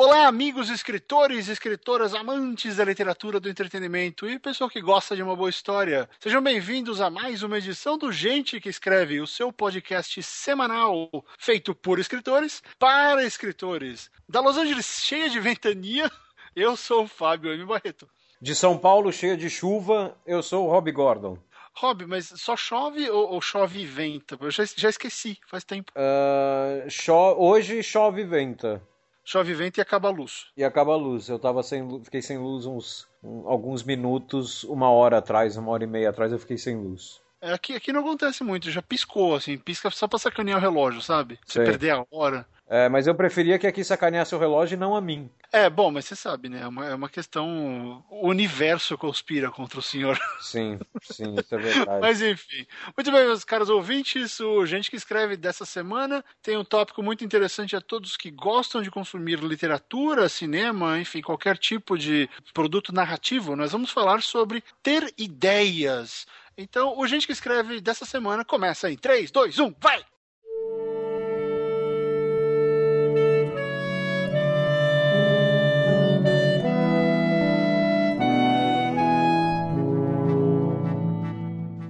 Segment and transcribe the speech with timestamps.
[0.00, 5.34] Olá, amigos escritores, escritoras, amantes da literatura do entretenimento e pessoal que gosta de uma
[5.34, 6.08] boa história.
[6.20, 11.74] Sejam bem-vindos a mais uma edição do Gente que Escreve, o seu podcast semanal feito
[11.74, 14.08] por escritores para escritores.
[14.28, 16.08] Da Los Angeles cheia de ventania,
[16.54, 17.66] eu sou o Fábio M.
[17.66, 18.08] Barreto.
[18.40, 21.36] De São Paulo cheia de chuva, eu sou o Rob Gordon.
[21.74, 24.38] Rob, mas só chove ou, ou chove e venta?
[24.40, 25.92] Eu já, já esqueci, faz tempo.
[25.96, 28.80] Uh, cho hoje chove e venta
[29.28, 30.46] chove vento e acaba a luz.
[30.56, 31.28] E acaba a luz.
[31.28, 35.84] Eu tava sem, fiquei sem luz uns um, alguns minutos, uma hora atrás, uma hora
[35.84, 37.20] e meia atrás, eu fiquei sem luz.
[37.40, 41.00] É, aqui, aqui não acontece muito, já piscou, assim, pisca só pra sacanear o relógio,
[41.00, 41.38] sabe?
[41.46, 42.46] Você perder a hora.
[42.70, 45.30] É, mas eu preferia que aqui sacaneasse o relógio e não a mim.
[45.50, 46.60] É, bom, mas você sabe, né?
[46.60, 48.04] É uma, é uma questão.
[48.10, 50.18] O universo conspira contra o senhor.
[50.38, 52.00] Sim, sim, isso é verdade.
[52.00, 52.66] mas enfim.
[52.94, 57.24] Muito bem, meus caros ouvintes, o Gente que Escreve dessa semana tem um tópico muito
[57.24, 63.56] interessante a todos que gostam de consumir literatura, cinema, enfim, qualquer tipo de produto narrativo.
[63.56, 66.26] Nós vamos falar sobre ter ideias.
[66.56, 70.04] Então, o Gente que Escreve dessa semana começa em 3, 2, 1, vai!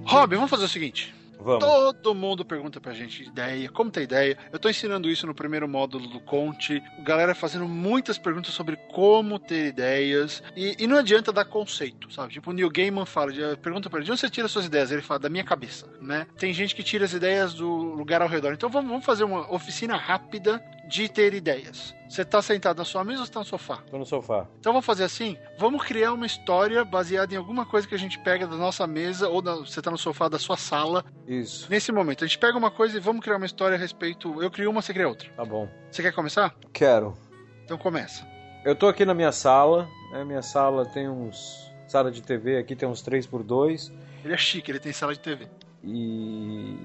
[0.09, 1.13] Rob, vamos fazer o seguinte.
[1.39, 1.63] Vamos.
[1.63, 4.35] Todo mundo pergunta pra gente ideia, como ter ideia.
[4.51, 6.81] Eu tô ensinando isso no primeiro módulo do Conte.
[7.03, 10.41] Galera fazendo muitas perguntas sobre como ter ideias.
[10.55, 12.33] E, e não adianta dar conceito, sabe?
[12.33, 14.91] Tipo, o Neil Gaiman fala, pergunta pra ele, de onde você tira suas ideias?
[14.91, 16.25] Ele fala, da minha cabeça, né?
[16.37, 18.51] Tem gente que tira as ideias do lugar ao redor.
[18.51, 20.59] Então vamos, vamos fazer uma oficina rápida
[20.89, 21.95] de ter ideias.
[22.09, 23.77] Você tá sentado na sua mesa ou você tá no sofá?
[23.89, 24.47] Tô no sofá.
[24.59, 25.37] Então vamos fazer assim?
[25.59, 29.29] Vamos criar uma história baseada em alguma coisa que a gente pega da nossa mesa
[29.29, 31.05] ou da, você tá no sofá da sua sala.
[31.27, 31.67] Isso.
[31.69, 34.41] Nesse momento, a gente pega uma coisa e vamos criar uma história a respeito.
[34.41, 35.29] Eu crio uma, você cria outra.
[35.29, 35.69] Tá bom.
[35.91, 36.55] Você quer começar?
[36.73, 37.15] Quero.
[37.63, 38.27] Então começa.
[38.65, 39.87] Eu tô aqui na minha sala.
[40.11, 40.25] Né?
[40.25, 41.69] Minha sala tem uns.
[41.87, 43.91] Sala de TV aqui tem uns 3 por 2
[44.23, 45.47] Ele é chique, ele tem sala de TV.
[45.83, 46.77] E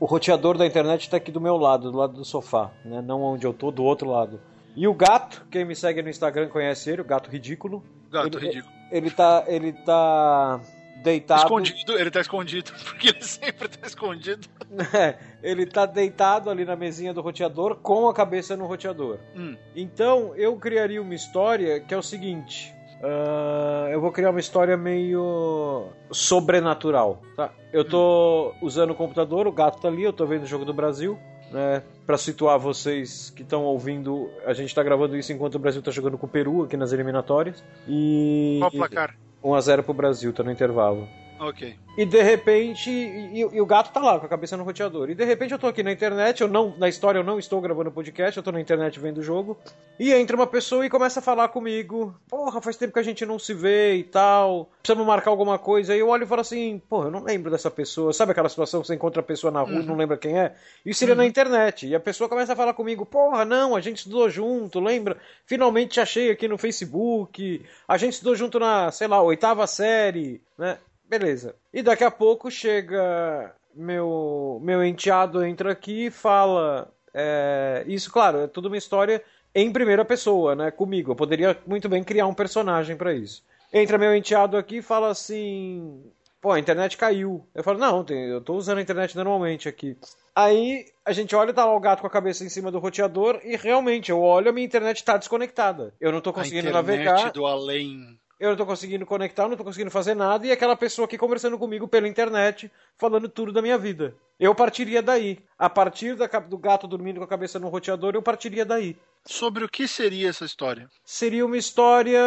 [0.00, 3.02] o roteador da internet está aqui do meu lado, do lado do sofá, né?
[3.02, 4.40] Não onde eu tô, do outro lado.
[4.74, 7.84] E o gato, quem me segue no Instagram conhece ele, o gato ridículo.
[8.10, 8.72] Gato ele, ridículo.
[8.90, 10.58] Ele tá, ele tá
[11.02, 11.42] deitado.
[11.42, 14.48] Escondido, ele tá escondido, porque ele sempre tá escondido.
[14.94, 19.18] É, ele tá deitado ali na mesinha do roteador com a cabeça no roteador.
[19.36, 19.54] Hum.
[19.76, 24.76] Então eu criaria uma história que é o seguinte: Uh, eu vou criar uma história
[24.76, 27.50] meio sobrenatural, tá?
[27.72, 30.74] Eu tô usando o computador, o gato tá ali, eu tô vendo o jogo do
[30.74, 31.18] Brasil,
[31.50, 31.82] né?
[32.06, 35.90] Para situar vocês que estão ouvindo, a gente tá gravando isso enquanto o Brasil tá
[35.90, 37.64] jogando com o Peru aqui nas eliminatórias.
[37.88, 39.16] E Qual o placar?
[39.42, 41.08] 1 a 0 pro Brasil, tá no intervalo.
[41.40, 41.74] Ok.
[41.96, 45.08] E de repente, e, e, o gato tá lá com a cabeça no roteador.
[45.08, 47.60] E de repente eu tô aqui na internet, eu não, na história eu não estou
[47.62, 49.58] gravando podcast, eu tô na internet vendo o jogo.
[49.98, 53.24] E entra uma pessoa e começa a falar comigo: Porra, faz tempo que a gente
[53.24, 54.70] não se vê e tal.
[54.82, 55.96] Precisamos marcar alguma coisa.
[55.96, 58.12] E eu olho e falo assim: Porra, eu não lembro dessa pessoa.
[58.12, 59.86] Sabe aquela situação que você encontra a pessoa na rua e uhum.
[59.86, 60.54] não lembra quem é?
[60.84, 61.20] Isso seria uhum.
[61.20, 61.86] na internet.
[61.86, 65.16] E a pessoa começa a falar comigo: Porra, não, a gente estudou junto, lembra?
[65.46, 67.64] Finalmente te achei aqui no Facebook.
[67.88, 70.78] A gente estudou junto na, sei lá, oitava série, né?
[71.10, 71.56] Beleza.
[71.72, 78.38] E daqui a pouco chega meu meu enteado entra aqui e fala é, isso, claro,
[78.38, 79.20] é tudo uma história
[79.52, 80.70] em primeira pessoa, né?
[80.70, 81.10] Comigo.
[81.10, 83.42] Eu poderia muito bem criar um personagem para isso.
[83.72, 86.00] Entra meu enteado aqui e fala assim:
[86.40, 87.44] pô, a internet caiu.
[87.56, 89.96] Eu falo: não, eu tô usando a internet normalmente aqui.
[90.32, 93.40] Aí a gente olha, tá lá o gato com a cabeça em cima do roteador
[93.42, 95.92] e realmente eu olho, a minha internet tá desconectada.
[96.00, 97.32] Eu não tô conseguindo a internet navegar.
[97.32, 101.04] do além eu não tô conseguindo conectar, não tô conseguindo fazer nada, e aquela pessoa
[101.04, 104.16] aqui conversando comigo pela internet, falando tudo da minha vida.
[104.38, 105.38] Eu partiria daí.
[105.58, 108.96] A partir da, do gato dormindo com a cabeça no roteador, eu partiria daí.
[109.26, 110.88] Sobre o que seria essa história?
[111.04, 112.18] Seria uma história,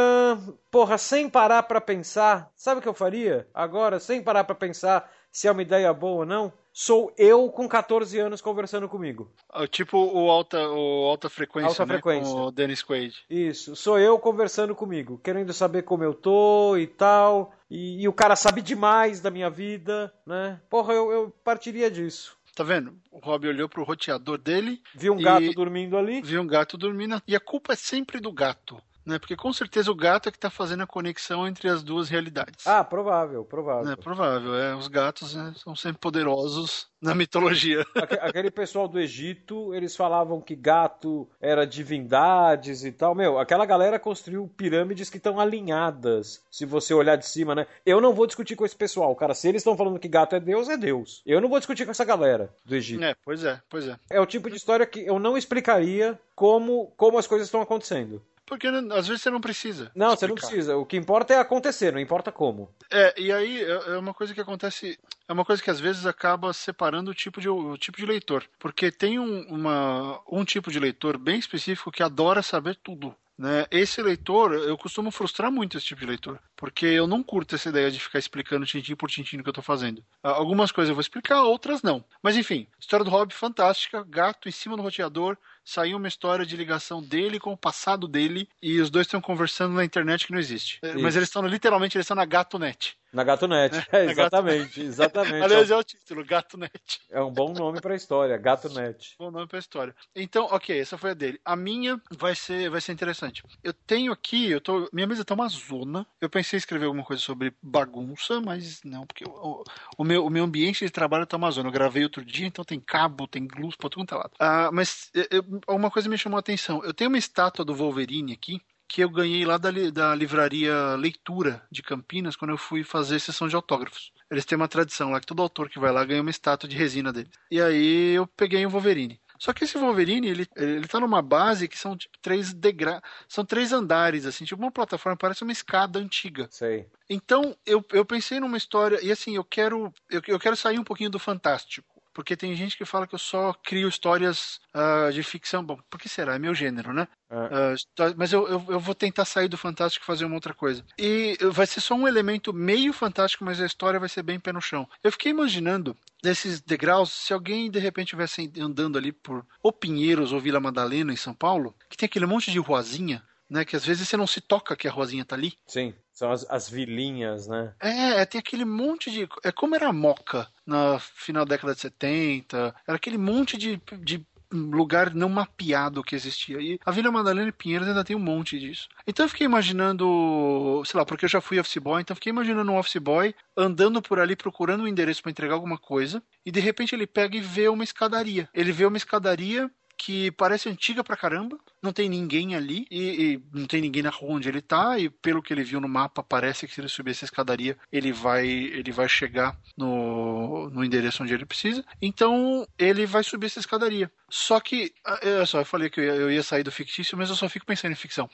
[0.70, 2.52] porra, sem parar para pensar.
[2.56, 3.48] Sabe o que eu faria?
[3.52, 6.54] Agora, sem parar para pensar se é uma ideia boa ou não?
[6.74, 9.32] Sou eu com 14 anos conversando comigo.
[9.50, 11.94] Ah, tipo o alta, o alta frequência, alta né?
[11.94, 12.34] frequência.
[12.34, 13.16] com o Dennis Quaid.
[13.30, 17.54] Isso, sou eu conversando comigo, querendo saber como eu tô e tal.
[17.70, 20.60] E, e o cara sabe demais da minha vida, né?
[20.70, 22.36] Porra, eu, eu partiria disso.
[22.56, 22.96] Tá vendo?
[23.12, 24.80] O Rob olhou pro roteador dele.
[24.94, 26.22] Viu um gato dormindo ali.
[26.22, 27.20] Viu um gato dormindo.
[27.28, 29.20] E a culpa é sempre do gato né?
[29.20, 32.66] Porque com certeza o gato é que está fazendo a conexão entre as duas realidades.
[32.66, 33.92] Ah, provável, provável.
[33.92, 34.76] É provável, é.
[34.76, 37.86] Os gatos né, são sempre poderosos na mitologia.
[38.22, 43.14] Aquele pessoal do Egito, eles falavam que gato era divindades e tal.
[43.14, 47.68] Meu, aquela galera construiu pirâmides que estão alinhadas, se você olhar de cima, né?
[47.86, 49.34] Eu não vou discutir com esse pessoal, cara.
[49.34, 51.22] Se eles estão falando que gato é Deus, é Deus.
[51.26, 53.04] Eu não vou discutir com essa galera do Egito.
[53.04, 53.98] É, pois é, pois é.
[54.10, 58.22] É o tipo de história que eu não explicaria como, como as coisas estão acontecendo.
[58.58, 59.92] Porque às vezes você não precisa.
[59.96, 60.16] Não, explicar.
[60.16, 60.78] você não precisa.
[60.78, 62.70] O que importa é acontecer, não importa como.
[62.92, 65.00] É, e aí é, é uma coisa que acontece.
[65.28, 68.46] É uma coisa que às vezes acaba separando o tipo de, o tipo de leitor.
[68.60, 73.16] Porque tem um, uma, um tipo de leitor bem específico que adora saber tudo.
[73.38, 73.66] Né?
[73.72, 77.70] Esse leitor, eu costumo frustrar muito esse tipo de leitor, porque eu não curto essa
[77.70, 80.04] ideia de ficar explicando tintim por tintim o que eu estou fazendo.
[80.22, 82.06] Algumas coisas eu vou explicar, outras não.
[82.22, 86.56] Mas enfim, história do Hobbit fantástica, gato em cima do roteador, saiu uma história de
[86.56, 90.40] ligação dele com o passado dele e os dois estão conversando na internet que não
[90.40, 90.80] existe.
[90.84, 91.00] Isso.
[91.00, 92.98] Mas eles estão literalmente eles estão na GatoNet.
[93.12, 95.36] Na GatoNet, é, exatamente, exatamente.
[95.44, 97.02] Aliás, é o título, GatoNet.
[97.12, 99.16] É um bom nome para a história, GatoNet.
[99.20, 99.96] Bom nome para a história.
[100.16, 101.40] Então, ok, essa foi a dele.
[101.46, 103.44] A minha vai ser, vai ser interessante.
[103.64, 106.08] Eu tenho aqui, eu tô, minha mesa tá uma zona.
[106.20, 109.64] Eu pensei em escrever alguma coisa sobre bagunça, mas não, porque o,
[109.96, 111.70] o meu, o meu ambiente de trabalho tá uma zona.
[111.70, 114.32] Eu gravei outro dia, então tem cabo, tem luz para tudo quanto é lado.
[114.40, 116.84] Ah, mas eu, uma coisa me chamou a atenção.
[116.84, 121.64] Eu tenho uma estátua do Wolverine aqui, que eu ganhei lá da, da livraria Leitura
[121.72, 124.12] de Campinas quando eu fui fazer sessão de autógrafos.
[124.30, 126.78] Eles têm uma tradição lá que todo autor que vai lá ganha uma estátua de
[126.78, 127.30] resina dele.
[127.50, 129.20] E aí eu peguei o Wolverine.
[129.40, 133.44] Só que esse Wolverine, ele, ele tá numa base que são tipo três degraus, são
[133.44, 136.48] três andares, assim, tipo uma plataforma, parece uma escada antiga.
[136.50, 136.88] Sei.
[137.10, 140.84] Então, eu, eu pensei numa história, e assim, eu quero, eu, eu quero sair um
[140.84, 145.24] pouquinho do fantástico porque tem gente que fala que eu só crio histórias uh, de
[145.24, 145.64] ficção.
[145.64, 146.36] Bom, por que será?
[146.36, 147.08] É meu gênero, né?
[147.30, 147.74] É.
[147.74, 150.86] Uh, mas eu, eu, eu, vou tentar sair do fantástico e fazer uma outra coisa.
[150.98, 154.54] E vai ser só um elemento meio fantástico, mas a história vai ser bem pé
[154.54, 154.88] no chão.
[155.04, 160.32] Eu fiquei imaginando desses degraus, se alguém de repente estivesse andando ali por ou Pinheiros
[160.32, 163.66] ou Vila Madalena, em São Paulo, que tem aquele monte de ruazinha, né?
[163.66, 165.54] Que às vezes você não se toca que a ruazinha tá ali.
[165.68, 165.94] Sim.
[166.14, 167.74] São as, as vilinhas, né?
[167.82, 169.28] É, é, tem aquele monte de.
[169.44, 172.76] É como era a Moca na final da década de 70.
[172.88, 176.62] Era aquele monte de, de lugar não mapeado que existia.
[176.62, 178.88] E a Vila Madalena e Pinheiros ainda tem um monte disso.
[179.08, 182.30] Então eu fiquei imaginando, sei lá, porque eu já fui office boy, então eu fiquei
[182.30, 186.52] imaginando um office boy andando por ali procurando um endereço para entregar alguma coisa, e
[186.52, 188.48] de repente ele pega e vê uma escadaria.
[188.54, 193.44] Ele vê uma escadaria que parece antiga pra caramba, não tem ninguém ali e, e,
[193.58, 196.24] não tem ninguém na rua onde ele tá e pelo que ele viu no mapa
[196.24, 201.24] parece que se ele subir essa escadaria ele vai ele vai chegar no, no endereço
[201.24, 201.84] onde ele precisa.
[202.02, 204.12] Então ele vai subir essa escadaria.
[204.30, 207.30] Só que eu só eu falei que eu ia, eu ia sair do fictício, mas
[207.30, 208.30] eu só fico pensando em ficção.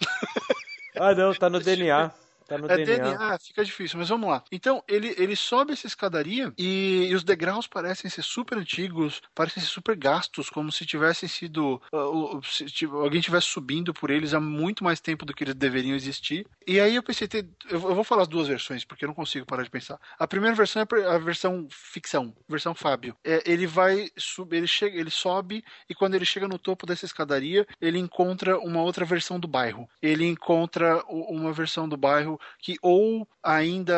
[0.97, 2.11] Ah, não, tá no DNA.
[2.49, 3.11] Tá no é DNA.
[3.11, 3.39] DNA.
[3.39, 4.43] fica difícil, mas vamos lá.
[4.51, 9.61] Então, ele, ele sobe essa escadaria e, e, os degraus parecem ser super antigos, parecem
[9.61, 11.79] ser super gastos, como se tivessem sido.
[11.93, 15.53] Uh, se, tipo, alguém estivesse subindo por eles há muito mais tempo do que eles
[15.53, 16.47] deveriam existir.
[16.65, 19.15] E aí eu pensei, ter, eu, eu, vou falar as duas versões, porque eu não
[19.15, 19.99] consigo parar de pensar.
[20.17, 23.15] A primeira versão é a versão ficção, versão Fábio.
[23.23, 27.05] É, ele vai subir, ele chega, ele sobe e quando ele chega no topo dessa
[27.05, 29.87] escadaria, ele encontra uma outra versão do bairro.
[30.01, 33.95] Ele encontra uma versão do bairro que ou ainda,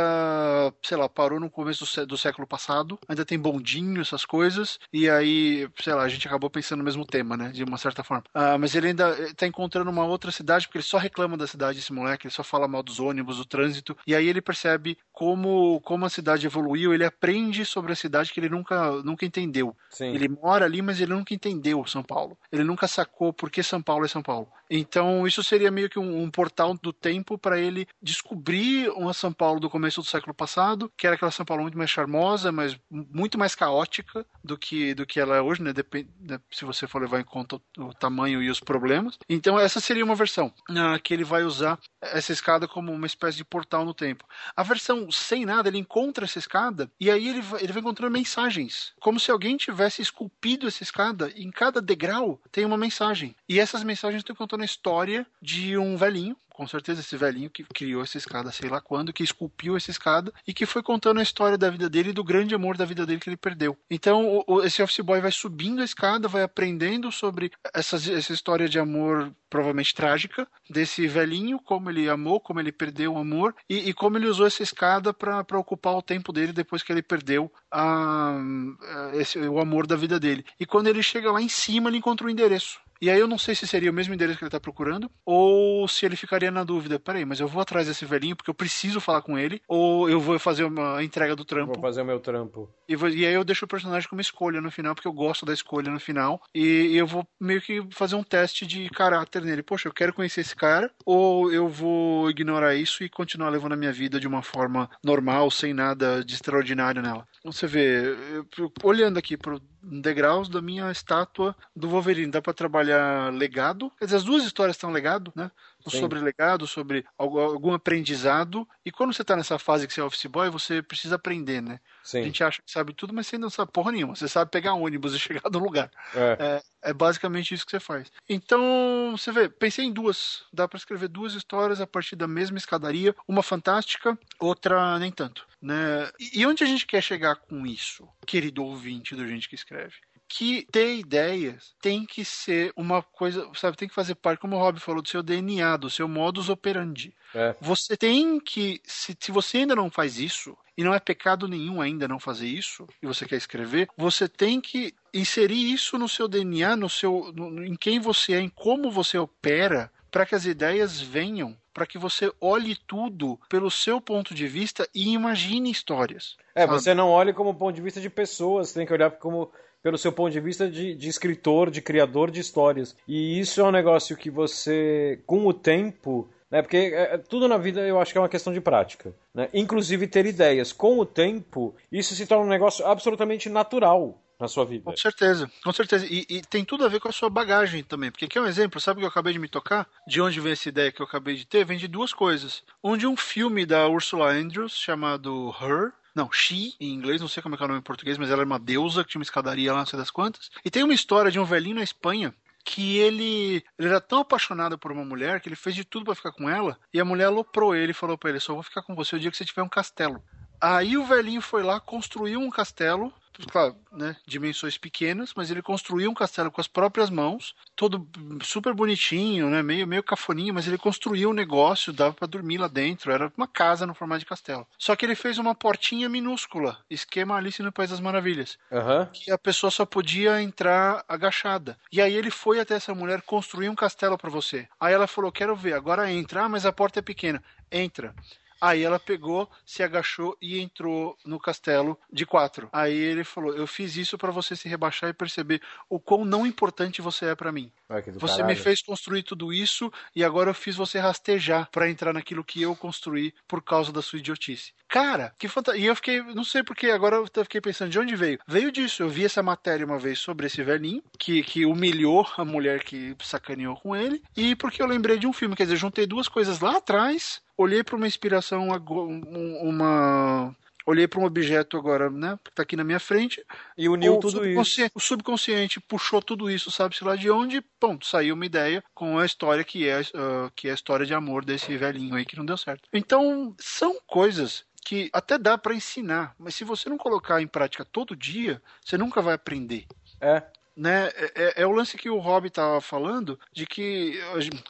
[0.84, 5.10] sei lá, parou no começo do, do século passado, ainda tem bondinho, essas coisas, e
[5.10, 8.24] aí, sei lá, a gente acabou pensando no mesmo tema, né, de uma certa forma.
[8.34, 11.80] Ah, mas ele ainda está encontrando uma outra cidade, porque ele só reclama da cidade,
[11.80, 15.80] esse moleque, ele só fala mal dos ônibus, do trânsito, e aí ele percebe como,
[15.82, 19.76] como a cidade evoluiu, ele aprende sobre a cidade que ele nunca, nunca entendeu.
[19.90, 20.14] Sim.
[20.14, 22.38] Ele mora ali, mas ele nunca entendeu São Paulo.
[22.52, 24.48] Ele nunca sacou por que São Paulo é São Paulo.
[24.74, 29.34] Então, isso seria meio que um, um portal do tempo para ele descobrir uma São
[29.34, 32.80] Paulo do começo do século passado, que era aquela São Paulo muito mais charmosa, mas
[32.90, 35.74] muito mais caótica do que, do que ela é hoje, né?
[35.74, 36.40] Depende, né?
[36.50, 39.20] se você for levar em conta o, o, tamanho e os problemas.
[39.28, 43.38] Então, essa seria uma versão uh, que ele vai usar essa escada como uma espécie
[43.38, 44.24] de portal no tempo.
[44.56, 48.14] A versão sem nada, ele encontra essa escada e aí ele vai, ele vai encontrando
[48.14, 53.36] mensagens, como se alguém tivesse esculpido essa escada em cada degrau tem uma mensagem.
[53.50, 58.04] E essas mensagens estão contando história de um velhinho, com certeza esse velhinho que criou
[58.04, 61.58] essa escada, sei lá quando, que esculpiu essa escada e que foi contando a história
[61.58, 63.78] da vida dele e do grande amor da vida dele que ele perdeu.
[63.90, 68.68] Então, o, esse office boy vai subindo a escada, vai aprendendo sobre essas, essa história
[68.68, 73.90] de amor provavelmente trágica desse velhinho, como ele amou, como ele perdeu o amor e,
[73.90, 77.52] e como ele usou essa escada para ocupar o tempo dele depois que ele perdeu
[77.70, 80.46] a, a, esse, o amor da vida dele.
[80.58, 82.80] E quando ele chega lá em cima, ele encontra o um endereço.
[83.02, 85.88] E aí eu não sei se seria o mesmo endereço que ele está procurando, ou
[85.88, 89.00] se ele ficaria na dúvida, peraí, mas eu vou atrás desse velhinho porque eu preciso
[89.00, 91.74] falar com ele, ou eu vou fazer uma entrega do trampo.
[91.74, 92.70] Vou fazer o meu trampo.
[92.88, 95.46] E, vou, e aí eu deixo o personagem como escolha no final, porque eu gosto
[95.46, 99.44] da escolha no final, e, e eu vou meio que fazer um teste de caráter
[99.44, 99.62] nele.
[99.62, 103.78] Poxa, eu quero conhecer esse cara, ou eu vou ignorar isso e continuar levando a
[103.78, 107.28] minha vida de uma forma normal, sem nada de extraordinário nela.
[107.40, 108.16] Então você vê,
[108.58, 112.32] eu, olhando aqui pro degraus da minha estátua do Wolverine.
[112.32, 113.92] Dá para trabalhar legado.
[113.98, 115.52] Quer dizer, as duas histórias estão legado, né?
[115.88, 118.68] Sobre legado, sobre algum aprendizado.
[118.86, 121.80] E quando você tá nessa fase que você é office boy, você precisa aprender, né?
[122.04, 122.20] Sim.
[122.20, 124.16] A gente acha que sabe tudo, mas você não sabe porra nenhuma.
[124.16, 125.90] Você sabe pegar um ônibus e chegar no lugar.
[126.14, 126.38] É.
[126.40, 128.12] é, é basicamente isso que você faz.
[128.30, 130.44] Então, você vê, pensei em duas.
[130.54, 133.16] Dá para escrever duas histórias a partir da mesma escadaria.
[133.28, 135.48] Uma fantástica, outra nem tanto.
[135.62, 136.10] Né?
[136.34, 139.96] E onde a gente quer chegar com isso, querido ouvinte do Gente que Escreve?
[140.34, 144.60] que ter ideias tem que ser uma coisa, sabe, tem que fazer parte, como o
[144.60, 147.14] Rob falou, do seu DNA, do seu modus operandi.
[147.36, 147.54] É.
[147.60, 151.82] Você tem que, se, se você ainda não faz isso, e não é pecado nenhum
[151.82, 156.30] ainda não fazer isso, e você quer escrever, você tem que inserir isso no seu
[156.30, 160.46] DNA, no seu, no, em quem você é, em como você opera, para que as
[160.46, 166.36] ideias venham, para que você olhe tudo pelo seu ponto de vista e imagine histórias.
[166.54, 166.74] É, sabe?
[166.74, 169.50] você não olhe como ponto de vista de pessoas, você tem que olhar como
[169.82, 172.96] pelo seu ponto de vista de, de, escritor, de criador de histórias.
[173.08, 176.30] E isso é um negócio que você, com o tempo.
[176.52, 179.16] Né, porque é, é tudo na vida eu acho que é uma questão de prática.
[179.34, 179.50] Né?
[179.54, 180.72] Inclusive ter ideias.
[180.72, 184.84] Com o tempo, isso se torna um negócio absolutamente natural na sua vida.
[184.84, 186.06] Com certeza, com certeza.
[186.10, 188.10] E, e, tem tudo a ver com a sua bagagem também.
[188.10, 189.88] Porque aqui é um exemplo, sabe que eu acabei de me tocar?
[190.08, 191.64] De onde vem essa ideia que eu acabei de ter?
[191.64, 192.64] Vem de duas coisas.
[192.84, 197.42] Um de um filme da Ursula Andrews chamado Her, não, She, em inglês, não sei
[197.44, 199.24] como é, é o nome em português, mas ela era uma deusa que tinha uma
[199.24, 200.50] escadaria lá, não sei das quantas.
[200.66, 202.34] E tem uma história de um velhinho na Espanha
[202.64, 206.16] que ele, ele era tão apaixonado por uma mulher que ele fez de tudo para
[206.16, 208.82] ficar com ela e a mulher aloprou ele e falou para ele: só vou ficar
[208.82, 210.22] com você o dia que você tiver um castelo.
[210.62, 213.12] Aí o velhinho foi lá, construiu um castelo
[213.48, 218.08] claro, né, dimensões pequenas, mas ele construiu um castelo com as próprias mãos, todo
[218.44, 222.68] super bonitinho, né, meio meio cafoninho, mas ele construiu um negócio, dava para dormir lá
[222.68, 224.68] dentro, era uma casa no formato de castelo.
[224.78, 229.06] Só que ele fez uma portinha minúscula, esquema Alice no País das Maravilhas, uhum.
[229.12, 231.78] que a pessoa só podia entrar agachada.
[231.92, 234.68] E aí ele foi até essa mulher construir um castelo para você.
[234.80, 237.42] Aí ela falou: "Quero ver, agora entra, ah, mas a porta é pequena".
[237.72, 238.14] Entra.
[238.62, 242.70] Aí ela pegou, se agachou e entrou no castelo de quatro.
[242.72, 246.46] Aí ele falou: Eu fiz isso para você se rebaixar e perceber o quão não
[246.46, 247.72] importante você é para mim.
[248.20, 248.46] você caralho.
[248.46, 252.62] me fez construir tudo isso e agora eu fiz você rastejar para entrar naquilo que
[252.62, 254.74] eu construí por causa da sua idiotice.
[254.88, 255.82] Cara, que fantasia.
[255.82, 258.38] E eu fiquei, não sei porque, agora eu fiquei pensando de onde veio.
[258.46, 259.02] Veio disso.
[259.02, 263.16] Eu vi essa matéria uma vez sobre esse velhinho que, que humilhou a mulher que
[263.24, 264.22] sacaneou com ele.
[264.36, 267.84] E porque eu lembrei de um filme, quer dizer, juntei duas coisas lá atrás olhei
[267.84, 270.56] para uma inspiração, uma
[270.86, 273.44] olhei para um objeto agora, né, que está aqui na minha frente
[273.78, 274.90] e uniu tudo isso.
[274.96, 279.26] O subconsciente puxou tudo isso, sabe-se lá de onde, ponto, saiu uma ideia com a
[279.26, 282.46] história que é, uh, que é a história de amor desse velhinho aí que não
[282.46, 282.90] deu certo.
[282.94, 287.86] Então, são coisas que até dá para ensinar, mas se você não colocar em prática
[287.86, 289.86] todo dia, você nunca vai aprender.
[290.20, 290.44] É
[290.76, 294.20] né, é, é, é, o lance que o Rob tava falando, de que,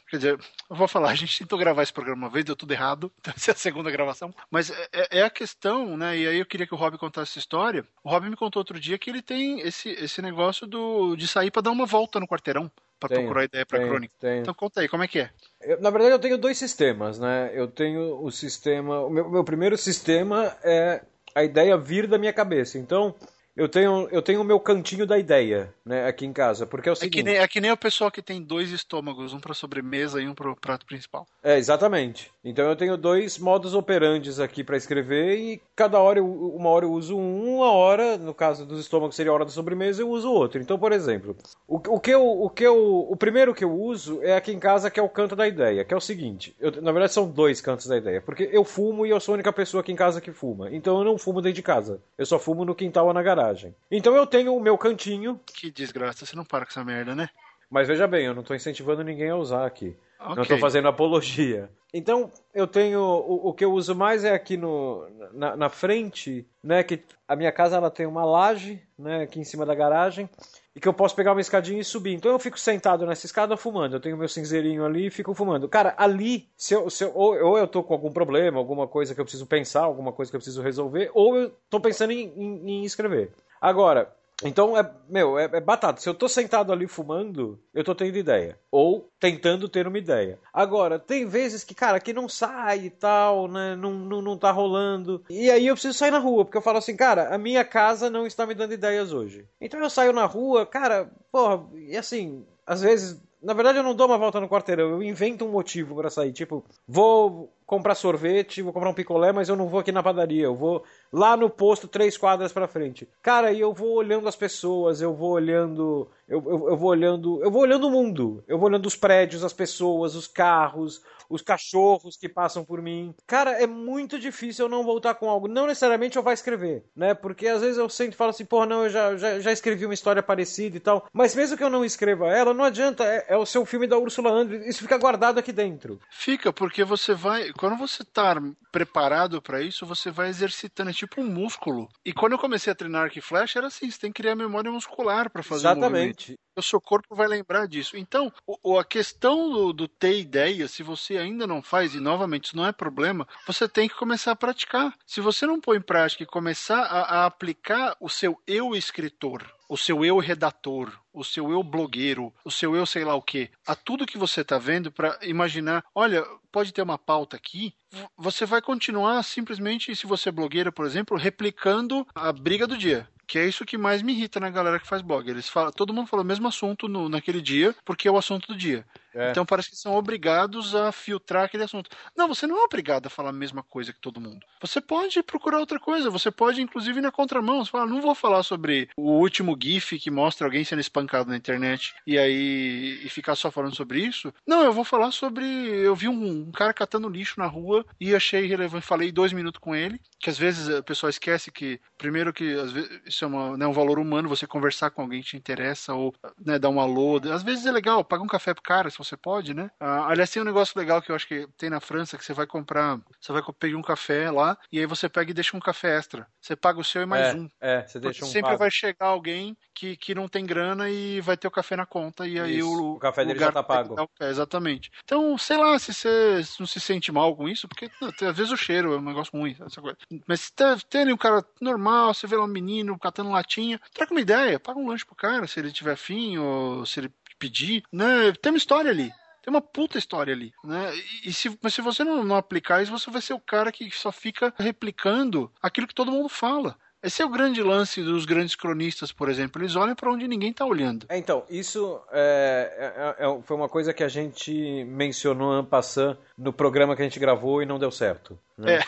[0.08, 2.72] quer dizer, eu vou falar, a gente tentou gravar esse programa uma vez, deu tudo
[2.72, 6.26] errado, então essa é a segunda gravação, mas é, é, é, a questão, né, e
[6.26, 8.98] aí eu queria que o Rob contasse essa história, o Rob me contou outro dia
[8.98, 12.70] que ele tem esse, esse negócio do, de sair para dar uma volta no quarteirão,
[12.98, 14.14] para procurar ideia para crônica.
[14.20, 14.42] Tenho.
[14.42, 15.30] Então conta aí, como é que é?
[15.60, 19.44] Eu, na verdade eu tenho dois sistemas, né, eu tenho o sistema, o meu, meu
[19.44, 21.02] primeiro sistema é
[21.34, 23.14] a ideia vir da minha cabeça, então
[23.56, 26.92] eu tenho eu tenho o meu cantinho da ideia, né, aqui em casa, porque é
[26.92, 27.18] o seguinte...
[27.18, 30.20] É que nem, é que nem o pessoal que tem dois estômagos, um para sobremesa
[30.20, 31.26] e um para o prato principal.
[31.42, 32.30] É, exatamente.
[32.42, 36.86] Então eu tenho dois modos operantes aqui para escrever e cada hora, eu, uma hora
[36.86, 40.08] eu uso um, uma hora, no caso dos estômagos seria a hora da sobremesa, eu
[40.08, 40.60] uso outro.
[40.60, 41.36] Então, por exemplo,
[41.68, 44.58] o, o que eu, o que eu, o primeiro que eu uso é aqui em
[44.58, 47.28] casa que é o canto da ideia, que é o seguinte, eu, na verdade são
[47.28, 49.96] dois cantos da ideia, porque eu fumo e eu sou a única pessoa aqui em
[49.96, 50.70] casa que fuma.
[50.72, 52.00] Então eu não fumo dentro de casa.
[52.16, 53.74] Eu só fumo no quintal ou na garagem garagem.
[53.90, 55.40] Então eu tenho o meu cantinho.
[55.46, 57.28] Que desgraça, você não para com essa merda, né?
[57.70, 59.96] Mas veja bem, eu não estou incentivando ninguém a usar aqui.
[60.20, 60.34] Okay.
[60.36, 61.70] Não estou fazendo apologia.
[61.92, 63.00] Então, eu tenho.
[63.00, 66.82] O, o, que eu uso mais é aqui no, na, na, frente, né?
[66.82, 69.22] Que a minha casa ela tem uma laje, né?
[69.22, 70.28] Aqui em cima da garagem.
[70.74, 72.14] E que eu posso pegar uma escadinha e subir.
[72.14, 73.96] Então eu fico sentado nessa escada fumando.
[73.96, 75.68] Eu tenho meu cinzeirinho ali e fico fumando.
[75.68, 79.14] Cara, ali, se eu, se eu, ou, ou, eu tô com algum problema, alguma coisa
[79.14, 82.32] que eu preciso pensar, alguma coisa que eu preciso resolver, ou eu tô pensando em,
[82.36, 83.32] em, em escrever.
[83.60, 84.14] Agora,
[84.44, 86.00] então, é, meu, é, é, batata.
[86.00, 88.58] Se eu tô sentado ali fumando, eu tô tendo ideia.
[88.70, 90.38] Ou tentando ter uma ideia.
[90.52, 93.76] Agora, tem vezes que, cara, que não sai e tal, né?
[93.76, 95.24] Não, não, não tá rolando.
[95.30, 98.10] E aí eu preciso sair na rua, porque eu falo assim, cara, a minha casa
[98.10, 99.46] não está me dando ideias hoje.
[99.60, 103.94] Então eu saio na rua, cara, porra, e assim, às vezes na verdade, eu não
[103.94, 106.32] dou uma volta no quarteirão, eu invento um motivo para sair.
[106.32, 110.44] Tipo, vou comprar sorvete, vou comprar um picolé, mas eu não vou aqui na padaria,
[110.44, 113.08] eu vou lá no posto três quadras para frente.
[113.22, 117.42] Cara, e eu vou olhando as pessoas, eu vou olhando, eu, eu, eu, vou olhando,
[117.42, 121.00] eu vou olhando o mundo, eu vou olhando os prédios, as pessoas, os carros,
[121.32, 123.14] os cachorros que passam por mim.
[123.26, 125.48] Cara, é muito difícil eu não voltar com algo.
[125.48, 127.14] Não necessariamente eu vou escrever, né?
[127.14, 129.94] Porque às vezes eu sempre falo assim, pô, não, eu já, já, já escrevi uma
[129.94, 131.06] história parecida e tal.
[131.12, 133.04] Mas mesmo que eu não escreva ela, não adianta.
[133.04, 134.68] É, é o seu filme da Ursula Andress.
[134.68, 135.98] Isso fica guardado aqui dentro.
[136.10, 137.52] Fica, porque você vai.
[137.62, 138.34] Quando você tá
[138.72, 140.90] preparado para isso, você vai exercitando.
[140.90, 141.88] É tipo um músculo.
[142.04, 144.34] E quando eu comecei a treinar arco e flecha, era assim: você tem que criar
[144.34, 146.32] memória muscular para fazer Exatamente.
[146.32, 147.96] o o seu corpo vai lembrar disso.
[147.96, 152.46] Então, o, a questão do, do, ter ideia, se você ainda não faz, e novamente
[152.46, 154.94] isso não é problema, você tem que começar a praticar.
[155.06, 159.42] Se você não põe em prática e começar a, a aplicar o seu eu escritor,
[159.72, 163.48] o seu eu redator, o seu eu blogueiro, o seu eu sei lá o que,
[163.66, 167.72] a tudo que você está vendo para imaginar, olha, pode ter uma pauta aqui,
[168.14, 173.08] você vai continuar simplesmente, se você é blogueira, por exemplo, replicando a briga do dia
[173.26, 175.26] que é isso que mais me irrita na galera que faz blog.
[175.26, 178.48] Eles falam, todo mundo falou o mesmo assunto no, naquele dia, porque é o assunto
[178.48, 178.84] do dia.
[179.14, 179.30] É.
[179.30, 181.90] Então parece que são obrigados a filtrar aquele assunto.
[182.16, 184.40] Não, você não é obrigado a falar a mesma coisa que todo mundo.
[184.60, 186.10] Você pode procurar outra coisa.
[186.10, 187.64] Você pode, inclusive, ir na contramão.
[187.64, 191.36] Você fala, não vou falar sobre o último GIF que mostra alguém sendo espancado na
[191.36, 194.32] internet e aí e ficar só falando sobre isso.
[194.46, 195.44] Não, eu vou falar sobre.
[195.44, 198.86] Eu vi um, um cara catando lixo na rua e achei relevante.
[198.86, 200.00] Falei dois minutos com ele.
[200.18, 203.66] Que às vezes o pessoal esquece que, primeiro, que às vezes isso é uma, né,
[203.66, 206.14] um valor humano, você conversar com alguém que te interessa ou
[206.44, 207.20] né, dar um alô.
[207.32, 209.70] Às vezes é legal, pagar um café pro cara, se você pode, né?
[209.80, 212.32] Ah, aliás, tem um negócio legal que eu acho que tem na França, que você
[212.32, 215.60] vai comprar, você vai pegar um café lá, e aí você pega e deixa um
[215.60, 216.26] café extra.
[216.40, 217.48] Você paga o seu e mais é, um.
[217.60, 218.58] É, você deixa um Sempre pago.
[218.58, 222.26] vai chegar alguém que, que não tem grana e vai ter o café na conta,
[222.26, 223.94] e aí o, o café dele já tá pago.
[223.94, 224.90] Café, exatamente.
[225.04, 228.56] Então, sei lá, se você não se sente mal com isso, porque às vezes o
[228.56, 229.96] cheiro é um negócio ruim, essa coisa.
[230.26, 234.12] Mas se tá, tem um cara normal, você vê lá um menino catando latinha, troca
[234.12, 237.82] uma ideia, paga um lanche pro cara, se ele tiver fim, ou se ele pedir,
[237.92, 238.30] né?
[238.40, 239.12] Tem uma história ali.
[239.42, 240.92] Tem uma puta história ali, né?
[241.24, 243.90] E se, mas se você não, não aplicar isso, você vai ser o cara que
[243.90, 246.78] só fica replicando aquilo que todo mundo fala.
[247.02, 249.60] Esse é o grande lance dos grandes cronistas, por exemplo.
[249.60, 251.06] Eles olham para onde ninguém está olhando.
[251.08, 256.16] É, então, isso é, é, é, foi uma coisa que a gente mencionou en passant
[256.38, 258.38] no programa que a gente gravou e não deu certo.
[258.56, 258.78] Né?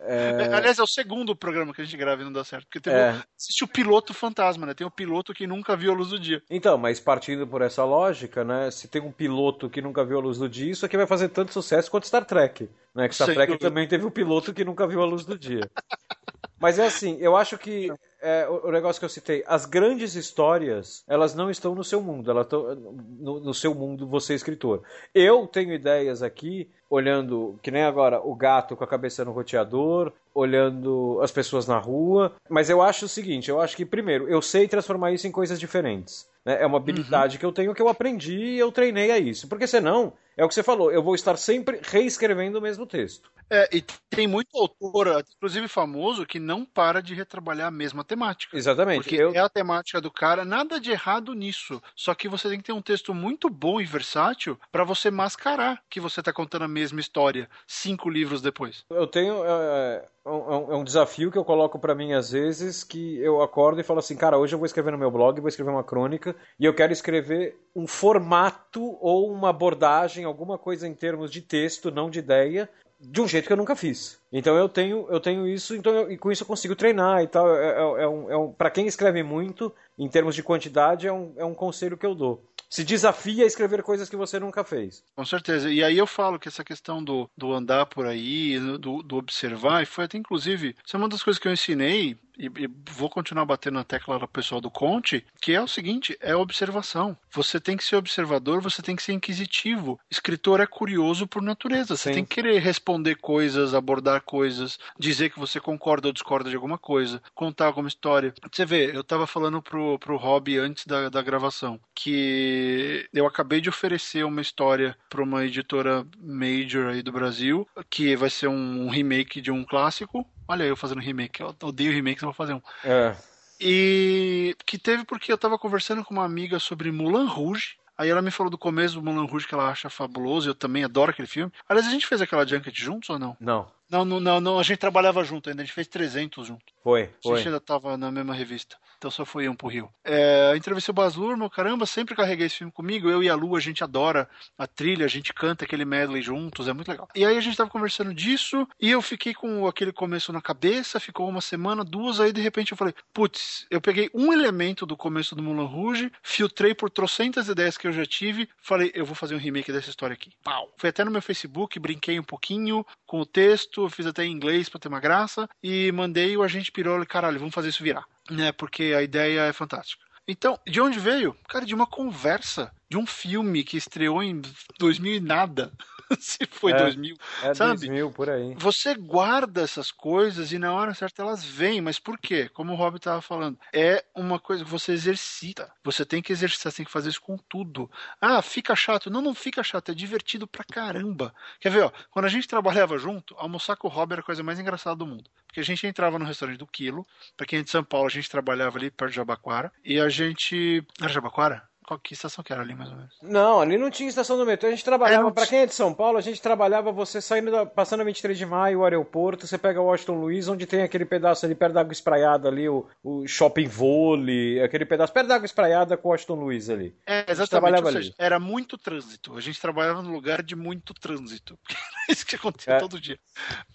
[0.00, 0.54] É.
[0.54, 2.66] Aliás, é o segundo programa que a gente grava e não deu certo.
[2.66, 3.12] Porque tem é.
[3.12, 4.74] o, existe o piloto fantasma, né?
[4.74, 6.42] Tem o piloto que nunca viu a luz do dia.
[6.50, 8.70] Então, mas partindo por essa lógica, né?
[8.70, 11.30] Se tem um piloto que nunca viu a luz do dia, isso aqui vai fazer
[11.30, 12.68] tanto sucesso quanto Star Trek.
[12.94, 13.08] Né?
[13.08, 13.68] Que Star Sem Trek dúvida.
[13.68, 15.70] também teve o um piloto que nunca viu a luz do dia.
[16.58, 21.04] Mas é assim, eu acho que é, o, negócio que eu citei, as grandes histórias,
[21.06, 24.82] elas não estão no seu mundo, elas estão no, no, seu mundo, você escritor.
[25.14, 30.12] Eu tenho ideias aqui, olhando, que nem agora, o gato com a cabeça no roteador,
[30.34, 34.40] olhando as pessoas na rua, mas eu acho o seguinte, eu acho que, primeiro, eu
[34.40, 36.26] sei transformar isso em coisas diferentes.
[36.46, 36.62] Né?
[36.62, 37.40] É uma habilidade uhum.
[37.40, 39.48] que eu tenho que eu aprendi e eu treinei a isso.
[39.48, 43.28] Porque senão, é o que você falou, eu vou estar sempre reescrevendo o mesmo texto.
[43.50, 48.56] É, e tem muito autor, inclusive famoso, que não para de retrabalhar a mesma temática.
[48.56, 49.02] Exatamente.
[49.02, 49.32] Porque eu...
[49.34, 51.82] é a temática do cara, nada de errado nisso.
[51.94, 55.82] Só que você tem que ter um texto muito bom e versátil para você mascarar
[55.90, 58.84] que você está contando a mesma história cinco livros depois.
[58.90, 59.44] Eu tenho.
[59.44, 63.80] É, um, é um desafio que eu coloco para mim às vezes, que eu acordo
[63.80, 66.34] e falo assim, cara, hoje eu vou escrever no meu blog, vou escrever uma crônica,
[66.58, 71.90] e eu quero escrever um formato ou uma abordagem, alguma coisa em termos de texto,
[71.90, 72.68] não de ideia,
[73.00, 74.18] de um jeito que eu nunca fiz.
[74.32, 77.28] Então eu tenho, eu tenho isso, então eu, e com isso eu consigo treinar e
[77.28, 77.54] tal.
[77.54, 81.12] É, é, é um, é um, para quem escreve muito, em termos de quantidade, é
[81.12, 84.64] um, é um conselho que eu dou se desafia a escrever coisas que você nunca
[84.64, 85.04] fez.
[85.14, 85.70] Com certeza.
[85.70, 89.82] E aí eu falo que essa questão do, do andar por aí, do, do observar,
[89.82, 93.08] e foi até inclusive, isso é uma das coisas que eu ensinei e, e, vou
[93.08, 97.16] continuar batendo na tecla do pessoal do Conte, que é o seguinte: é observação.
[97.30, 99.98] Você tem que ser observador, você tem que ser inquisitivo.
[100.10, 101.96] Escritor é curioso por natureza.
[101.96, 102.14] Você Sim.
[102.16, 106.78] tem que querer responder coisas, abordar coisas, dizer que você concorda ou discorda de alguma
[106.78, 108.34] coisa, contar alguma história.
[108.52, 113.60] Você vê, eu estava falando pro, pro Rob antes da, da gravação que eu acabei
[113.60, 118.88] de oferecer uma história para uma editora major aí do Brasil, que vai ser um
[118.88, 121.40] remake de um clássico Olha eu fazendo remake.
[121.40, 122.62] Eu odeio remake, eu vou fazer um.
[122.84, 123.16] É.
[123.60, 127.76] E que teve porque eu tava conversando com uma amiga sobre Mulan Rouge.
[127.98, 130.48] Aí ela me falou do começo do Mulan Rouge que ela acha fabuloso.
[130.50, 131.50] Eu também adoro aquele filme.
[131.68, 133.36] Aliás, a gente fez aquela junket juntos ou não?
[133.40, 133.66] Não.
[133.88, 136.64] Não, não, não, não, a gente trabalhava junto ainda, a gente fez 300 junto.
[136.82, 137.34] Foi, foi.
[137.34, 138.76] A gente ainda tava na mesma revista.
[138.98, 139.90] Então só foi um pro Rio.
[140.04, 143.08] É, entrevistei o Baz Luhrmann, caramba, sempre carreguei esse filme comigo.
[143.08, 146.68] Eu e a Lu, a gente adora a trilha, a gente canta aquele medley juntos,
[146.68, 147.08] é muito legal.
[147.14, 150.98] E aí a gente tava conversando disso e eu fiquei com aquele começo na cabeça,
[150.98, 154.96] ficou uma semana, duas, aí de repente eu falei, putz, eu peguei um elemento do
[154.96, 159.14] começo do Mulan Rouge, filtrei por trocentas ideias que eu já tive, falei, eu vou
[159.14, 160.32] fazer um remake dessa história aqui.
[160.42, 160.72] Pau.
[160.78, 164.68] Fui até no meu Facebook, brinquei um pouquinho com o texto, fiz até em inglês
[164.68, 168.04] pra ter uma graça e mandei o agente pirou e caralho, vamos fazer isso virar
[168.30, 168.52] né?
[168.52, 170.04] Porque a ideia é fantástica.
[170.28, 171.36] Então, de onde veio?
[171.48, 174.42] Cara, de uma conversa, de um filme que estreou em
[174.78, 175.72] 2000 e nada.
[176.20, 177.86] Se foi é, 2000, é sabe?
[177.86, 178.54] 2000 por aí.
[178.58, 182.48] Você guarda essas coisas e na hora certa elas vêm, mas por quê?
[182.48, 185.72] Como o Rob estava falando, é uma coisa que você exercita.
[185.84, 187.90] Você tem que exercitar, você tem que fazer isso com tudo.
[188.20, 189.10] Ah, fica chato.
[189.10, 191.34] Não, não fica chato, é divertido pra caramba.
[191.60, 191.92] Quer ver, ó?
[192.10, 195.06] Quando a gente trabalhava junto, almoçar com o Rob era a coisa mais engraçada do
[195.06, 195.30] mundo.
[195.46, 198.10] Porque a gente entrava no restaurante do Quilo, pra quem é de São Paulo, a
[198.10, 200.84] gente trabalhava ali perto de Jabaquara, e a gente.
[201.00, 201.68] Era Jabaquara?
[201.86, 203.16] Qual que estação que era ali, mais ou menos?
[203.22, 204.68] Não, ali não tinha estação do metrô.
[204.68, 207.50] A gente trabalhava, é, para quem é de São Paulo, a gente trabalhava você saindo,
[207.50, 210.82] da, passando a 23 de maio, o aeroporto, você pega o Washington Luiz, onde tem
[210.82, 215.28] aquele pedaço ali perto da água espraiada ali, o, o shopping vôlei, aquele pedaço perto
[215.28, 216.92] da água espraiada com o Washington Luiz ali.
[217.06, 217.50] É, exatamente.
[217.50, 218.14] Trabalhava seja, ali.
[218.18, 219.36] Era muito trânsito.
[219.36, 221.56] A gente trabalhava num lugar de muito trânsito.
[222.08, 222.78] é isso que acontecia é.
[222.80, 223.18] todo dia.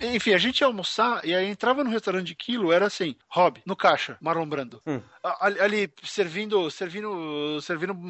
[0.02, 3.62] Enfim, a gente ia almoçar e aí entrava no restaurante de quilo, era assim, Rob,
[3.66, 4.82] no caixa, Marlon Brando.
[4.86, 5.02] Hum.
[5.40, 8.01] Ali, ali, servindo, servindo, servindo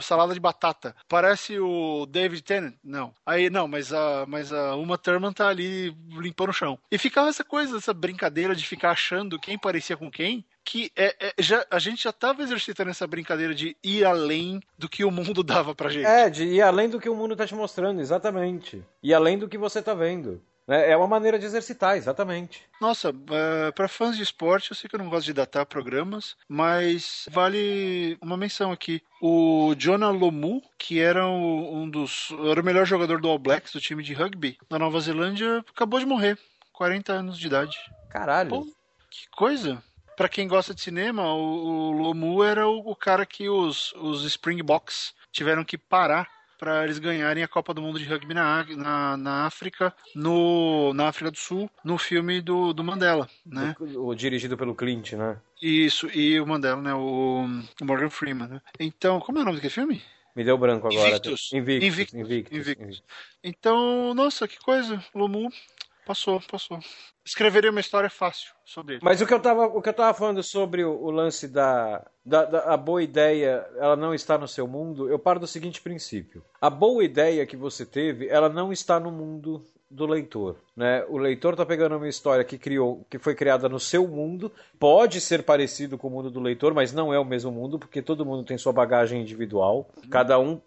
[0.00, 0.94] salada de batata.
[1.08, 2.74] Parece o David Tennant?
[2.82, 3.12] Não.
[3.24, 6.78] Aí, não, mas a, mas a Uma Thurman tá ali limpando o chão.
[6.90, 11.16] E ficava essa coisa, essa brincadeira de ficar achando quem parecia com quem, que é,
[11.20, 15.10] é, já, a gente já estava exercitando essa brincadeira de ir além do que o
[15.10, 16.06] mundo dava pra gente.
[16.06, 18.84] É, de ir além do que o mundo tá te mostrando, exatamente.
[19.02, 20.40] E além do que você tá vendo.
[20.70, 22.62] É, é uma maneira de exercitar, exatamente.
[22.80, 26.36] Nossa, uh, para fãs de esporte, eu sei que eu não gosto de datar programas,
[26.48, 29.02] mas vale uma menção aqui.
[29.20, 32.28] O Jonah Lomu, que era um dos.
[32.48, 35.98] era o melhor jogador do All Blacks, do time de rugby, da Nova Zelândia, acabou
[35.98, 36.38] de morrer.
[36.72, 37.76] 40 anos de idade.
[38.08, 38.48] Caralho.
[38.48, 38.64] Pô,
[39.10, 39.82] que coisa.
[40.16, 44.24] Para quem gosta de cinema, o, o Lomu era o, o cara que os, os
[44.24, 46.28] Springboks tiveram que parar
[46.60, 51.08] para eles ganharem a Copa do Mundo de Rugby na, na, na, África, no, na
[51.08, 53.74] África do Sul, no filme do, do Mandela, né?
[53.80, 55.40] O, o dirigido pelo Clint, né?
[55.60, 56.92] Isso, e o Mandela, né?
[56.92, 57.46] O,
[57.80, 58.60] o Morgan Freeman, né?
[58.78, 60.02] Então, como é o nome daquele filme?
[60.36, 61.08] Me deu branco agora.
[61.08, 61.50] Invictus.
[61.54, 61.88] Invictus.
[61.88, 62.20] Invictus.
[62.20, 62.58] Invictus.
[62.58, 63.02] Invictus.
[63.42, 65.02] Então, nossa, que coisa.
[65.14, 65.50] Lomu
[66.06, 66.78] passou, passou.
[67.30, 69.04] Escreveria uma história fácil sobre ele.
[69.04, 72.04] Mas o que eu tava, o que eu tava falando sobre o, o lance da,
[72.26, 75.80] da, da, a boa ideia, ela não está no seu mundo, eu paro do seguinte
[75.80, 76.42] princípio.
[76.60, 81.04] A boa ideia que você teve, ela não está no mundo do leitor, né?
[81.08, 85.20] O leitor está pegando uma história que criou, que foi criada no seu mundo, pode
[85.20, 88.26] ser parecido com o mundo do leitor, mas não é o mesmo mundo, porque todo
[88.26, 89.88] mundo tem sua bagagem individual.
[90.10, 90.60] Cada um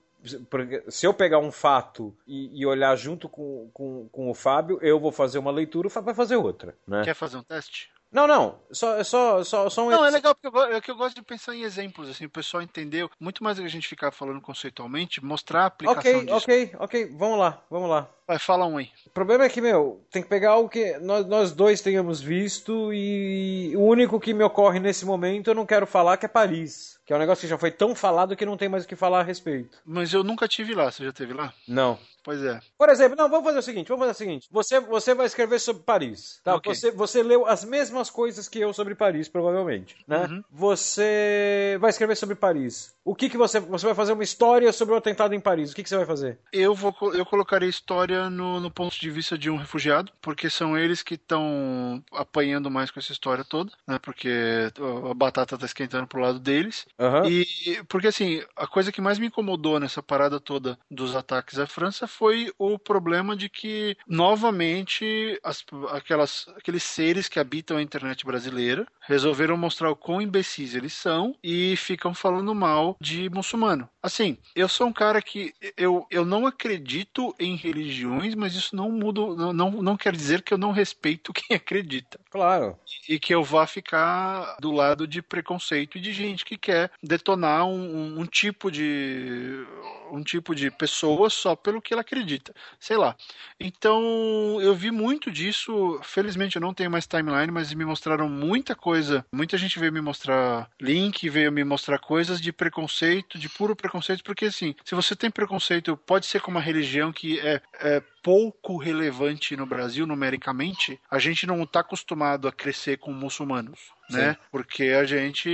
[0.87, 4.99] se eu pegar um fato e, e olhar junto com, com, com, o Fábio, eu
[4.99, 6.75] vou fazer uma leitura, o Fábio vai fazer outra.
[6.87, 7.03] Né?
[7.03, 7.91] Quer fazer um teste?
[8.13, 8.59] Não, não.
[8.71, 11.23] Só, só, só, só um Não, é legal porque eu, é que eu gosto de
[11.23, 13.09] pensar em exemplos, assim, o pessoal entendeu.
[13.19, 16.35] Muito mais do que a gente ficar falando conceitualmente, mostrar a aplicação Ok, disso.
[16.35, 17.15] ok, ok.
[17.17, 18.07] Vamos lá, vamos lá.
[18.27, 18.89] Vai, fala um aí.
[19.07, 22.93] O problema é que, meu, tem que pegar algo que nós, nós dois tenhamos visto
[22.93, 26.99] e o único que me ocorre nesse momento eu não quero falar que é Paris.
[27.05, 28.95] Que é um negócio que já foi tão falado que não tem mais o que
[28.95, 29.77] falar a respeito.
[29.85, 31.53] Mas eu nunca tive lá, você já teve lá?
[31.67, 31.99] Não.
[32.23, 32.61] Pois é.
[32.77, 34.47] Por exemplo, não, vamos fazer o seguinte, vamos fazer o seguinte.
[34.49, 36.55] Você, você vai escrever sobre Paris, tá?
[36.55, 36.73] Okay.
[36.73, 40.27] Você, você leu as mesmas coisas que eu sobre Paris, provavelmente, né?
[40.27, 40.43] Uhum.
[40.49, 42.95] Você vai escrever sobre Paris.
[43.03, 43.59] O que que você...
[43.59, 45.73] Você vai fazer uma história sobre o atentado em Paris.
[45.73, 46.39] O que que você vai fazer?
[46.53, 46.95] Eu vou...
[47.13, 51.15] Eu colocaria história no, no ponto de vista de um refugiado, porque são eles que
[51.15, 53.99] estão apanhando mais com essa história toda, né?
[53.99, 54.71] Porque
[55.09, 56.85] a batata tá esquentando pro lado deles.
[56.99, 57.25] Uhum.
[57.29, 57.83] E...
[57.87, 62.07] Porque, assim, a coisa que mais me incomodou nessa parada toda dos ataques à França
[62.07, 68.85] foi o problema de que, novamente, as, aquelas, aqueles seres que habitam a internet brasileira
[69.01, 73.89] resolveram mostrar o quão imbecis eles são e ficam falando mal de muçulmano.
[74.01, 78.91] Assim, eu sou um cara que eu, eu não acredito em religiões, mas isso não
[78.91, 82.19] muda, não, não quer dizer que eu não respeito quem acredita.
[82.29, 82.77] Claro.
[83.07, 87.65] E que eu vá ficar do lado de preconceito e de gente que quer detonar
[87.65, 89.65] um, um, um tipo de
[90.13, 92.53] um tipo de pessoa só pelo que ela acredita.
[92.79, 93.15] Sei lá.
[93.59, 95.99] Então, eu vi muito disso.
[96.03, 99.25] Felizmente eu não tenho mais timeline, mas me mostraram muita coisa.
[99.33, 104.23] Muita gente veio me mostrar link, veio me mostrar coisas de preconceito, de puro preconceito,
[104.23, 108.77] porque assim, se você tem preconceito, pode ser com uma religião que é, é pouco
[108.77, 113.91] relevante no Brasil numericamente, a gente não está acostumado a crescer com muçulmanos.
[114.09, 114.37] Né?
[114.51, 115.49] Porque a gente.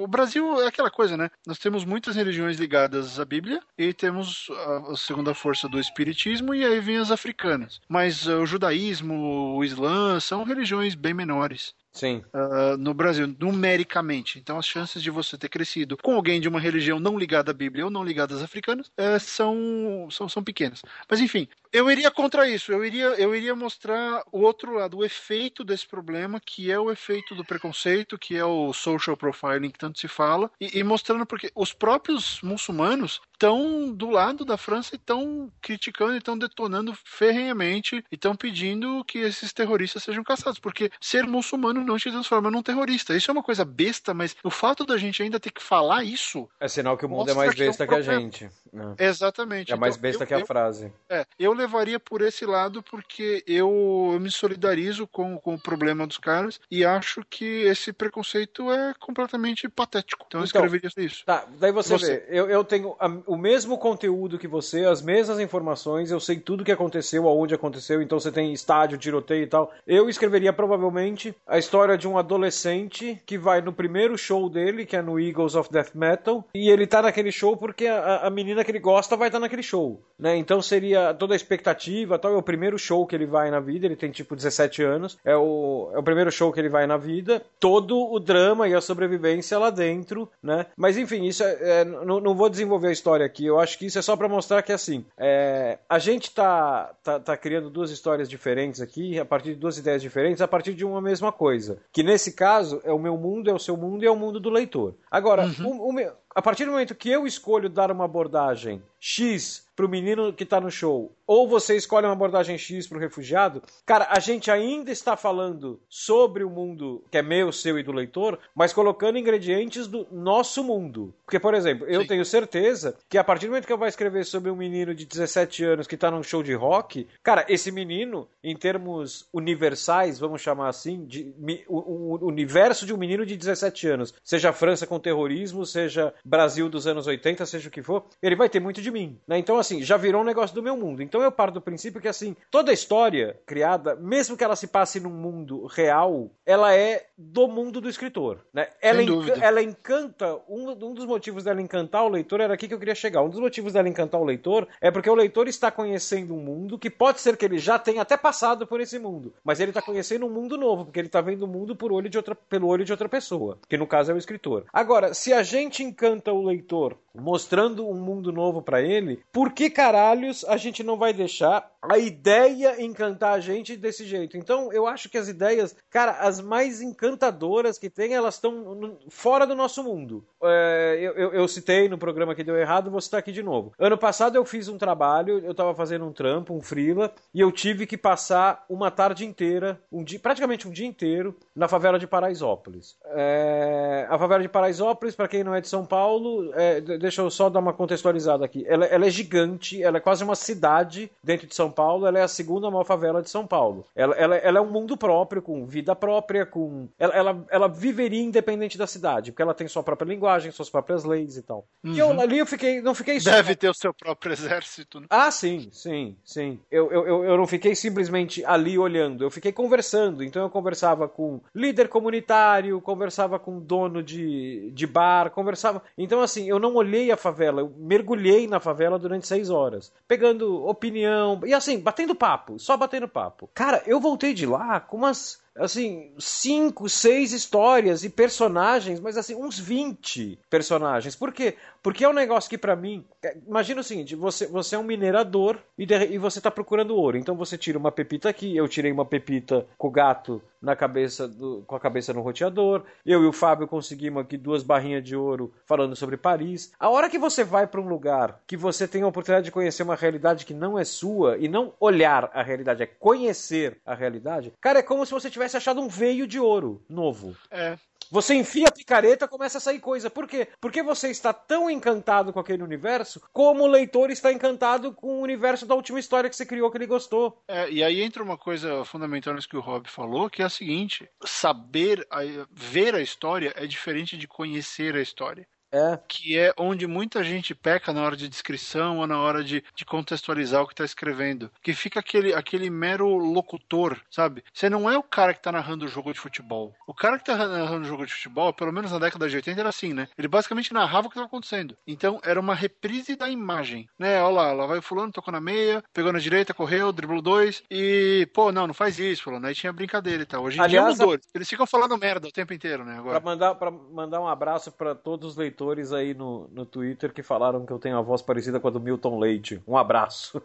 [0.00, 1.28] O Brasil é aquela coisa, né?
[1.46, 3.41] Nós temos muitas religiões ligadas à Bíblia
[3.76, 4.48] e temos
[4.90, 7.80] a segunda força do Espiritismo e aí vem as africanas.
[7.88, 11.74] Mas uh, o judaísmo, o Islã são religiões bem menores.
[11.92, 12.24] Sim.
[12.32, 14.38] Uh, no Brasil, numericamente.
[14.38, 17.54] Então, as chances de você ter crescido com alguém de uma religião não ligada à
[17.54, 20.80] Bíblia ou não ligada às africanas uh, são, são, são pequenas.
[21.08, 22.72] Mas, enfim, eu iria contra isso.
[22.72, 26.90] Eu iria, eu iria mostrar o outro lado, o efeito desse problema, que é o
[26.90, 31.26] efeito do preconceito, que é o social profiling que tanto se fala, e, e mostrando
[31.26, 36.94] porque os próprios muçulmanos estão do lado da França e estão criticando e estão detonando
[37.04, 42.50] ferrenhamente e estão pedindo que esses terroristas sejam caçados, porque ser muçulmano não te transforma
[42.50, 43.16] num terrorista.
[43.16, 46.48] Isso é uma coisa besta, mas o fato da gente ainda ter que falar isso.
[46.60, 48.50] É sinal que o mundo é mais besta que, é um que a gente.
[48.98, 49.06] É.
[49.06, 49.72] Exatamente.
[49.72, 50.92] É mais então, besta eu, que a eu, frase.
[51.08, 56.18] É, eu levaria por esse lado porque eu me solidarizo com, com o problema dos
[56.18, 60.24] caras e acho que esse preconceito é completamente patético.
[60.28, 61.24] Então, então eu escreveria isso.
[61.24, 62.18] Tá, daí você, você.
[62.18, 66.36] vê, eu, eu tenho a, o mesmo conteúdo que você, as mesmas informações, eu sei
[66.36, 69.72] tudo que aconteceu, aonde aconteceu, então você tem estádio, tiroteio e tal.
[69.86, 74.96] Eu escreveria provavelmente a história de um adolescente que vai no primeiro show dele, que
[74.96, 78.62] é no Eagles of Death Metal, e ele tá naquele show porque a, a menina
[78.62, 80.36] que ele gosta vai estar tá naquele show, né?
[80.36, 83.86] Então seria toda a expectativa, tal, é o primeiro show que ele vai na vida,
[83.86, 86.98] ele tem tipo 17 anos, é o, é o primeiro show que ele vai na
[86.98, 90.66] vida, todo o drama e a sobrevivência lá dentro, né?
[90.76, 93.86] Mas enfim, isso é, é não, não, vou desenvolver a história aqui, eu acho que
[93.86, 97.90] isso é só para mostrar que assim, é, a gente tá, tá, tá criando duas
[97.90, 101.78] histórias diferentes aqui, a partir de duas ideias diferentes, a partir de uma mesma coisa,
[101.92, 104.40] que nesse caso é o meu mundo, é o seu mundo e é o mundo
[104.40, 104.94] do leitor.
[105.10, 105.80] Agora, uhum.
[105.80, 110.32] o, o, a partir do momento que eu escolho dar uma abordagem X pro menino
[110.32, 114.50] que tá no show, ou você escolhe uma abordagem X pro refugiado, cara, a gente
[114.50, 119.16] ainda está falando sobre o mundo que é meu, seu e do leitor, mas colocando
[119.16, 121.14] ingredientes do nosso mundo.
[121.24, 122.06] Porque, por exemplo, eu Sim.
[122.08, 125.06] tenho certeza que a partir do momento que eu vou escrever sobre um menino de
[125.06, 130.42] 17 anos que tá num show de rock, cara, esse menino, em termos universais, vamos
[130.42, 131.34] chamar assim, de,
[131.66, 136.12] o, o universo de um menino de 17 anos, seja a França com terrorismo, seja
[136.22, 139.38] Brasil dos anos 80, seja o que for, ele vai ter muito de mim, né?
[139.38, 141.02] Então, assim, já virou um negócio do meu mundo.
[141.02, 145.00] Então eu paro do princípio que, assim, toda história criada, mesmo que ela se passe
[145.00, 148.68] num mundo real, ela é do mundo do escritor, né?
[148.80, 152.74] Ela, enca ela encanta, um, um dos motivos dela encantar o leitor era aqui que
[152.74, 153.22] eu queria chegar.
[153.22, 156.78] Um dos motivos dela encantar o leitor é porque o leitor está conhecendo um mundo
[156.78, 159.82] que pode ser que ele já tenha até passado por esse mundo, mas ele está
[159.82, 162.68] conhecendo um mundo novo, porque ele está vendo o mundo por olho de outra, pelo
[162.68, 164.64] olho de outra pessoa, que no caso é o escritor.
[164.72, 169.70] Agora, se a gente encanta o leitor mostrando um mundo novo para ele, por que
[169.70, 174.36] caralhos a gente não vai deixar a ideia encantar a gente desse jeito?
[174.36, 179.44] Então, eu acho que as ideias, cara, as mais encantadoras que tem, elas estão fora
[179.46, 180.24] do nosso mundo.
[180.42, 183.72] É, eu, eu, eu, citei no programa que deu errado, vou citar aqui de novo.
[183.78, 187.50] Ano passado eu fiz um trabalho, eu tava fazendo um trampo, um freela, e eu
[187.50, 192.06] tive que passar uma tarde inteira, um dia, praticamente um dia inteiro, na favela de
[192.06, 192.96] Paraisópolis.
[193.06, 197.30] É, a favela de Paraisópolis, para quem não é de São Paulo, é, deixa eu
[197.30, 198.64] só dar uma contextualizada aqui.
[198.68, 202.22] Ela, ela, é gigante, ela é quase uma cidade dentro de São Paulo, ela é
[202.22, 203.86] a segunda maior favela de São Paulo.
[203.94, 206.88] Ela, ela, ela é um mundo próprio, com vida própria, com.
[206.98, 211.04] Ela, ela, ela viveria independente da cidade, porque ela tem sua própria linguagem, suas próprias
[211.04, 211.66] leis e tal.
[211.82, 211.92] Uhum.
[211.92, 212.80] E eu ali eu fiquei.
[212.80, 215.06] Não fiquei Deve ter o seu próprio exército, né?
[215.08, 216.58] Ah, sim, sim, sim.
[216.70, 220.22] Eu, eu, eu não fiquei simplesmente ali olhando, eu fiquei conversando.
[220.22, 225.82] Então eu conversava com líder comunitário, conversava com dono de, de bar, conversava.
[225.96, 230.66] Então, assim, eu não olhei a favela, eu mergulhei na favela durante seis horas, pegando
[230.66, 233.48] opinião e assim, batendo papo, só batendo papo.
[233.54, 239.34] Cara, eu voltei de lá com umas assim, cinco, seis histórias e personagens, mas assim,
[239.34, 241.14] uns 20 personagens.
[241.14, 241.56] Por quê?
[241.82, 244.84] Porque é um negócio que para mim, é, imagina o seguinte, você, você é um
[244.84, 247.18] minerador e, de, e você tá procurando ouro.
[247.18, 251.26] Então você tira uma pepita aqui, eu tirei uma pepita com o gato na cabeça
[251.26, 252.84] do, com a cabeça no roteador.
[253.04, 256.72] Eu e o Fábio conseguimos aqui duas barrinhas de ouro falando sobre Paris.
[256.78, 259.82] A hora que você vai para um lugar que você tem a oportunidade de conhecer
[259.82, 264.52] uma realidade que não é sua e não olhar a realidade, é conhecer a realidade,
[264.60, 267.36] cara, é como se você tivesse achado um veio de ouro novo.
[267.50, 267.78] É.
[268.12, 270.10] Você enfia a picareta, começa a sair coisa.
[270.10, 270.46] Por quê?
[270.60, 275.22] Porque você está tão encantado com aquele universo, como o leitor está encantado com o
[275.22, 277.42] universo da última história que você criou que ele gostou.
[277.48, 280.50] É, e aí entra uma coisa fundamental nisso que o Rob falou, que é a
[280.50, 282.06] seguinte: saber,
[282.50, 285.48] ver a história é diferente de conhecer a história.
[285.72, 285.98] É.
[286.06, 289.84] Que é onde muita gente peca na hora de descrição ou na hora de, de
[289.84, 291.50] contextualizar o que está escrevendo.
[291.62, 294.44] Que fica aquele, aquele mero locutor, sabe?
[294.52, 296.74] Você não é o cara que está narrando o jogo de futebol.
[296.86, 299.58] O cara que está narrando o jogo de futebol, pelo menos na década de 80,
[299.58, 300.08] era assim, né?
[300.18, 301.76] Ele basicamente narrava o que estava acontecendo.
[301.86, 304.22] Então era uma reprise da imagem, né?
[304.22, 307.62] Olha lá, lá vai o fulano, tocou na meia, pegou na direita, correu, driblou dois
[307.70, 309.46] e, pô, não, não faz isso, fulano.
[309.46, 310.42] Aí tinha brincadeira e tal.
[310.44, 311.16] Hoje em Aliás, dia mudou.
[311.16, 311.20] A...
[311.34, 312.98] Eles ficam falando merda o tempo inteiro, né?
[312.98, 313.20] Agora.
[313.20, 315.61] Pra mandar, pra mandar um abraço para todos os leitores
[315.92, 318.80] aí no, no Twitter que falaram que eu tenho a voz parecida com a do
[318.80, 319.62] Milton Leite.
[319.66, 320.42] Um abraço.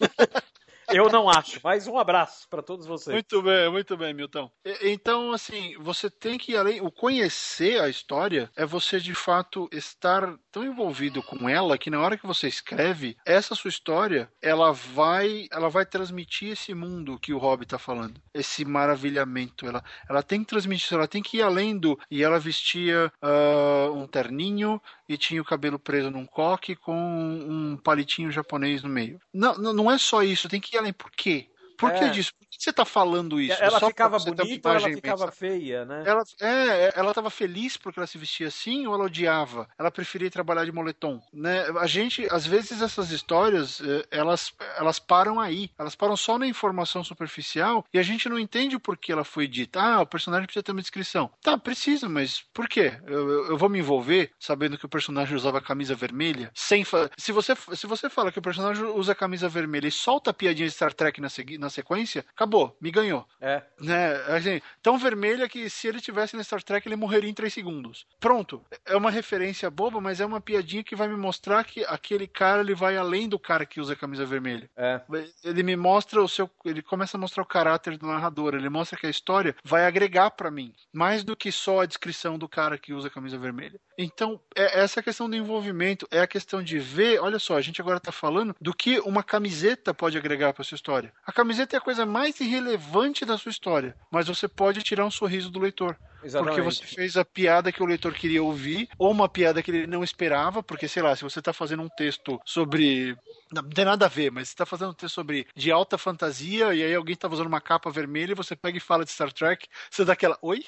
[0.92, 3.12] Eu não acho, mas um abraço para todos vocês.
[3.12, 4.50] Muito bem, muito bem, Milton.
[4.82, 10.36] Então, assim, você tem que além, o conhecer a história é você de fato estar
[10.50, 15.46] tão envolvido com ela que na hora que você escreve essa sua história, ela vai,
[15.50, 19.66] ela vai transmitir esse mundo que o Rob está falando, esse maravilhamento.
[19.66, 23.92] Ela, ela tem que transmitir, ela tem que ir além do e ela vestia uh,
[23.92, 29.18] um terninho e tinha o cabelo preso num coque com um palitinho japonês no meio.
[29.34, 30.92] Não, não é só isso, tem que ir além.
[30.92, 31.48] Por quê?
[31.80, 32.08] Por que é.
[32.10, 32.32] disso?
[32.34, 33.56] Por que você está falando isso?
[33.62, 36.02] Ela Só ficava bonita ou ela ficava feia, né?
[36.04, 39.66] Ela, é, ela estava feliz porque ela se vestia assim ou ela odiava?
[39.78, 41.64] Ela preferia trabalhar de moletom, né?
[41.78, 45.70] A gente, às vezes, essas histórias, eh, elas, elas param aí.
[45.78, 49.48] Elas param só na informação superficial e a gente não entende o porquê ela foi
[49.48, 49.80] dita.
[49.80, 51.30] Ah, o personagem precisa ter uma descrição.
[51.42, 52.92] Tá, precisa, mas por quê?
[53.06, 56.50] Eu, eu vou me envolver sabendo que o personagem usava camisa vermelha?
[56.54, 56.84] Sem
[57.16, 60.68] se, você, se você fala que o personagem usa camisa vermelha e solta a piadinha
[60.68, 63.26] de Star Trek na, na sequência, acabou, me ganhou.
[63.40, 63.62] É.
[63.80, 64.14] Né?
[64.28, 68.06] Assim, tão vermelha que se ele tivesse no Star Trek, ele morreria em 3 segundos.
[68.18, 68.62] Pronto.
[68.84, 72.60] É uma referência boba, mas é uma piadinha que vai me mostrar que aquele cara
[72.60, 74.68] ele vai além do cara que usa a camisa vermelha.
[74.76, 75.00] É.
[75.44, 76.50] Ele me mostra o seu.
[76.64, 78.54] Ele começa a mostrar o caráter do narrador.
[78.54, 80.74] Ele mostra que a história vai agregar para mim.
[80.92, 83.80] Mais do que só a descrição do cara que usa a camisa vermelha.
[83.96, 87.20] Então, é essa questão do envolvimento, é a questão de ver.
[87.20, 90.74] Olha só, a gente agora tá falando do que uma camiseta pode agregar para sua
[90.74, 91.12] história.
[91.24, 95.10] A camiseta é a coisa mais irrelevante da sua história, mas você pode tirar um
[95.10, 95.96] sorriso do leitor.
[96.22, 96.54] Exatamente.
[96.54, 99.86] Porque você fez a piada que o leitor queria ouvir, ou uma piada que ele
[99.86, 103.16] não esperava, porque, sei lá, se você está fazendo um texto sobre.
[103.50, 105.96] Não, não tem nada a ver, mas você está fazendo um texto sobre de alta
[105.96, 109.10] fantasia, e aí alguém está usando uma capa vermelha e você pega e fala de
[109.10, 110.38] Star Trek, você dá aquela.
[110.42, 110.64] Oi?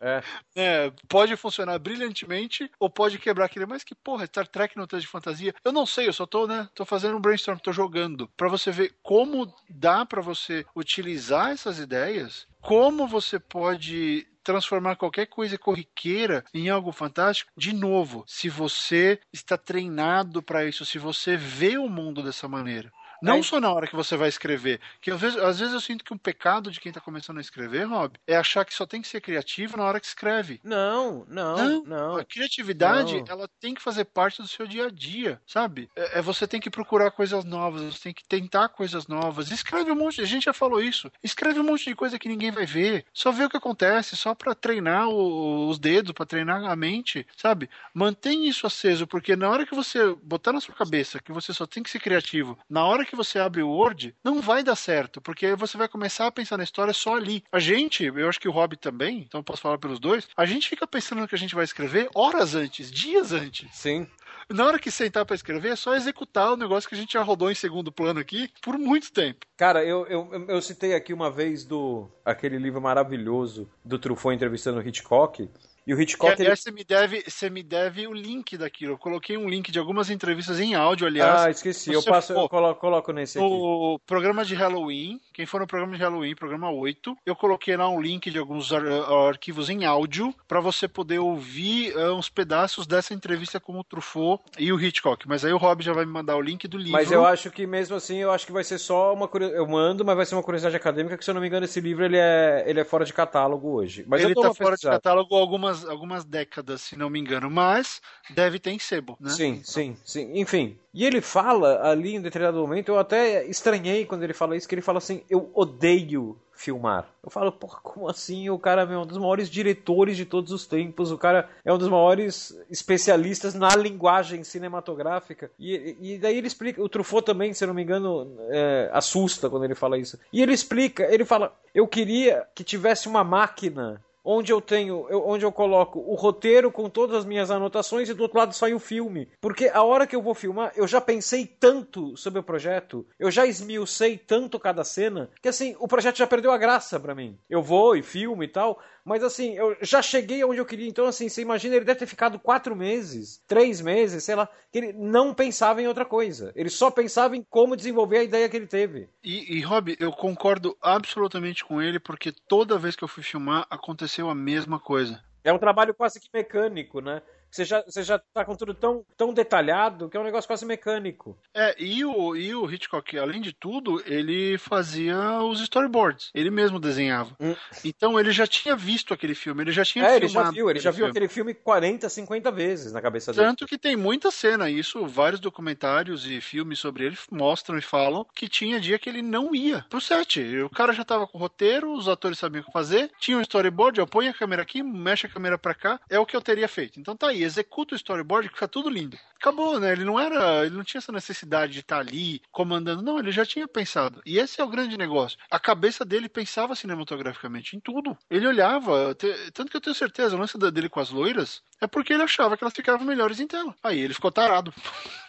[0.00, 0.22] É.
[0.54, 0.92] é.
[1.08, 5.06] pode funcionar brilhantemente ou pode quebrar aquele, mas que porra, Star Trek não tem de
[5.06, 5.54] fantasia?
[5.64, 8.70] Eu não sei, eu só tô, né, tô fazendo um brainstorm, tô jogando para você
[8.70, 16.44] ver como dá para você utilizar essas ideias, como você pode transformar qualquer coisa corriqueira
[16.54, 21.88] em algo fantástico, de novo, se você está treinado para isso, se você vê o
[21.88, 22.92] mundo dessa maneira.
[23.26, 23.42] Não é.
[23.42, 24.80] só na hora que você vai escrever.
[25.00, 27.40] Que às vezes, às vezes eu sinto que um pecado de quem está começando a
[27.40, 30.60] escrever, Rob, é achar que só tem que ser criativo na hora que escreve.
[30.62, 31.84] Não, não, não.
[31.84, 32.16] não.
[32.16, 33.24] A criatividade, não.
[33.28, 35.90] ela tem que fazer parte do seu dia a dia, sabe?
[35.96, 39.50] É, é, você tem que procurar coisas novas, você tem que tentar coisas novas.
[39.50, 41.10] Escreve um monte, a gente já falou isso.
[41.22, 43.04] Escreve um monte de coisa que ninguém vai ver.
[43.12, 47.26] Só vê o que acontece, só para treinar o, os dedos, para treinar a mente,
[47.36, 47.68] sabe?
[47.92, 51.66] Mantém isso aceso, porque na hora que você botar na sua cabeça que você só
[51.66, 55.20] tem que ser criativo, na hora que você abre o Word, não vai dar certo,
[55.20, 57.42] porque você vai começar a pensar na história só ali.
[57.50, 60.68] A gente, eu acho que o Rob também, então posso falar pelos dois, a gente
[60.68, 63.68] fica pensando no que a gente vai escrever horas antes, dias antes.
[63.72, 64.06] Sim.
[64.48, 67.22] Na hora que sentar para escrever, é só executar o negócio que a gente já
[67.22, 69.44] rodou em segundo plano aqui por muito tempo.
[69.56, 74.78] Cara, eu, eu, eu citei aqui uma vez do aquele livro maravilhoso do Truffaut entrevistando
[74.78, 75.48] o Hitchcock,
[75.86, 76.34] e o Hitchcock.
[76.34, 76.72] Que, aliás, ele...
[76.72, 78.94] você, me deve, você me deve o link daquilo.
[78.94, 81.42] Eu coloquei um link de algumas entrevistas em áudio, aliás.
[81.42, 81.92] Ah, esqueci.
[81.92, 83.46] Eu passo, eu coloco, coloco nesse aqui.
[83.46, 87.86] O programa de Halloween, quem for no programa de Halloween, programa 8, eu coloquei lá
[87.90, 88.82] um link de alguns ar
[89.28, 94.42] arquivos em áudio para você poder ouvir uh, uns pedaços dessa entrevista com o Truffaut
[94.58, 95.28] e o Hitchcock.
[95.28, 96.92] Mas aí o Rob já vai me mandar o link do livro.
[96.92, 99.62] Mas eu acho que mesmo assim, eu acho que vai ser só uma curiosidade.
[99.62, 101.82] Eu mando, mas vai ser uma curiosidade acadêmica, que se eu não me engano, esse
[101.82, 104.06] livro ele é, ele é fora de catálogo hoje.
[104.08, 108.58] Mas ele tá fora de catálogo algumas, algumas décadas se não me engano, mas deve
[108.58, 109.28] ter em sebo, né?
[109.28, 110.40] Sim, sim, sim.
[110.40, 110.78] Enfim.
[110.96, 114.74] E ele fala ali em determinado momento, eu até estranhei quando ele fala isso, que
[114.74, 117.06] ele fala assim: eu odeio filmar.
[117.22, 118.48] Eu falo, porra, como assim?
[118.48, 121.78] O cara é um dos maiores diretores de todos os tempos, o cara é um
[121.78, 125.50] dos maiores especialistas na linguagem cinematográfica.
[125.58, 129.64] E, e daí ele explica, o Truffaut também, se não me engano, é, assusta quando
[129.64, 130.18] ele fala isso.
[130.32, 135.26] E ele explica, ele fala, eu queria que tivesse uma máquina onde eu tenho, eu,
[135.26, 138.74] onde eu coloco o roteiro com todas as minhas anotações e do outro lado sai
[138.74, 139.28] o filme.
[139.40, 143.30] Porque a hora que eu vou filmar, eu já pensei tanto sobre o projeto, eu
[143.30, 147.38] já esmiucei tanto cada cena, que assim, o projeto já perdeu a graça para mim.
[147.48, 150.88] Eu vou e filmo e tal, mas assim, eu já cheguei onde eu queria.
[150.88, 154.78] Então, assim, você imagina, ele deve ter ficado quatro meses, três meses, sei lá, que
[154.78, 156.52] ele não pensava em outra coisa.
[156.56, 159.08] Ele só pensava em como desenvolver a ideia que ele teve.
[159.22, 163.64] E, e Rob, eu concordo absolutamente com ele, porque toda vez que eu fui filmar,
[163.70, 165.22] aconteceu a mesma coisa.
[165.44, 167.22] É um trabalho quase que mecânico, né?
[167.50, 170.66] Você já, você já tá com tudo tão, tão detalhado que é um negócio quase
[170.66, 171.38] mecânico.
[171.54, 176.30] É, e o, e o Hitchcock, além de tudo, ele fazia os storyboards.
[176.34, 177.34] Ele mesmo desenhava.
[177.40, 177.54] Hum.
[177.84, 180.78] Então ele já tinha visto aquele filme, ele já tinha é, ele já viu, ele
[180.78, 181.10] já viu filme.
[181.10, 183.46] aquele filme 40, 50 vezes na cabeça dele.
[183.46, 188.26] Tanto que tem muita cena, isso, vários documentários e filmes sobre ele mostram e falam
[188.34, 190.40] que tinha dia que ele não ia pro set.
[190.62, 193.42] O cara já tava com o roteiro, os atores sabiam o que fazer, tinha um
[193.42, 196.40] storyboard, ó, põe a câmera aqui, mexe a câmera pra cá, é o que eu
[196.40, 197.00] teria feito.
[197.00, 199.18] Então tá aí, executa o storyboard que fica tudo lindo.
[199.36, 199.92] Acabou, né?
[199.92, 203.44] Ele não era, ele não tinha essa necessidade de estar ali comandando, não, ele já
[203.44, 204.20] tinha pensado.
[204.24, 205.38] E esse é o grande negócio.
[205.50, 208.16] A cabeça dele pensava cinematograficamente em tudo.
[208.30, 209.14] Ele olhava,
[209.52, 212.56] tanto que eu tenho certeza, o lance dele com as loiras é porque ele achava
[212.56, 213.74] que elas ficavam melhores em tela.
[213.82, 214.72] Aí ele ficou tarado.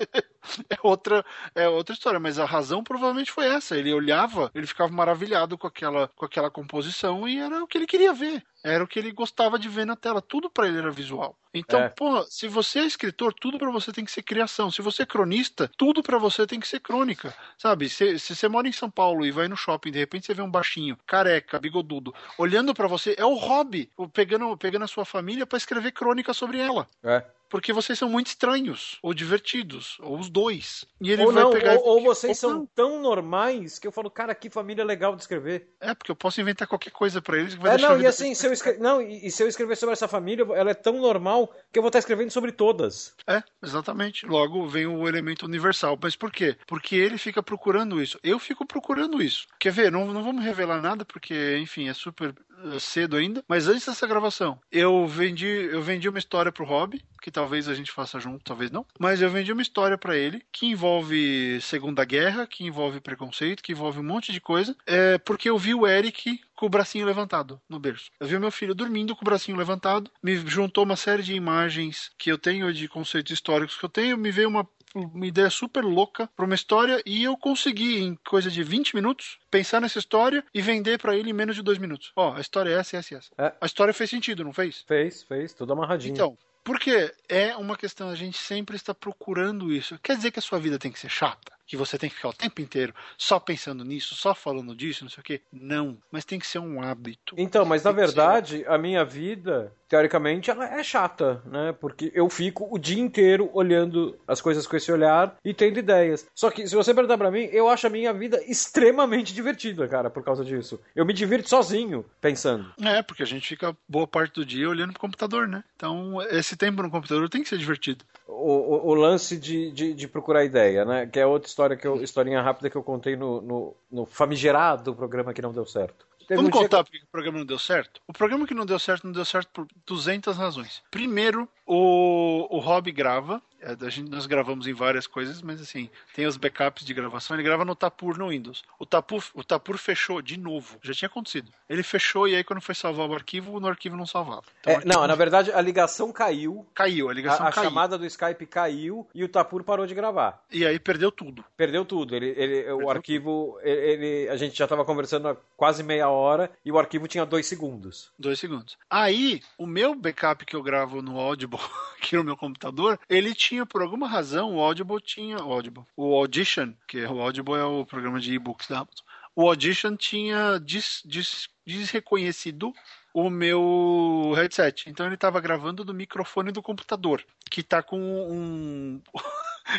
[0.70, 1.24] é outra,
[1.54, 3.76] é outra história, mas a razão provavelmente foi essa.
[3.76, 7.86] Ele olhava, ele ficava maravilhado com aquela, com aquela composição e era o que ele
[7.86, 8.42] queria ver.
[8.62, 10.20] Era o que ele gostava de ver na tela.
[10.20, 11.34] Tudo para ele era visual.
[11.52, 11.88] Então, é.
[11.88, 14.70] pô, se você é escritor, tudo para você tem que ser criação.
[14.70, 17.34] Se você é cronista, tudo para você tem que ser crônica.
[17.56, 17.88] Sabe?
[17.88, 20.42] Se, se, você mora em São Paulo e vai no shopping, de repente você vê
[20.42, 25.46] um baixinho, careca, bigodudo, olhando para você, é o hobby, pegando, pegando a sua família
[25.46, 26.86] para escrever crônica sobre ela.
[27.02, 30.86] É porque vocês são muito estranhos, ou divertidos, ou os dois.
[31.00, 31.74] E ele ou vai não, pegar.
[31.74, 32.66] Ou, ou vocês ou são não.
[32.66, 35.68] tão normais que eu falo, cara, que família legal de escrever.
[35.80, 38.06] É, porque eu posso inventar qualquer coisa para eles que vai é, deixar não, e
[38.06, 38.78] assim, se eu escre...
[38.78, 41.82] não, e, e, se eu escrever sobre essa família, ela é tão normal que eu
[41.82, 43.14] vou estar escrevendo sobre todas.
[43.26, 44.24] É, exatamente.
[44.26, 45.98] Logo vem o elemento universal.
[46.00, 46.56] Mas por quê?
[46.68, 48.18] Porque ele fica procurando isso.
[48.22, 49.46] Eu fico procurando isso.
[49.58, 49.90] Quer ver?
[49.90, 52.32] Não, não vamos revelar nada, porque, enfim, é super
[52.78, 53.42] cedo ainda.
[53.48, 57.74] Mas antes dessa gravação, eu vendi, eu vendi uma história pro Rob, que talvez a
[57.74, 58.86] gente faça junto, talvez não.
[58.98, 63.72] Mas eu vendi uma história para ele que envolve Segunda Guerra, que envolve preconceito, que
[63.72, 64.76] envolve um monte de coisa.
[64.86, 68.10] É porque eu vi o Eric com o bracinho levantado no berço.
[68.20, 72.10] Eu vi meu filho dormindo com o bracinho levantado, me juntou uma série de imagens
[72.18, 75.84] que eu tenho de conceitos históricos que eu tenho, me veio uma uma ideia super
[75.84, 80.44] louca para uma história e eu consegui, em coisa de 20 minutos, pensar nessa história
[80.52, 82.12] e vender para ele em menos de dois minutos.
[82.16, 83.30] Ó, a história é essa, essa, essa.
[83.38, 83.54] É.
[83.60, 84.84] A história fez sentido, não fez?
[84.86, 86.12] Fez, fez, tudo amarradinho.
[86.12, 89.98] Então, porque é uma questão, a gente sempre está procurando isso.
[90.02, 91.52] Quer dizer que a sua vida tem que ser chata?
[91.70, 95.08] Que você tem que ficar o tempo inteiro só pensando nisso, só falando disso, não
[95.08, 95.40] sei o quê?
[95.52, 95.96] Não.
[96.10, 97.36] Mas tem que ser um hábito.
[97.38, 98.68] Então, mas na verdade, ser...
[98.68, 101.74] a minha vida teoricamente, ela é chata, né?
[101.78, 106.24] Porque eu fico o dia inteiro olhando as coisas com esse olhar e tendo ideias.
[106.32, 110.08] Só que, se você perguntar pra mim, eu acho a minha vida extremamente divertida, cara,
[110.08, 110.80] por causa disso.
[110.94, 112.72] Eu me divirto sozinho pensando.
[112.80, 115.64] É, porque a gente fica boa parte do dia olhando pro computador, né?
[115.74, 118.04] Então, esse tempo no computador tem que ser divertido.
[118.28, 121.04] O, o, o lance de, de, de, procurar ideia, né?
[121.04, 124.94] Que é outra história que eu, historinha rápida que eu contei no, no, no famigerado
[124.94, 126.06] programa que não deu certo.
[126.26, 128.00] Teve Vamos um contar porque o programa não deu certo?
[128.06, 130.80] O programa que não deu certo não deu certo por 200 razões.
[130.88, 136.26] Primeiro, o, o Rob grava a gente, nós gravamos em várias coisas, mas assim, tem
[136.26, 137.36] os backups de gravação.
[137.36, 138.62] Ele grava no Tapur no Windows.
[138.78, 140.78] O Tapur, o Tapur fechou de novo.
[140.82, 141.50] Já tinha acontecido.
[141.68, 144.44] Ele fechou e aí quando foi salvar o arquivo, no arquivo não salvava.
[144.60, 146.66] Então, é, não, na verdade a ligação caiu.
[146.74, 150.42] Caiu, a ligação a, a chamada do Skype caiu e o Tapur parou de gravar.
[150.50, 151.44] E aí perdeu tudo.
[151.56, 152.16] Perdeu tudo.
[152.16, 156.50] Ele, ele perdeu o arquivo, ele, a gente já estava conversando há quase meia hora
[156.64, 158.10] e o arquivo tinha dois segundos.
[158.18, 158.76] Dois segundos.
[158.88, 161.58] Aí, o meu backup que eu gravo no Audible,
[161.98, 165.38] aqui no meu computador, ele tinha por alguma razão razão, o Audible tinha.
[165.38, 165.84] O Audible.
[165.96, 169.04] O Audition, que é o Audible é o programa de e-books da Amazon.
[169.34, 172.72] O Audition tinha des, des, desreconhecido
[173.12, 174.88] o meu headset.
[174.88, 179.02] Então ele estava gravando do microfone do computador, que está com um.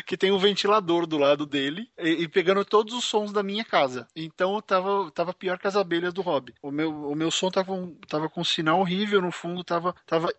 [0.06, 3.64] Que tem um ventilador do lado dele e, e, pegando todos os sons da minha
[3.64, 4.06] casa.
[4.14, 6.54] Então eu tava, tava pior que as abelhas do Hobby.
[6.62, 9.94] O meu, o meu som tava, um, tava com um sinal horrível no fundo, tava,
[10.06, 10.32] tava,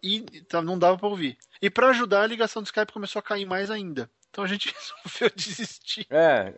[0.47, 1.38] tava não dava para ouvir.
[1.62, 4.10] E para ajudar, a ligação do Skype começou a cair mais ainda.
[4.34, 4.73] Então a gente
[5.05, 6.07] resolveu desistir.
[6.09, 6.51] É,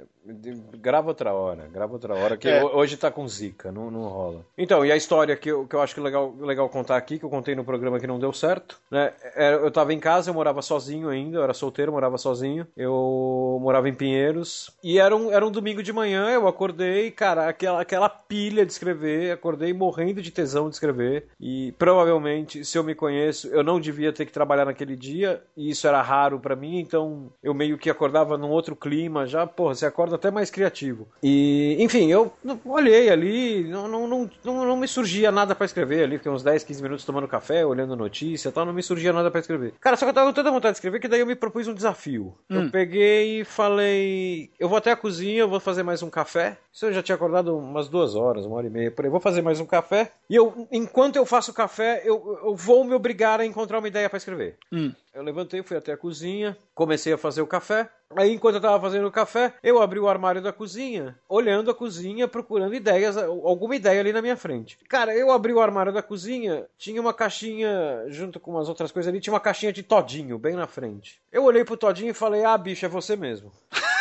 [0.80, 2.64] grava outra hora, grava outra hora, que É.
[2.64, 4.46] hoje tá com zica, não, não rola.
[4.58, 7.26] Então, e a história que eu, que eu acho que legal, legal contar aqui, que
[7.26, 9.12] eu contei no programa que não deu certo, né?
[9.36, 13.60] é, Eu tava em casa, eu morava sozinho ainda, eu era solteiro, morava sozinho, eu
[13.62, 17.82] morava em Pinheiros, e era um, era um domingo de manhã, eu acordei, cara, aquela,
[17.82, 22.96] aquela pilha de escrever, acordei morrendo de tesão de escrever, e provavelmente, se eu me
[22.96, 26.80] conheço, eu não devia ter que trabalhar naquele dia, e isso era raro pra mim,
[26.80, 31.08] então eu meio que acordava num outro clima, já, porra, você acorda até mais criativo.
[31.22, 32.32] E, enfim, eu
[32.64, 36.64] olhei ali, não, não, não, não, me surgia nada pra escrever ali, fiquei uns 10,
[36.64, 39.74] 15 minutos tomando café, olhando notícia e tal, não me surgia nada pra escrever.
[39.80, 41.68] Cara, só que eu tava com tanta vontade de escrever que daí eu me propus
[41.68, 42.36] um desafio.
[42.50, 46.58] Eu peguei e falei, eu vou até a cozinha, eu vou fazer mais um café.
[46.72, 49.12] Isso eu já tinha acordado umas duas horas, uma hora e meia por aí.
[49.12, 50.12] Vou fazer mais um café.
[50.30, 53.88] E eu, enquanto eu faço o café, eu, eu vou me obrigar a encontrar uma
[53.88, 54.58] ideia pra escrever.
[54.72, 54.92] Hum.
[55.16, 57.90] Eu levantei, fui até a cozinha, comecei a fazer o café.
[58.18, 61.74] Aí, enquanto eu tava fazendo o café, eu abri o armário da cozinha, olhando a
[61.74, 64.78] cozinha, procurando ideias, alguma ideia ali na minha frente.
[64.90, 69.10] Cara, eu abri o armário da cozinha, tinha uma caixinha, junto com umas outras coisas
[69.10, 71.22] ali, tinha uma caixinha de todinho bem na frente.
[71.32, 73.54] Eu olhei pro todinho e falei: Ah, bicho, é você mesmo.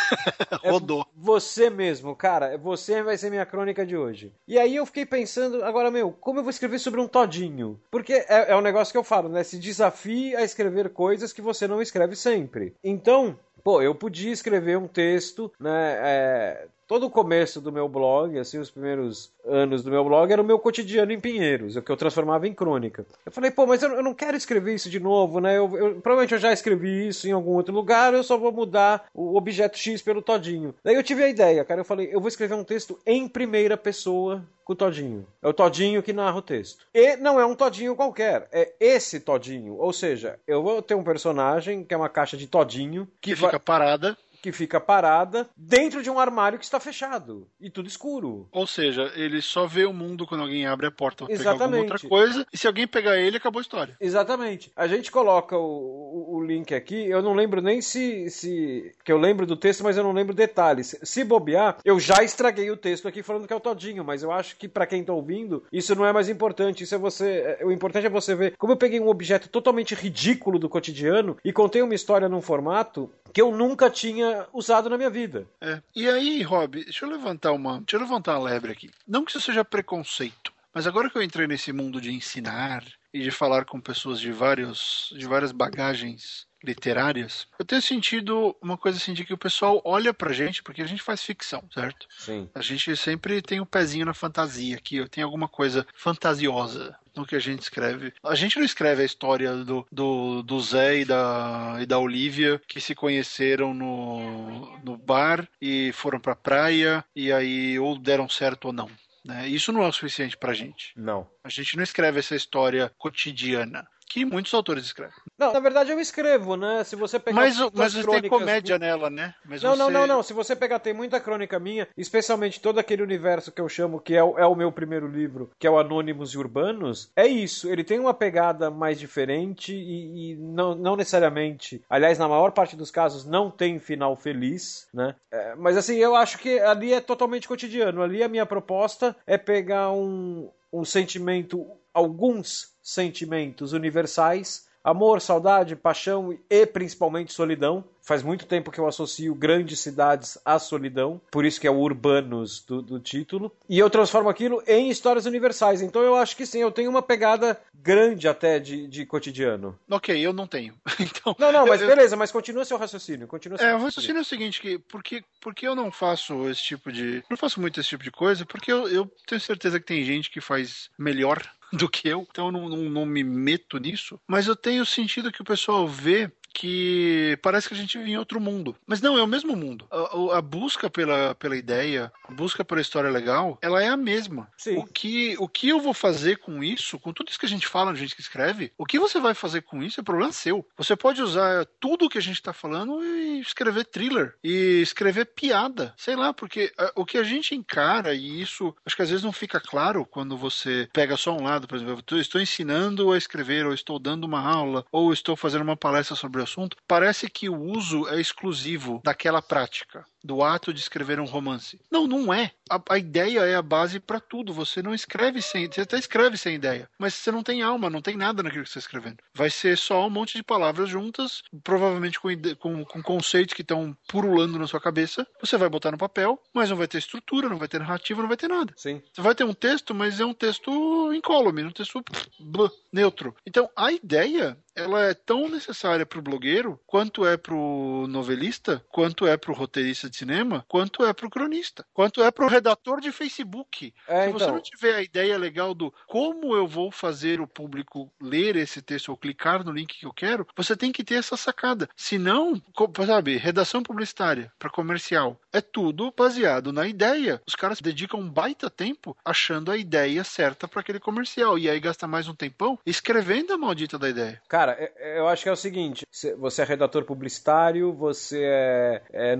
[0.63, 1.05] É Rodou.
[1.15, 2.57] Você mesmo, cara.
[2.57, 4.33] Você vai ser minha crônica de hoje.
[4.47, 7.79] E aí eu fiquei pensando, agora, meu, como eu vou escrever sobre um todinho?
[7.91, 9.43] Porque é, é um negócio que eu falo, né?
[9.43, 12.73] Se desafie a escrever coisas que você não escreve sempre.
[12.83, 15.97] Então, pô, eu podia escrever um texto, né?
[16.01, 20.41] é, todo o começo do meu blog, assim, os primeiros anos do meu blog, era
[20.41, 23.05] o meu cotidiano em Pinheiros, o que eu transformava em crônica.
[23.25, 25.57] Eu falei, pô, mas eu, eu não quero escrever isso de novo, né?
[25.57, 29.05] Eu, eu- provavelmente eu já escrevi isso em algum outro lugar, eu só vou mudar
[29.13, 30.73] o objeto X pelo Todinho.
[30.83, 33.75] Daí eu tive a ideia, cara, eu falei, eu vou escrever um texto em primeira
[33.77, 35.25] pessoa com o Todinho.
[35.43, 36.85] É o Todinho que narra o texto.
[36.93, 39.75] E não é um Todinho qualquer, é esse Todinho.
[39.77, 43.49] Ou seja, eu vou ter um personagem que é uma caixa de Todinho Que vai-
[43.51, 44.17] fica parada.
[44.45, 48.47] Que fica parada dentro de um armário que está fechado e tudo escuro.
[48.51, 51.69] Ou seja, ele só vê o mundo quando alguém abre a porta pra pegar alguma
[51.81, 52.45] outra coisa.
[52.53, 53.95] E se alguém pegar ele, acabou a história.
[53.99, 54.71] Exatamente.
[54.75, 57.09] A gente coloca o, o- o link aqui.
[57.09, 58.91] Eu não lembro nem se, se.
[59.03, 60.95] que eu lembro do texto, mas eu não lembro detalhes.
[61.01, 64.31] Se bobear, eu já estraguei o texto aqui falando que é o Todinho, mas eu
[64.31, 66.83] acho que pra quem tá ouvindo, isso não é mais importante.
[66.83, 67.57] Isso é você.
[67.59, 71.35] é- O importante é você ver como eu peguei um objeto totalmente ridículo do cotidiano
[71.43, 75.47] e contei uma história num formato que eu nunca tinha usado na minha vida.
[75.61, 75.81] É.
[75.95, 77.79] E aí, Rob, deixa eu levantar uma.
[77.79, 78.89] Deixa eu levantar uma lebre aqui.
[79.07, 82.83] Não que isso seja preconceito, mas agora que eu entrei nesse mundo de ensinar
[83.13, 85.13] e de falar com pessoas de vários.
[85.17, 90.13] de várias bagagens literárias, eu tenho sentido uma coisa assim de que o pessoal olha
[90.13, 92.07] pra gente, porque a gente faz ficção, certo?
[92.17, 92.49] Sim.
[92.53, 97.35] A gente sempre tem um pezinho na fantasia aqui, tem alguma coisa fantasiosa no que
[97.35, 98.13] a gente escreve.
[98.23, 102.61] A gente não escreve a história do, do, do Zé e da, e da Olivia
[102.67, 108.65] que se conheceram no, no bar e foram pra praia e aí ou deram certo
[108.65, 108.89] ou não.
[109.23, 109.47] Né?
[109.47, 110.91] Isso não é o suficiente pra gente.
[110.95, 111.27] Não.
[111.43, 115.13] A gente não escreve essa história cotidiana que muitos autores escrevem.
[115.37, 116.83] Não, na verdade eu escrevo, né?
[116.85, 119.35] Se você pegar Mas, mas as tem crônicas comédia nela, né?
[119.43, 120.23] Mas Não, não, você- não, não.
[120.23, 124.15] Se você pegar, tem muita crônica minha, especialmente todo aquele universo que eu chamo que
[124.15, 127.09] é o, é o meu primeiro livro, que é o Anônimos e Urbanos.
[127.15, 127.69] É isso.
[127.69, 131.83] Ele tem uma pegada mais diferente e, e não, não necessariamente.
[131.89, 135.15] Aliás, na maior parte dos casos, não tem final feliz, né?
[135.29, 138.01] É, mas assim, eu acho que ali é totalmente cotidiano.
[138.01, 141.65] Ali a minha proposta é pegar um, um sentimento,
[141.95, 147.83] alguns sentimentos universais Amor, saudade, paixão e principalmente solidão.
[148.03, 151.79] Faz muito tempo que eu associo grandes cidades à solidão, por isso que é o
[151.79, 153.51] Urbanos do, do título.
[153.67, 155.81] E eu transformo aquilo em histórias universais.
[155.81, 159.75] Então eu acho que sim, eu tenho uma pegada grande até de, de cotidiano.
[159.89, 160.75] Ok, eu não tenho.
[160.99, 163.27] Então, Não, não, mas eu- beleza, mas continua seu raciocínio.
[163.27, 165.91] Continua seu É, o raciocínio é o seguinte, que por que, por que eu não
[165.91, 167.23] faço esse tipo de.
[167.27, 170.29] Não faço muito esse tipo de coisa, porque eu, eu tenho certeza que tem gente
[170.29, 171.41] que faz melhor
[171.75, 174.19] do que eu, então eu não, não, não me meto nisso.
[174.27, 178.17] Mas eu tenho sentido que o pessoal vê que parece que a gente vive em
[178.17, 178.75] outro mundo.
[178.87, 179.85] Mas não, é o mesmo mundo.
[179.91, 183.97] A, o- a busca pela, pela ideia, a busca pela história legal, ela é a
[183.97, 184.47] mesma.
[184.57, 184.77] Sim.
[184.77, 187.67] O que, o que eu vou fazer com isso, com tudo isso que a gente
[187.67, 190.65] fala, a gente que escreve, o que você vai fazer com isso é problema seu.
[190.77, 195.93] Você pode usar tudo que a gente tá falando e escrever thriller, e escrever piada,
[195.97, 199.23] sei lá, porque ah, o que a gente encara, e isso acho que às vezes
[199.25, 203.17] não fica claro quando você pega só um lado, por exemplo, eu estou ensinando a
[203.17, 207.29] escrever, ou estou dando uma aula, ou estou fazendo uma palestra sobre o assunto, parece
[207.29, 210.05] que o uso é exclusivo daquela prática.
[210.25, 211.79] Do ato de escrever um romance.
[211.91, 212.51] Não, não é.
[212.69, 214.51] A, a ideia é a base para tudo.
[214.53, 215.71] Você não escreve sem.
[215.71, 218.69] Você até escreve sem ideia, mas você não tem alma, não tem nada naquilo que
[218.69, 219.17] você está escrevendo.
[219.33, 223.95] Vai ser só um monte de palavras juntas, provavelmente com, com, com conceitos que estão
[224.07, 225.27] purulando na sua cabeça.
[225.39, 228.27] Você vai botar no papel, mas não vai ter estrutura, não vai ter narrativa, não
[228.27, 228.73] vai ter nada.
[228.75, 229.01] Sim.
[229.13, 232.03] Você vai ter um texto, mas é um texto incólume, um texto
[232.39, 233.35] blá, neutro.
[233.45, 238.83] Então, a ideia ela é tão necessária para o blogueiro quanto é para o novelista,
[238.89, 242.45] quanto é para o roteirista de cinema, quanto é para o cronista, quanto é para
[242.45, 243.93] o redator de Facebook.
[244.07, 244.55] É, Se você então...
[244.55, 249.09] não tiver a ideia legal do como eu vou fazer o público ler esse texto
[249.09, 251.89] ou clicar no link que eu quero, você tem que ter essa sacada.
[251.95, 252.61] Se não,
[253.05, 257.41] sabe, redação publicitária para comercial é tudo baseado na ideia.
[257.47, 261.79] Os caras dedicam um baita tempo achando a ideia certa para aquele comercial e aí
[261.79, 264.41] gasta mais um tempão escrevendo a maldita da ideia.
[264.47, 266.05] Cara, é, é, eu acho que é o seguinte:
[266.37, 269.35] você é redator publicitário, você é, é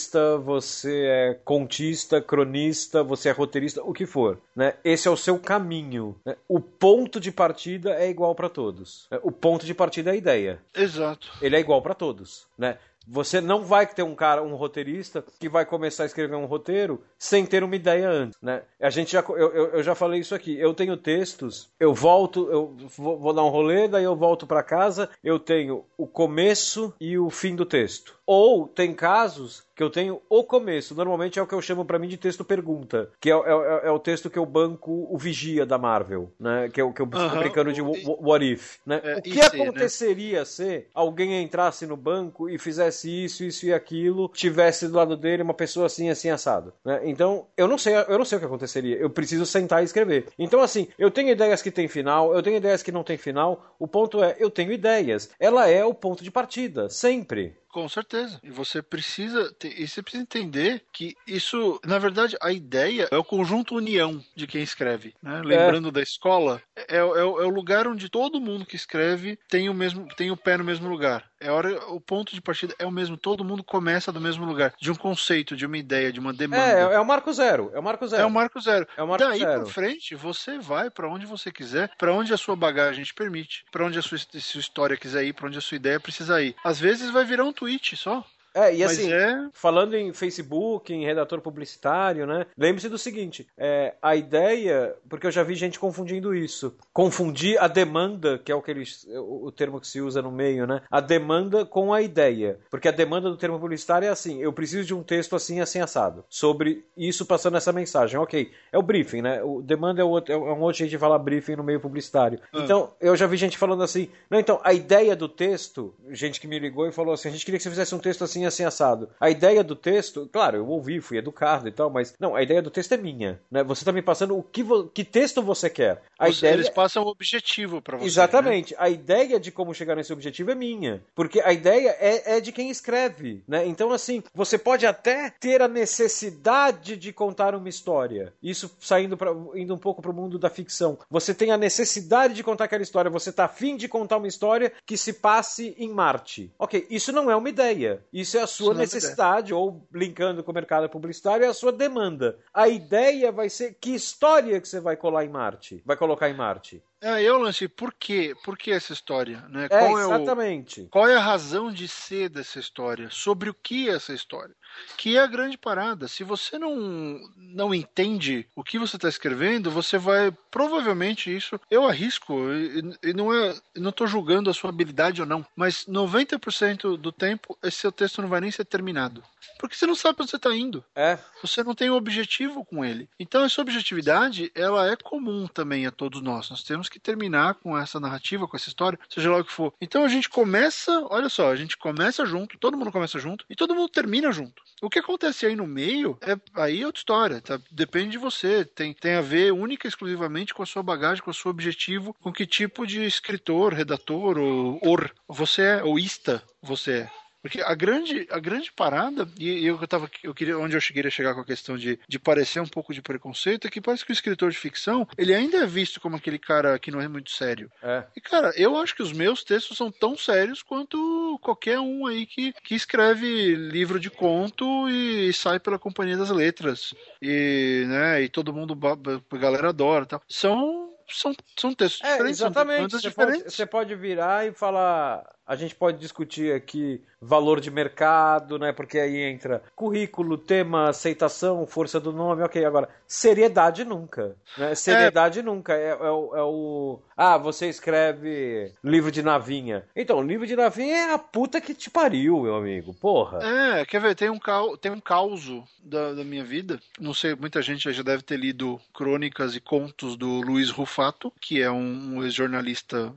[0.00, 4.38] novelista, você é contista, cronista, você é roteirista, o que for.
[4.56, 4.74] Né?
[4.82, 6.16] Esse é o seu caminho.
[6.24, 6.36] Né?
[6.48, 9.06] O ponto de partida é igual para todos.
[9.10, 9.18] Né?
[9.22, 10.60] O ponto de partida é a ideia.
[10.74, 11.30] Exato.
[11.42, 12.46] Ele é igual para todos.
[12.56, 12.78] Né?
[13.06, 17.02] Você não vai ter um cara, um roteirista, que vai começar a escrever um roteiro
[17.18, 18.62] sem ter uma ideia antes, né?
[18.78, 20.56] A gente já, eu, eu, eu já falei isso aqui.
[20.58, 24.62] Eu tenho textos, eu volto, eu vou, vou dar um rolê, daí eu volto para
[24.62, 28.19] casa, eu tenho o começo e o fim do texto.
[28.32, 30.94] Ou tem casos que eu tenho o começo.
[30.94, 33.90] Normalmente é o que eu chamo para mim de texto pergunta, que é, é, é,
[33.90, 36.68] o texto que eu banco o vigia da Marvel, né?
[36.72, 37.38] Que é o que eu uhum.
[37.40, 39.00] brincando de What If, né?
[39.02, 39.46] É, o que né?
[39.46, 40.44] aconteceria né?
[40.44, 45.42] se alguém entrasse no banco e fizesse isso, isso e aquilo, tivesse do lado dele
[45.42, 47.00] uma pessoa assim, assim assado, né?
[47.02, 48.96] Então eu não sei, eu não sei o que aconteceria.
[48.96, 50.26] Eu preciso sentar e escrever.
[50.38, 53.74] Então assim, eu tenho ideias que tem final, eu tenho ideias que não tem final.
[53.76, 55.30] O ponto é, eu tenho ideias.
[55.40, 57.56] Ela é o ponto de partida, sempre.
[57.70, 58.40] Com certeza.
[58.42, 63.16] E você precisa ter, e você precisa entender que isso, na verdade, a ideia é
[63.16, 65.14] o conjunto união de quem escreve.
[65.22, 65.40] Né?
[65.44, 65.92] Lembrando é.
[65.92, 70.06] da escola, é, é, é, o lugar onde todo mundo que escreve tem o mesmo,
[70.16, 71.29] tem o pé no mesmo lugar.
[71.40, 73.16] É hora, o ponto de partida é o mesmo.
[73.16, 76.62] Todo mundo começa do mesmo lugar, de um conceito, de uma ideia, de uma demanda.
[76.62, 77.70] É, é o marco zero.
[77.72, 78.22] É o marco zero.
[78.22, 78.86] É o marco zero.
[78.96, 79.62] É o marco Daí zero.
[79.62, 83.64] pra frente, você vai para onde você quiser, para onde a sua bagagem te permite,
[83.72, 86.54] para onde a sua, sua história quiser ir, para onde a sua ideia precisa ir.
[86.62, 88.24] Às vezes vai virar um tweet só.
[88.54, 89.48] É, e assim, é...
[89.52, 92.46] falando em Facebook, em redator publicitário, né?
[92.56, 96.74] Lembre-se do seguinte: é, a ideia, porque eu já vi gente confundindo isso.
[96.92, 100.66] Confundir a demanda, que é o, que eles, o termo que se usa no meio,
[100.66, 100.82] né?
[100.90, 102.58] A demanda com a ideia.
[102.70, 105.80] Porque a demanda do termo publicitário é assim: eu preciso de um texto assim, assim,
[105.80, 106.24] assado.
[106.28, 108.18] Sobre isso passando essa mensagem.
[108.18, 109.42] Ok, é o briefing, né?
[109.42, 112.40] O demanda é, outro, é um outro jeito de falar briefing no meio publicitário.
[112.52, 112.60] Ah.
[112.60, 116.48] Então, eu já vi gente falando assim: não, então, a ideia do texto, gente que
[116.48, 118.60] me ligou e falou assim: a gente queria que você fizesse um texto assim assim,
[118.60, 119.08] assim, assado.
[119.18, 122.62] A ideia do texto, claro, eu ouvi, fui educado e tal, mas não, a ideia
[122.62, 123.62] do texto é minha, né?
[123.64, 126.02] Você tá me passando o que, que texto você quer.
[126.18, 126.54] A você, ideia...
[126.54, 128.06] Eles passam o objetivo para você.
[128.06, 128.72] Exatamente.
[128.74, 128.78] Né?
[128.80, 132.52] A ideia de como chegar nesse objetivo é minha, porque a ideia é, é de
[132.52, 133.66] quem escreve, né?
[133.66, 138.32] Então, assim, você pode até ter a necessidade de contar uma história.
[138.42, 140.98] Isso saindo pra, indo um pouco para o mundo da ficção.
[141.10, 144.72] Você tem a necessidade de contar aquela história, você tá afim de contar uma história
[144.84, 146.52] que se passe em Marte.
[146.58, 148.02] Ok, isso não é uma ideia.
[148.12, 151.72] Isso isso é a sua necessidade, ou linkando com o mercado publicitário, é a sua
[151.72, 152.38] demanda.
[152.54, 156.34] A ideia vai ser que história que você vai colar em Marte, vai colocar em
[156.34, 156.82] Marte.
[157.02, 158.34] É, eu lancei por quê?
[158.44, 159.42] Por que essa história?
[159.48, 159.64] Né?
[159.64, 160.82] É, qual exatamente.
[160.82, 163.08] É o, qual é a razão de ser dessa história?
[163.10, 164.54] Sobre o que é essa história?
[164.96, 166.08] Que é a grande parada.
[166.08, 170.30] Se você não, não entende o que você está escrevendo, você vai.
[170.50, 171.60] Provavelmente isso.
[171.70, 173.54] Eu arrisco, e, e não é.
[173.76, 178.20] Não estou julgando a sua habilidade ou não, mas 90% do tempo esse seu texto
[178.20, 179.22] não vai nem ser terminado.
[179.58, 180.84] Porque você não sabe onde você está indo.
[180.94, 181.18] É.
[181.42, 183.08] Você não tem um objetivo com ele.
[183.18, 186.50] Então essa objetividade, ela é comum também a todos nós.
[186.50, 189.72] Nós temos que terminar com essa narrativa, com essa história, seja lá o que for.
[189.80, 193.56] Então a gente começa, olha só, a gente começa junto, todo mundo começa junto e
[193.56, 194.59] todo mundo termina junto.
[194.82, 197.60] O que acontece aí no meio é aí é outra história, tá?
[197.70, 198.64] Depende de você.
[198.64, 202.14] Tem, tem a ver única e exclusivamente com a sua bagagem, com o seu objetivo,
[202.14, 207.19] com que tipo de escritor, redator ou or você é, ou ista você é.
[207.42, 211.10] Porque a grande, a grande parada, e eu, tava, eu queria, onde eu cheguei a
[211.10, 214.12] chegar com a questão de, de parecer um pouco de preconceito, é que parece que
[214.12, 217.30] o escritor de ficção, ele ainda é visto como aquele cara que não é muito
[217.30, 217.70] sério.
[217.82, 218.04] É.
[218.14, 222.26] E, cara, eu acho que os meus textos são tão sérios quanto qualquer um aí
[222.26, 226.94] que, que escreve livro de conto e sai pela Companhia das Letras.
[227.22, 230.22] E, né, e todo mundo, a galera adora tal.
[230.28, 232.40] São são, são textos é, diferentes.
[232.40, 232.92] Exatamente.
[232.92, 233.42] Você, diferentes.
[233.42, 238.72] Pode, você pode virar e falar a gente pode discutir aqui valor de mercado, né?
[238.72, 242.64] Porque aí entra currículo, tema, aceitação, força do nome, ok.
[242.64, 244.36] Agora, seriedade nunca.
[244.56, 244.76] Né?
[244.76, 245.42] Seriedade é...
[245.42, 245.74] nunca.
[245.74, 249.84] É, é, o, é, o, Ah, você escreve livro de navinha.
[249.94, 252.94] Então, livro de navinha é a puta que te pariu, meu amigo.
[252.94, 253.40] Porra.
[253.42, 254.14] É, quer ver?
[254.14, 254.38] Tem um,
[254.80, 256.78] tem um causo da, da minha vida.
[257.00, 261.60] Não sei, muita gente já deve ter lido crônicas e contos do Luiz Rufato, que
[261.60, 263.12] é um, um ex-jornalista,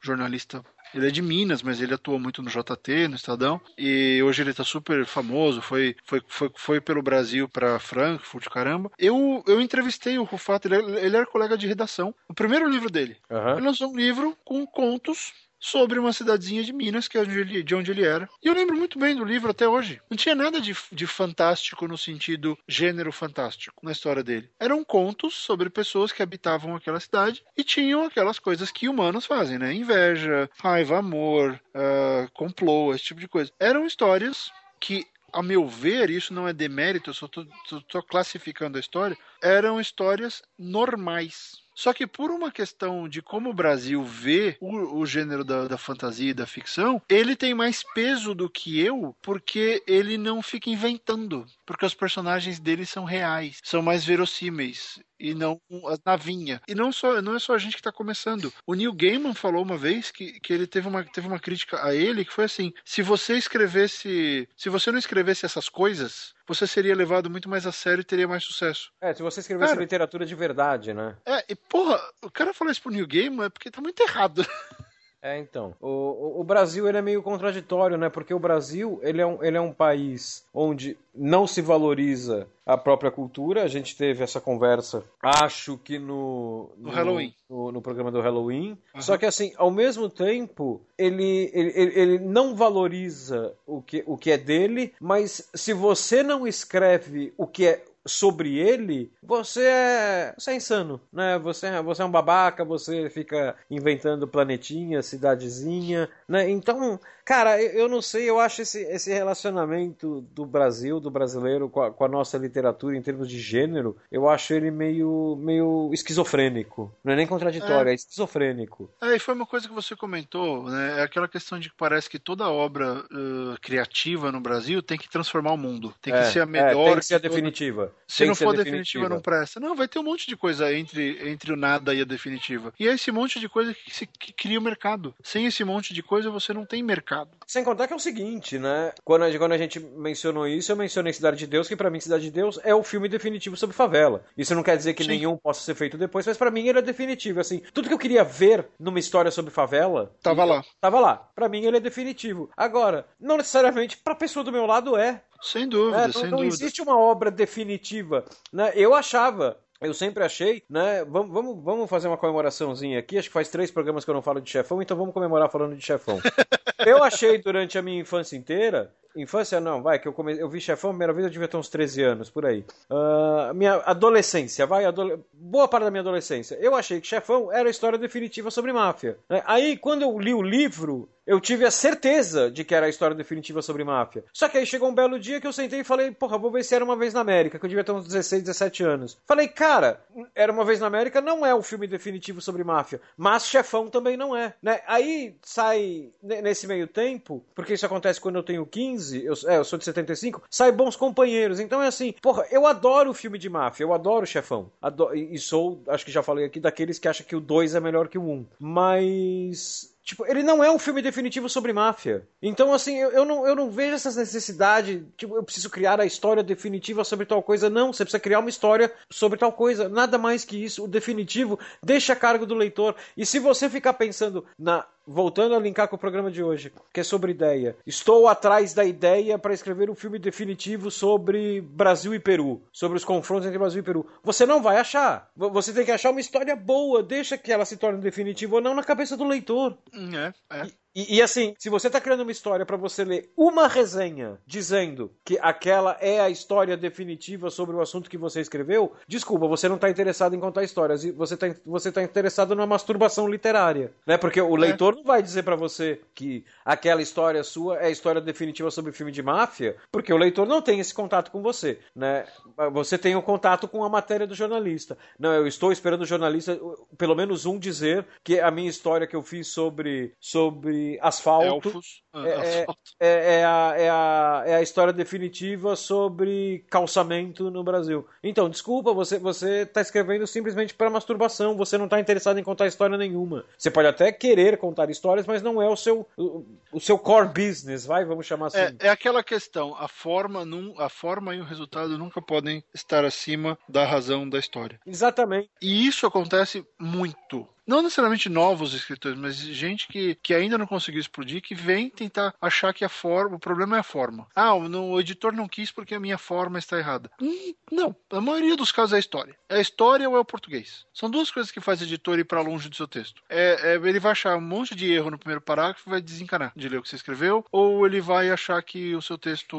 [0.00, 0.64] jornalista
[0.98, 3.60] ele é de Minas, mas ele atuou muito no JT, no Estadão.
[3.76, 5.60] E hoje ele tá super famoso.
[5.60, 8.90] Foi, foi, foi, foi pelo Brasil para Frankfurt, caramba.
[8.98, 12.14] Eu, eu entrevistei o Rufato, ele, ele era colega de redação.
[12.28, 13.16] O primeiro livro dele.
[13.30, 13.52] Uhum.
[13.52, 17.90] Ele lançou um livro com contos sobre uma cidadezinha de Minas, que é de onde
[17.90, 18.28] ele era.
[18.42, 20.00] E eu lembro muito bem do livro até hoje.
[20.10, 24.50] Não tinha nada de, de fantástico no sentido gênero fantástico na história dele.
[24.60, 29.58] Eram contos sobre pessoas que habitavam aquela cidade e tinham aquelas coisas que humanos fazem,
[29.58, 29.72] né?
[29.72, 33.50] Inveja, raiva, amor, uh, complô, esse tipo de coisa.
[33.58, 34.50] Eram histórias
[34.80, 39.80] que a meu ver, isso não é demérito, eu só estou classificando a história, eram
[39.80, 45.44] histórias normais só que por uma questão de como o Brasil vê o, o gênero
[45.44, 50.16] da, da, fantasia e da ficção, ele tem mais peso do que eu, porque ele
[50.16, 51.44] não fica inventando.
[51.66, 56.60] Porque os personagens dele são reais, são mais verossímeis e não a navinha.
[56.68, 58.52] E não só não é só a gente que está começando.
[58.66, 61.94] O Neil Gaiman falou uma vez que, que ele teve uma, teve uma crítica a
[61.94, 66.94] ele que foi assim: se você escrevesse, se você não escrevesse essas coisas, você seria
[66.94, 68.92] levado muito mais a sério e teria mais sucesso.
[69.00, 71.16] É, se você escrevesse cara, literatura de verdade, né?
[71.24, 74.46] É, e porra, o cara falar isso pro New Game é porque tá muito errado.
[75.26, 75.74] É, então.
[75.80, 78.08] O, o, Brasil ele é meio contraditório, né?
[78.08, 82.76] Porque o Brasil ele é, um, ele é um país onde não se valoriza a
[82.76, 83.64] própria cultura.
[83.64, 87.34] A gente teve essa conversa, acho que no, no, no Halloween.
[87.50, 88.78] No, no, programa do Halloween.
[88.94, 89.00] Uhum.
[89.00, 94.30] Só que, assim, ao mesmo tempo, ele, ele, ele não valoriza o que, o que
[94.30, 100.52] é dele, mas se você não escreve o que é sobre ele, você é, você
[100.52, 101.38] é insano, né?
[101.38, 106.48] Você, é, você é um babaca, você fica inventando planetinha, cidadezinha, né?
[106.48, 111.82] Então, cara, eu não sei, eu acho esse, esse relacionamento do Brasil, do brasileiro com
[111.82, 116.92] a, com a nossa literatura em termos de gênero, eu acho ele meio, meio esquizofrênico.
[117.02, 118.90] Não é nem contraditório, é, é esquizofrênico.
[119.02, 121.00] É, e foi uma coisa que você comentou, né?
[121.00, 125.08] É aquela questão de que parece que toda obra uh, criativa no Brasil tem que
[125.08, 125.94] transformar o mundo.
[126.00, 126.70] Tem que é, ser a melhor.
[126.70, 127.92] É, tem que ser a definitiva.
[128.06, 128.64] Se não for definitiva.
[128.64, 129.60] definitiva, não presta.
[129.60, 132.72] Não, vai ter um monte de coisa entre, entre o nada e a definitiva.
[132.78, 135.14] E é esse monte de coisa que, se, que cria o mercado.
[135.22, 137.30] Sem esse monte de coisa, você não tem mercado.
[137.46, 138.92] Sem contar que é o seguinte, né?
[139.04, 142.00] Quando a, quando a gente mencionou isso, eu mencionei Cidade de Deus, que para mim
[142.00, 144.24] Cidade de Deus é o filme definitivo sobre favela.
[144.36, 145.10] Isso não quer dizer que Sim.
[145.10, 147.40] nenhum possa ser feito depois, mas para mim ele é definitivo.
[147.40, 150.14] Assim, tudo que eu queria ver numa história sobre favela.
[150.22, 150.64] Tava lá.
[150.80, 151.16] Tava lá.
[151.34, 152.50] Para mim ele é definitivo.
[152.56, 155.22] Agora, não necessariamente pra pessoa do meu lado é.
[155.42, 156.54] Sem dúvida, é, não, sem não dúvida.
[156.54, 158.24] existe uma obra definitiva.
[158.52, 158.72] Né?
[158.74, 161.04] Eu achava eu sempre achei, né?
[161.04, 163.18] Vamos, vamos, vamos fazer uma comemoraçãozinha aqui.
[163.18, 165.76] Acho que faz três programas que eu não falo de chefão, então vamos comemorar falando
[165.76, 166.18] de chefão.
[166.86, 168.92] eu achei durante a minha infância inteira.
[169.14, 170.38] Infância não, vai, que eu, come...
[170.38, 172.64] eu vi chefão a primeira vez, eu devia ter uns 13 anos, por aí.
[172.90, 175.18] Uh, minha adolescência, vai, adole...
[175.32, 176.54] boa parte da minha adolescência.
[176.60, 179.18] Eu achei que chefão era a história definitiva sobre máfia.
[179.28, 179.42] Né?
[179.46, 183.16] Aí, quando eu li o livro, eu tive a certeza de que era a história
[183.16, 184.24] definitiva sobre máfia.
[184.32, 186.64] Só que aí chegou um belo dia que eu sentei e falei, porra, vou ver
[186.64, 189.18] se era uma vez na América, que eu devia ter uns 16, 17 anos.
[189.26, 190.00] Falei, cara,
[190.34, 194.16] era uma vez na América não é o filme definitivo sobre máfia, mas Chefão também
[194.16, 194.80] não é, né?
[194.86, 199.64] Aí sai nesse meio tempo, porque isso acontece quando eu tenho 15, eu, é, eu
[199.64, 201.58] sou de 75, sai Bons Companheiros.
[201.58, 204.70] Então é assim, porra, eu adoro o filme de máfia, eu adoro Chefão.
[204.80, 207.80] Adoro, e sou, acho que já falei aqui, daqueles que acham que o 2 é
[207.80, 208.30] melhor que o 1.
[208.30, 208.46] Um.
[208.58, 212.28] Mas Tipo, ele não é um filme definitivo sobre máfia.
[212.40, 215.04] Então, assim, eu, eu, não, eu não vejo essa necessidade.
[215.16, 217.68] Tipo, eu preciso criar a história definitiva sobre tal coisa.
[217.68, 219.88] Não, você precisa criar uma história sobre tal coisa.
[219.88, 220.84] Nada mais que isso.
[220.84, 222.94] O definitivo deixa a cargo do leitor.
[223.16, 227.00] E se você ficar pensando na voltando a linkar com o programa de hoje, que
[227.00, 227.76] é sobre ideia.
[227.86, 233.04] Estou atrás da ideia para escrever um filme definitivo sobre Brasil e Peru, sobre os
[233.04, 234.06] confrontos entre Brasil e Peru.
[234.22, 235.30] Você não vai achar.
[235.36, 238.74] Você tem que achar uma história boa, deixa que ela se torne definitiva ou não
[238.74, 239.76] na cabeça do leitor.
[239.94, 240.66] É, é.
[240.96, 245.12] E, e, assim, se você está criando uma história para você ler uma resenha dizendo
[245.22, 249.74] que aquela é a história definitiva sobre o assunto que você escreveu, desculpa, você não
[249.74, 251.04] está interessado em contar histórias.
[251.04, 253.92] Você está você tá interessado numa masturbação literária.
[254.06, 254.16] Né?
[254.16, 254.58] Porque o é.
[254.58, 258.90] leitor não vai dizer para você que aquela história sua é a história definitiva sobre
[258.90, 261.78] filme de máfia, porque o leitor não tem esse contato com você.
[261.94, 262.24] Né?
[262.72, 264.96] Você tem o um contato com a matéria do jornalista.
[265.18, 266.58] Não, eu estou esperando o jornalista,
[266.96, 270.14] pelo menos um, dizer que a minha história que eu fiz sobre.
[270.18, 271.68] sobre sobre asfalto.
[271.68, 272.02] Elfos.
[272.12, 272.80] Ah, É, é, asfalto.
[273.00, 278.06] é, é a, é, a, é a história definitiva sobre calçamento no Brasil.
[278.22, 281.56] Então, desculpa, você você está escrevendo simplesmente para masturbação.
[281.56, 283.44] Você não está interessado em contar história nenhuma.
[283.56, 287.28] Você pode até querer contar histórias, mas não é o seu o, o seu core
[287.28, 288.58] business, vai, vamos chamar assim.
[288.58, 293.04] É, é aquela questão, a forma, num, a forma e o resultado nunca podem estar
[293.04, 294.80] acima da razão da história.
[294.86, 295.48] Exatamente.
[295.60, 297.46] E isso acontece muito.
[297.66, 302.32] Não necessariamente novos escritores, mas gente que, que ainda não conseguiu explodir, que vem tentar
[302.40, 304.26] achar que a forma, o problema é a forma.
[304.34, 307.10] Ah, o, o editor não quis porque a minha forma está errada.
[307.20, 309.36] Hum, não, a maioria dos casos é a história.
[309.48, 310.86] É a história ou é o português.
[310.94, 313.20] São duas coisas que faz o editor ir para longe do seu texto.
[313.28, 316.52] É, é, ele vai achar um monte de erro no primeiro parágrafo e vai desencanar
[316.54, 319.56] de ler o que você escreveu, ou ele vai achar que o seu texto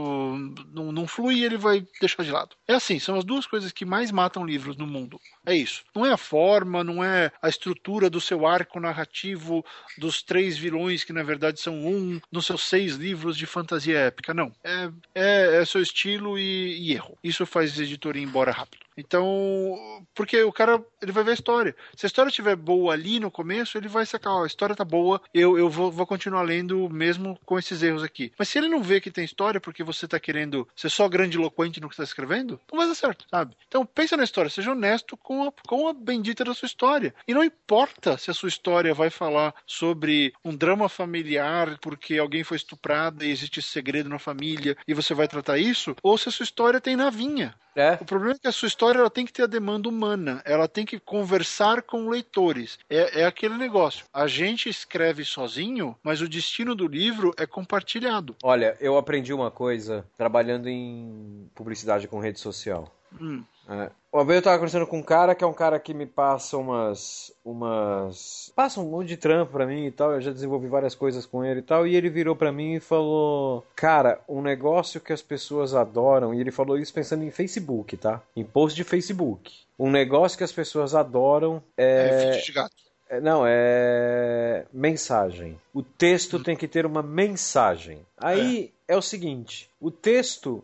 [0.73, 2.55] não, não flui e ele vai deixar de lado.
[2.67, 5.19] É assim, são as duas coisas que mais matam livros no mundo.
[5.45, 5.83] É isso.
[5.93, 9.65] Não é a forma, não é a estrutura do seu arco narrativo
[9.97, 14.33] dos três vilões que na verdade são um nos seus seis livros de fantasia épica.
[14.33, 14.51] Não.
[14.63, 17.17] É, é, é seu estilo e, e erro.
[17.23, 18.87] Isso faz a editoria ir embora rápido.
[18.97, 21.75] Então, porque o cara ele vai ver a história.
[21.95, 24.83] Se a história estiver boa ali no começo, ele vai sacar, ó, a história tá
[24.83, 28.31] boa, eu, eu vou, vou continuar lendo mesmo com esses erros aqui.
[28.37, 31.79] Mas se ele não vê que tem história porque você tá querendo ser só grandiloquente
[31.79, 33.55] no que tá escrevendo, não vai dar certo, sabe?
[33.67, 37.13] Então pensa na história, seja honesto com a, com a bendita da sua história.
[37.27, 37.86] E não importa
[38.17, 43.31] se a sua história vai falar sobre um drama familiar porque alguém foi estuprado e
[43.31, 46.81] existe esse segredo na família e você vai tratar isso, ou se a sua história
[46.81, 47.55] tem navinha.
[47.75, 47.95] É.
[48.01, 50.67] O problema é que a sua história ela tem que ter a demanda humana, ela
[50.67, 52.79] tem que conversar com leitores.
[52.89, 54.05] É, é aquele negócio.
[54.11, 58.35] A gente escreve sozinho, mas o destino do livro é compartilhado.
[58.43, 62.91] Olha, eu aprendi uma coisa trabalhando em publicidade com rede social.
[63.21, 63.43] Hum.
[63.69, 63.89] É.
[64.11, 66.57] Uma vez eu tava conversando com um cara que é um cara que me passa
[66.57, 67.31] umas.
[67.43, 68.51] umas.
[68.55, 70.13] passa um monte de trampo pra mim e tal.
[70.13, 71.85] Eu já desenvolvi várias coisas com ele e tal.
[71.85, 76.33] E ele virou pra mim e falou: Cara, um negócio que as pessoas adoram.
[76.33, 78.21] E ele falou isso pensando em Facebook, tá?
[78.35, 79.53] Em post de Facebook.
[79.77, 82.37] Um negócio que as pessoas adoram É, é.
[82.39, 82.75] de gato.
[83.09, 85.59] É, Não, é mensagem.
[85.73, 87.99] O texto tem que ter uma mensagem.
[88.17, 90.63] Aí é, o seguinte: o texto,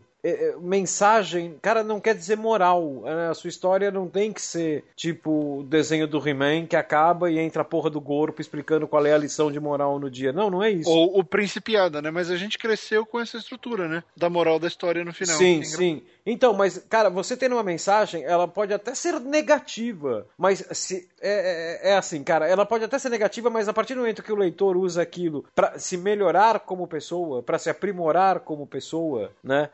[0.60, 3.02] mensagem, cara, não quer dizer moral.
[3.04, 3.28] né?
[3.30, 7.38] A sua história não tem que ser tipo o desenho do He-Man que acaba e
[7.38, 10.32] entra a porra do corpo explicando qual é a lição de moral no dia.
[10.32, 10.90] Não, não é isso.
[10.90, 12.10] Ou o Principiada, né?
[12.10, 14.02] Mas a gente cresceu com essa estrutura, né?
[14.16, 15.36] Da moral da história no final.
[15.36, 16.02] Sim, sim.
[16.26, 21.80] Então, mas, cara, você tendo uma mensagem, ela pode até ser negativa, mas se é,
[21.84, 24.32] é- é assim, cara, ela pode até ser negativa, mas a partir do momento que
[24.32, 29.68] o leitor usa aquilo pra se melhorar como pessoa, pra se aprimorar como pessoa, né?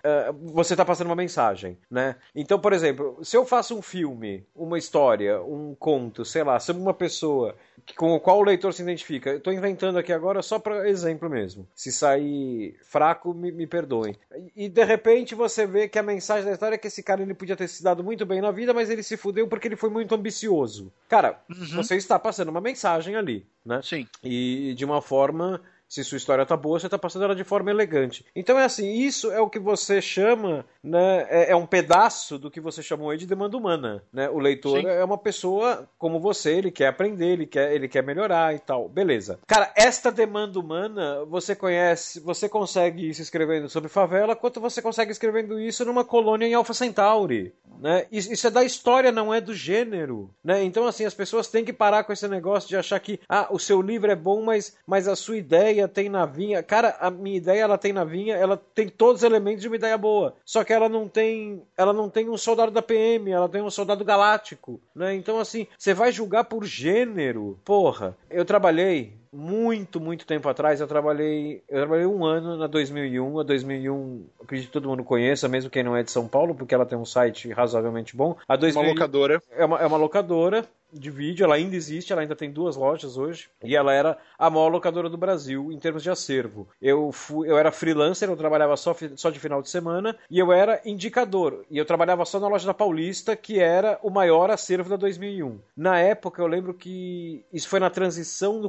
[0.53, 2.16] Você tá passando uma mensagem, né?
[2.34, 6.82] Então, por exemplo, se eu faço um filme, uma história, um conto, sei lá, sobre
[6.82, 7.55] uma pessoa
[7.86, 9.30] que- com o qual o leitor se identifica.
[9.30, 11.66] Eu tô inventando aqui agora só para exemplo mesmo.
[11.74, 14.16] Se sair fraco, me, me perdoem.
[14.57, 17.34] E, de repente você vê que a mensagem da história é que esse cara ele
[17.34, 19.91] podia ter se dado muito bem na vida, mas ele se fudeu porque ele foi
[19.91, 20.93] muito ambicioso.
[21.09, 21.41] Cara,
[21.74, 23.80] você está passando uma mensagem ali, né?
[23.82, 24.07] Sim.
[24.22, 25.61] E de uma forma.
[25.91, 28.24] Se sua história tá boa, você tá passando ela de forma elegante.
[28.34, 31.26] Então é assim, isso é o que você chama, né?
[31.28, 34.30] É, é um pedaço do que você chamou aí de demanda humana, né?
[34.30, 34.86] O leitor Sim.
[34.86, 38.88] é uma pessoa como você, ele quer aprender, ele quer, ele quer melhorar e tal.
[38.88, 39.41] Beleza.
[39.49, 45.11] Cara, esta demanda humana, você conhece, você consegue isso escrevendo sobre favela, quanto você consegue
[45.11, 48.07] escrevendo isso numa colônia em Alpha Centauri, né?
[48.12, 50.62] Isso isso é da história, não é do gênero, né?
[50.62, 53.59] Então assim, as pessoas têm que parar com esse negócio de achar que ah, o
[53.59, 56.62] seu livro é bom, mas, mas a sua ideia tem na vinha.
[56.62, 59.76] Cara, a minha ideia ela tem na vinha, ela tem todos os elementos de uma
[59.76, 60.35] ideia boa.
[60.45, 63.70] Só que ela não tem, ela não tem um soldado da PM, ela tem um
[63.70, 65.14] soldado galáctico, né?
[65.14, 67.59] Então assim, você vai julgar por gênero.
[67.64, 73.39] Porra, eu trabalhei muito, muito tempo atrás, eu trabalhei, eu trabalhei um ano na 2001,
[73.39, 76.74] a 2001, acredito que todo mundo conheça, mesmo quem não é de São Paulo, porque
[76.74, 78.37] ela tem um site razoavelmente bom.
[78.49, 79.43] A Uma 2001 locadora.
[79.51, 83.16] é uma, é uma locadora de vídeo, ela ainda existe, ela ainda tem duas lojas
[83.16, 86.68] hoje, e ela era a maior locadora do Brasil em termos de acervo.
[86.83, 90.53] Eu, fui, eu era freelancer, eu trabalhava só, só de final de semana, e eu
[90.53, 94.91] era indicador, e eu trabalhava só na loja da Paulista, que era o maior acervo
[94.91, 95.61] da 2001.
[95.76, 98.68] Na época, eu lembro que isso foi na transição do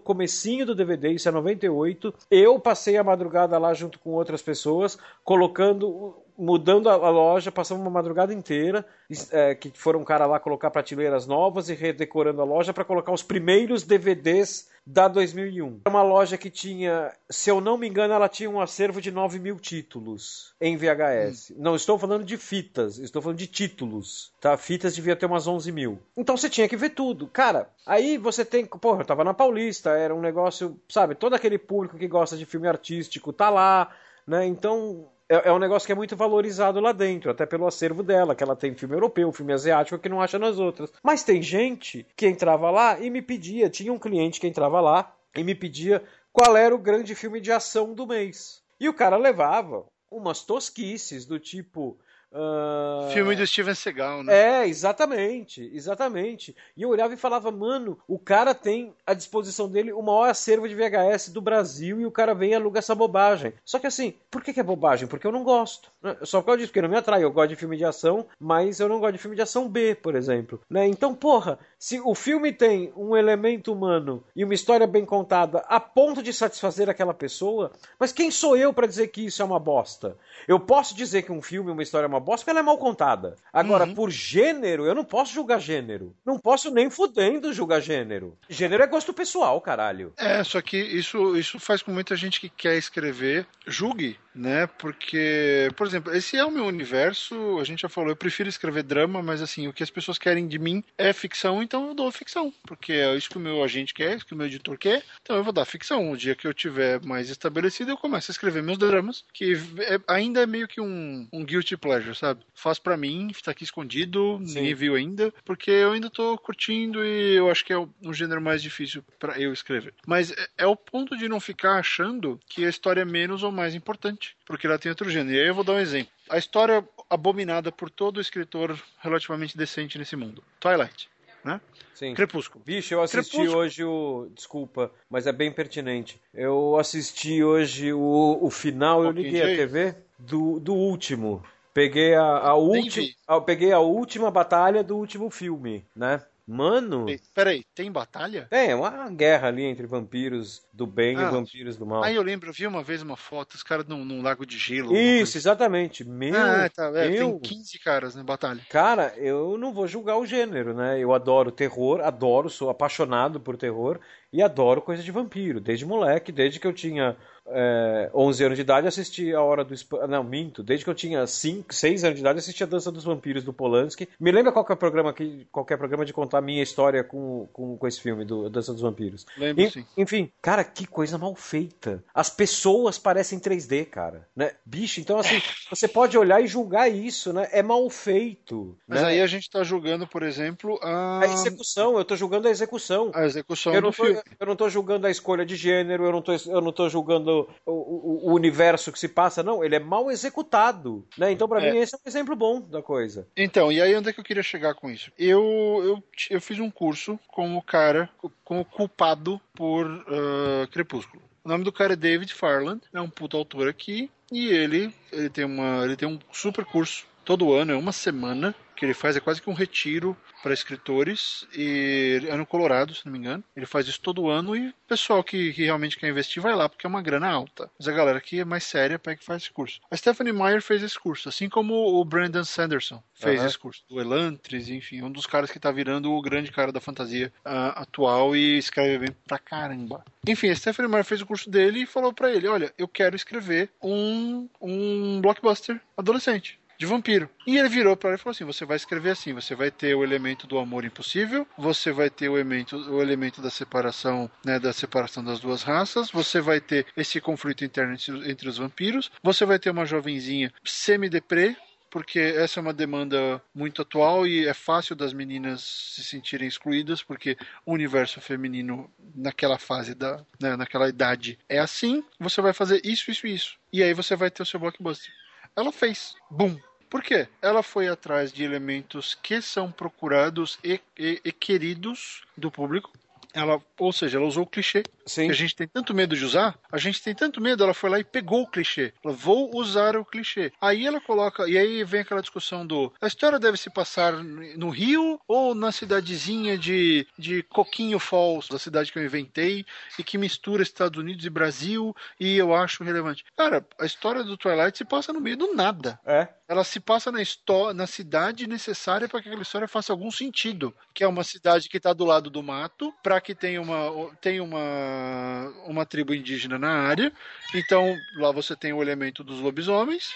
[0.51, 4.97] comecinho do DVD, isso é 98, eu passei a madrugada lá junto com outras pessoas,
[5.23, 8.85] colocando mudando a, loja, passamos uma madrugada inteira,
[9.31, 13.11] é, que foram um cara lá colocar prateleiras novas e redecorando a loja para colocar
[13.11, 15.81] os primeiros DVDs da 2001.
[15.85, 19.11] É uma loja que tinha, se eu não me engano, ela tinha um acervo de
[19.11, 21.51] 9 mil títulos em VHS.
[21.51, 21.55] Hum.
[21.57, 24.31] Não estou falando de fitas, estou falando de títulos.
[24.41, 24.57] Tá?
[24.57, 25.99] Fitas devia ter umas 11 mil.
[26.17, 27.27] Então você tinha que ver tudo.
[27.27, 28.65] Cara, aí você tem.
[28.65, 31.15] Porra, eu tava na Paulista, era um negócio, sabe?
[31.15, 33.91] Todo aquele público que gosta de filme artístico tá lá,
[34.25, 34.45] né?
[34.45, 38.35] Então é, é, um negócio que é muito valorizado lá dentro, até pelo acervo dela,
[38.35, 40.91] que ela tem filme europeu, filme asiático que não acha nas outras.
[41.01, 45.15] Mas tem gente que entrava lá e me pedia, tinha um cliente que entrava lá
[45.33, 46.03] e me pedia
[46.33, 48.61] qual era o grande filme de ação do mês.
[48.77, 51.97] E o cara levava umas tosquices do tipo
[52.31, 53.11] Uh...
[53.11, 54.33] Filme do Steven Seagal, né?
[54.33, 56.55] É, exatamente, exatamente.
[56.77, 60.67] E eu olhava e falava, mano, o cara tem à disposição dele o maior acervo
[60.67, 63.53] de VHS do Brasil e o cara vem e aluga essa bobagem.
[63.65, 65.07] Só que assim, por que, que é bobagem?
[65.07, 65.91] Porque eu não gosto.
[66.01, 66.15] Né?
[66.23, 67.23] Só por causa disso, porque não me atrai.
[67.23, 69.95] Eu gosto de filme de ação, mas eu não gosto de filme de ação B,
[69.95, 70.61] por exemplo.
[70.69, 70.87] Né?
[70.87, 75.79] Então, porra, se o filme tem um elemento humano e uma história bem contada a
[75.79, 79.59] ponto de satisfazer aquela pessoa, mas quem sou eu para dizer que isso é uma
[79.59, 80.15] bosta?
[80.47, 82.77] Eu posso dizer que um filme, uma história é uma bosta porque ela é mal
[82.77, 83.35] contada.
[83.51, 83.95] Agora, uhum.
[83.95, 86.15] por gênero, eu não posso julgar gênero.
[86.23, 88.37] Não posso nem fudendo julgar gênero.
[88.47, 90.13] Gênero é gosto pessoal, caralho.
[90.17, 94.67] É, só que isso, isso faz com muita gente que quer escrever julgue né?
[94.77, 98.83] Porque, por exemplo, esse é o meu universo, a gente já falou, eu prefiro escrever
[98.83, 102.11] drama, mas assim, o que as pessoas querem de mim é ficção, então eu dou
[102.11, 105.01] ficção, porque é isso que o meu agente quer, isso que o meu editor quer,
[105.21, 106.11] então eu vou dar ficção.
[106.11, 109.97] O dia que eu tiver mais estabelecido, eu começo a escrever meus dramas, que é,
[110.05, 112.43] ainda é meio que um, um guilty pleasure, sabe?
[112.53, 114.55] Faz para mim, tá aqui escondido, Sim.
[114.55, 118.41] ninguém viu ainda, porque eu ainda tô curtindo e eu acho que é um gênero
[118.41, 119.93] mais difícil para eu escrever.
[120.05, 123.51] Mas é, é o ponto de não ficar achando que a história é menos ou
[123.51, 125.33] mais importante porque ela tem outro gênero.
[125.33, 126.11] E aí eu vou dar um exemplo.
[126.29, 130.43] A história abominada por todo escritor relativamente decente nesse mundo.
[130.59, 131.09] Twilight.
[131.43, 131.59] Né?
[131.93, 132.13] Sim.
[132.13, 132.63] Crepúsculo.
[132.65, 133.59] Vixe, eu assisti Crepúsculo.
[133.59, 134.29] hoje o.
[134.33, 136.21] Desculpa, mas é bem pertinente.
[136.33, 141.43] Eu assisti hoje o, o final, eu liguei a TV do, do último.
[141.73, 143.07] Peguei a, a última.
[143.45, 146.21] Peguei a última batalha do último filme, né?
[146.47, 147.05] Mano.
[147.33, 148.47] Peraí, tem batalha?
[148.49, 152.03] Tem, é uma guerra ali entre vampiros do bem ah, e vampiros do mal.
[152.03, 154.57] Aí eu lembro, eu vi uma vez uma foto, os caras num, num, lago de
[154.57, 154.95] gelo.
[154.95, 156.03] Isso, exatamente.
[156.03, 157.39] Meu, ah, tá, é, meu...
[157.39, 158.61] tem 15 caras na batalha.
[158.69, 160.99] Cara, eu não vou julgar o gênero, né?
[160.99, 163.99] Eu adoro terror, adoro, sou apaixonado por terror
[164.31, 167.17] e adoro coisa de vampiro, desde moleque, desde que eu tinha
[167.47, 170.07] é, 11 anos de idade, assisti A Hora do Espanto.
[170.07, 170.63] Não, minto.
[170.63, 173.53] Desde que eu tinha 5, 6 anos de idade, assisti A Dança dos Vampiros do
[173.53, 174.07] Polanski.
[174.19, 177.87] Me lembra qualquer programa, que, qualquer programa de contar a minha história com, com, com
[177.87, 179.25] esse filme, do Dança dos Vampiros.
[179.37, 179.85] Lembro, sim.
[179.97, 182.03] Enfim, cara, que coisa mal feita.
[182.13, 184.27] As pessoas parecem 3D, cara.
[184.35, 184.51] Né?
[184.65, 187.49] Bicho, então assim, você pode olhar e julgar isso, né?
[187.51, 188.77] É mal feito.
[188.87, 189.09] Mas né?
[189.09, 191.21] aí a gente tá julgando, por exemplo, a...
[191.21, 191.97] a execução.
[191.97, 193.11] Eu tô julgando a execução.
[193.13, 194.20] A execução eu do filme.
[194.39, 197.49] Eu não tô julgando a escolha de gênero, eu não tô, eu não tô julgando
[197.65, 199.63] o, o, o, universo que se passa, não.
[199.63, 201.05] Ele é mal executado.
[201.17, 201.31] Né?
[201.31, 201.71] Então, para é.
[201.71, 203.27] mim, esse é um exemplo bom da coisa.
[203.35, 205.11] Então, e aí onde é que eu queria chegar com isso?
[205.17, 205.41] Eu,
[205.83, 208.09] eu, eu fiz um curso com o cara,
[208.43, 211.21] com o culpado por uh, Crepúsculo.
[211.43, 215.29] O nome do cara é David Farland, é um puto autor aqui, e ele, ele,
[215.29, 219.15] tem, uma, ele tem um super curso todo ano, é uma semana, que ele faz
[219.15, 223.43] é quase que um retiro para escritores e é no Colorado, se não me engano.
[223.55, 226.67] Ele faz isso todo ano e o pessoal que, que, realmente quer investir vai lá
[226.67, 227.69] porque é uma grana alta.
[227.77, 229.79] Mas a galera que é mais séria pega que faz esse curso.
[229.91, 233.45] A Stephanie Meyer fez esse curso, assim como o Brandon Sanderson fez uhum.
[233.45, 233.83] esse curso.
[233.87, 237.79] O Elantris, enfim, um dos caras que tá virando o grande cara da fantasia uh,
[237.79, 240.03] atual e escreve bem pra caramba.
[240.27, 243.15] Enfim, a Stephanie Meyer fez o curso dele e falou para ele: Olha, eu quero
[243.15, 247.29] escrever um, um blockbuster adolescente de vampiro.
[247.45, 249.93] E ele virou para ele e falou assim: você vai escrever assim, você vai ter
[249.93, 254.59] o elemento do amor impossível, você vai ter o elemento, o elemento da separação, né,
[254.59, 259.45] da separação das duas raças, você vai ter esse conflito interno entre, os vampiros, você
[259.45, 261.55] vai ter uma jovenzinha semi-deprê,
[261.91, 267.03] porque essa é uma demanda muito atual e é fácil das meninas se sentirem excluídas,
[267.03, 272.03] porque o universo feminino naquela fase da, né, naquela idade é assim.
[272.19, 275.13] Você vai fazer isso, isso isso, e aí você vai ter o seu blockbuster.
[275.55, 276.57] Ela fez, boom,
[276.91, 277.25] por quê?
[277.41, 282.91] Ela foi atrás de elementos que são procurados e, e, e queridos do público
[283.33, 284.83] ela, ou seja, ela usou o clichê.
[285.05, 285.25] Sim.
[285.25, 287.89] Que a gente tem tanto medo de usar, a gente tem tanto medo, ela foi
[287.89, 288.93] lá e pegou o clichê.
[289.03, 290.51] Ela, vou usar o clichê.
[290.61, 294.69] Aí ela coloca, e aí vem aquela discussão do, a história deve se passar no
[294.69, 299.65] Rio ou na cidadezinha de, de Coquinho Falls, da cidade que eu inventei,
[299.97, 303.25] e que mistura Estados Unidos e Brasil, e eu acho relevante.
[303.35, 305.99] Cara, a história do Twilight se passa no meio do nada.
[306.05, 306.27] É.
[306.51, 310.75] Ela se passa na, histó- na cidade necessária para que aquela história faça algum sentido.
[310.93, 314.43] Que é uma cidade que está do lado do mato, para que tenha uma, tenha
[314.43, 317.09] uma, uma tribo indígena na área.
[317.55, 320.09] Então, lá você tem o elemento dos lobisomens.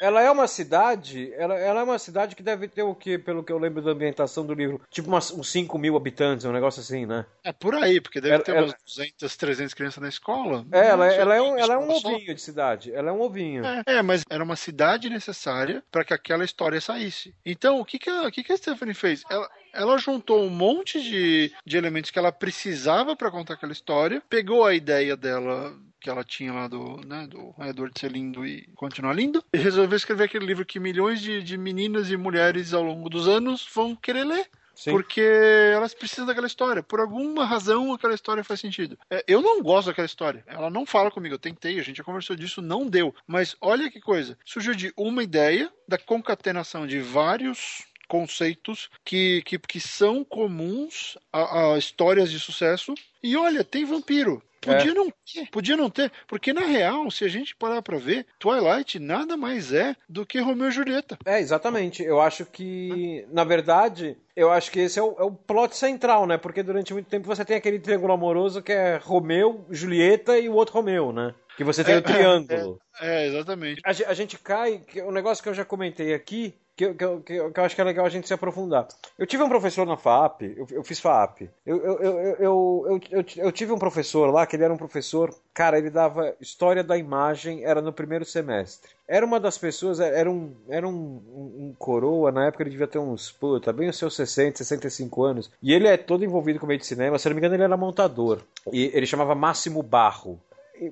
[0.00, 3.44] Ela é uma cidade, ela, ela é uma cidade que deve ter o quê, pelo
[3.44, 4.80] que eu lembro da ambientação do livro?
[4.90, 7.26] Tipo umas, uns 5 mil habitantes, um negócio assim, né?
[7.44, 10.64] É por aí, porque deve Ela- ter ela- umas 200, 300 crianças na escola.
[10.72, 12.08] É, ela, Não sei, ela é um, ela é um escola só.
[12.14, 12.94] ovinho de cidade.
[12.94, 13.62] Ela é um ovinho.
[13.64, 17.34] É, é, mas era uma cidade necessária para que aquela história saísse.
[17.44, 19.22] Então, o que, que, a, o que, que a Stephanie fez?
[19.30, 24.22] Ela, ela juntou um monte de, de elementos que ela precisava para contar aquela história,
[24.30, 28.66] pegou a ideia dela que ela tinha lá do, né, do Edward ser lindo e
[28.74, 32.82] continuar lindo, e resolveu escrever aquele livro que milhões de, de meninas e mulheres ao
[32.82, 34.48] longo dos anos vão querer ler.
[34.74, 34.92] Sim.
[34.92, 36.82] Porque elas precisam daquela história.
[36.82, 38.98] Por alguma razão, aquela história faz sentido.
[39.10, 40.42] É, eu não gosto daquela história.
[40.46, 41.34] Ela não fala comigo.
[41.34, 43.14] Eu tentei, a gente já conversou disso, não deu.
[43.26, 44.38] Mas olha que coisa.
[44.42, 51.74] Surgiu de uma ideia da concatenação de vários conceitos que, que, que são comuns a,
[51.74, 52.92] a histórias de sucesso.
[53.22, 54.42] E olha, tem vampiro.
[54.60, 54.94] Podia É.
[54.94, 58.98] não ter, podia não ter, porque na real, se a gente parar pra ver, Twilight
[58.98, 61.16] nada mais é do que Romeu e Julieta.
[61.24, 62.02] É, exatamente.
[62.02, 66.26] Eu acho que, na verdade, eu acho que esse é o, é o plot central,
[66.26, 66.36] né?
[66.36, 70.54] Porque durante muito tempo você tem aquele triângulo amoroso que é Romeu, Julieta e o
[70.54, 71.34] outro Romeu, né?
[71.60, 72.80] Que você tem É, o triângulo.
[73.02, 73.82] É, exatamente.
[73.84, 74.82] A, a gente cai.
[75.04, 77.80] O negócio que eu já comentei aqui, que, eu- que, que, que eu acho que
[77.82, 78.88] é legal a gente se aprofundar.
[79.18, 81.50] Eu tive um professor na FAP, eu, eu fiz FAP.
[81.66, 85.34] Eu, eu, eu, eu, eu, eu, tive um professor lá, que ele era um professor.
[85.52, 88.92] Cara, ele dava história da imagem, era no primeiro semestre.
[89.06, 92.86] Era uma das pessoas, era um, era um, um, um coroa, na época ele devia
[92.86, 95.50] ter uns, puta, bem os seus 60, 65 anos.
[95.62, 97.76] E ele é todo envolvido com meio de cinema, se não me engano ele era
[97.76, 98.40] montador.
[98.72, 100.40] E ele chamava Máximo Barro.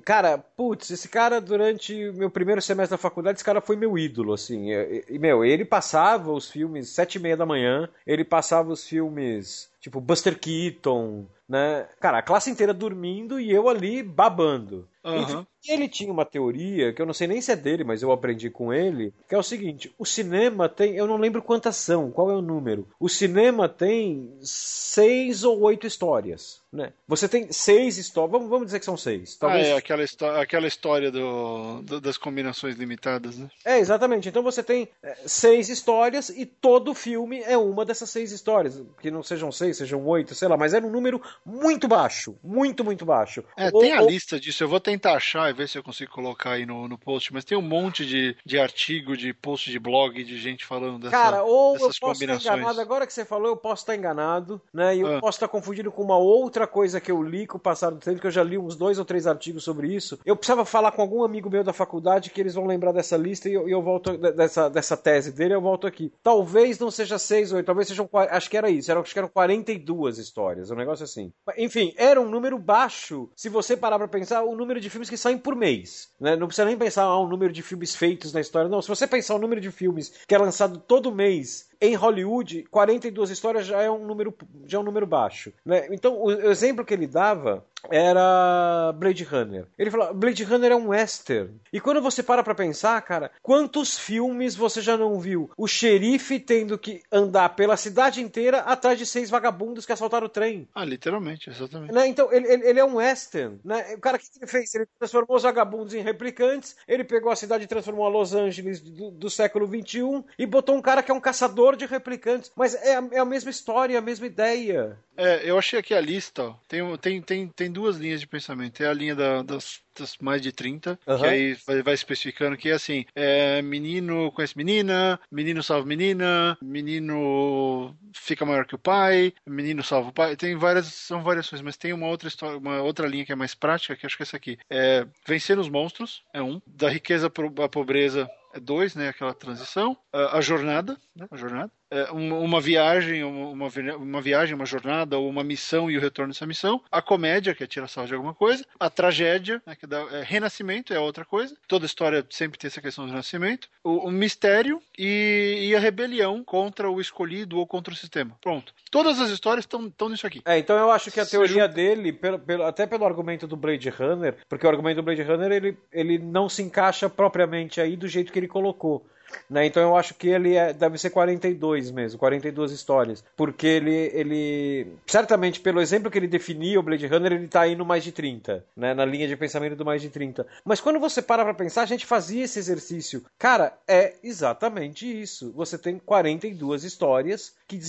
[0.05, 4.33] Cara, putz, esse cara durante meu primeiro semestre da faculdade, esse cara foi meu ídolo,
[4.33, 4.71] assim.
[4.71, 9.69] E, meu, ele passava os filmes sete e meia da manhã, ele passava os filmes
[9.79, 11.87] tipo Buster Keaton, né?
[11.99, 14.87] Cara, a classe inteira dormindo e eu ali babando.
[15.01, 18.11] Enfim, ele tinha uma teoria, que eu não sei nem se é dele, mas eu
[18.11, 22.11] aprendi com ele, que é o seguinte: o cinema tem, eu não lembro quantas são,
[22.11, 22.85] qual é o número.
[22.99, 26.91] O cinema tem seis ou oito histórias, né?
[27.07, 29.35] Você tem seis histórias, vamos, vamos dizer que são seis.
[29.35, 30.03] Talvez Ah, é aquela,
[30.41, 33.49] aquela história do, do- das combinações limitadas, né?
[33.65, 34.27] É, exatamente.
[34.29, 38.81] Então você tem é, seis histórias e todo filme é uma dessas seis histórias.
[39.01, 42.35] Que não sejam seis, sejam oito, sei lá, mas era um número muito baixo.
[42.43, 43.43] Muito, muito baixo.
[43.57, 44.63] É, Ou- tem a ou- lista disso.
[44.63, 47.33] Eu vou tentar achar e ver se eu consigo colocar aí no, no post.
[47.33, 51.11] Mas tem um monte de, de artigo, de post de blog, de gente falando dessa,
[51.15, 54.61] Cara, ou eu dessas posso estar enganado, agora que você falou, eu posso estar enganado,
[54.73, 54.95] né?
[54.95, 55.19] E eu Ah.
[55.19, 58.19] posso estar confundindo com uma outra coisa que eu li com o passar do tempo,
[58.19, 60.19] que eu já li uns dois ou três artigos sobre isso.
[60.25, 63.49] Eu precisava falar com algum amigo meu da faculdade que eles vão lembrar dessa lista
[63.49, 66.11] e eu, eu volto de- dessa, dessa tese dele, eu volto aqui.
[66.23, 68.09] Talvez não seja seis ou oito, talvez sejam.
[68.13, 69.29] Acho que era isso, era, acho que eram
[69.59, 71.31] 42 histórias, um negócio assim.
[71.57, 73.29] Enfim, era um número baixo.
[73.35, 76.09] Se você parar pra pensar, o número de filmes que saem por mês.
[76.19, 76.35] Né?
[76.35, 78.69] Não precisa nem pensar ah, o número de filmes feitos na história.
[78.69, 82.63] Não, se você pensar o número de filmes que é lançado todo mês em Hollywood,
[82.69, 84.33] 42 histórias já é um número,
[84.65, 85.53] já é um número baixo.
[85.65, 85.87] Né?
[85.91, 89.65] Então, o exemplo que ele dava era Blade Runner.
[89.77, 91.53] Ele falou, Blade Runner é um western.
[91.71, 95.49] E quando você para pra pensar, cara, quantos filmes você já não viu?
[95.57, 100.29] O xerife tendo que andar pela cidade inteira atrás de seis vagabundos que assaltaram o
[100.29, 100.67] trem.
[100.75, 101.93] Ah, literalmente, exatamente.
[101.93, 102.07] Né?
[102.07, 103.59] Então, ele, ele, ele é um western.
[103.63, 103.95] Né?
[103.95, 104.73] O cara o que ele fez?
[104.75, 108.81] Ele transformou os vagabundos em replicantes, ele pegou a cidade e transformou a Los Angeles
[108.81, 112.51] do, do século XXI e botou um cara que é um caçador de replicantes.
[112.55, 114.97] Mas é a, é a mesma história, a mesma ideia.
[115.17, 116.55] É, eu achei aqui a lista, ó.
[116.67, 118.73] Tem, tem, tem, tem duas linhas de pensamento.
[118.77, 121.27] Tem a linha da- das, das mais de 30, que Aham.
[121.27, 127.93] aí vai, vai especificando que é assim: é, menino conhece menina, menino salva menina, menino
[128.13, 130.35] fica maior que o pai, menino salva o pai.
[130.37, 133.53] Tem várias, são variações, mas tem uma outra história, uma outra linha que é mais
[133.53, 134.57] prática, que acho que é essa aqui.
[134.69, 139.09] É, vencer os monstros é um, da riqueza à pobreza é dois, né?
[139.09, 139.93] Aquela transição.
[140.13, 141.27] Uh, a jornada, né?
[141.29, 141.71] A jornada.
[141.91, 146.45] É, uma, viagem, uma, uma, viagem, uma jornada, ou uma missão e o retorno dessa
[146.45, 146.81] missão.
[146.91, 148.63] A comédia, que é tirar sarro de alguma coisa.
[148.79, 151.55] A tragédia, né, que dá, é, renascimento é outra coisa.
[151.67, 153.67] Toda história sempre tem essa questão do renascimento.
[153.83, 158.37] O, o mistério e, e, a rebelião contra o escolhido ou contra o sistema.
[158.39, 158.73] Pronto.
[158.91, 160.41] Todas as histórias estão nisso aqui.
[160.45, 163.89] É, então eu acho que a teoria dele, pelo, pelo, até pelo argumento do Blade
[163.89, 168.07] Runner, porque o argumento do Blade Runner ele, ele não se encaixa propriamente aí do
[168.07, 169.05] jeito que ele colocou.
[169.49, 169.65] Né?
[169.65, 173.23] Então eu acho que ele é, deve ser 42 mesmo, 42 histórias.
[173.35, 174.87] Porque ele, ele.
[175.07, 178.65] Certamente, pelo exemplo que ele definiu, o Blade Runner, ele tá indo mais de 30,
[178.75, 178.93] né?
[178.93, 180.45] Na linha de pensamento do mais de 30.
[180.63, 183.23] Mas quando você para pra pensar, a gente fazia esse exercício.
[183.37, 185.51] Cara, é exatamente isso.
[185.55, 187.79] Você tem 42 histórias que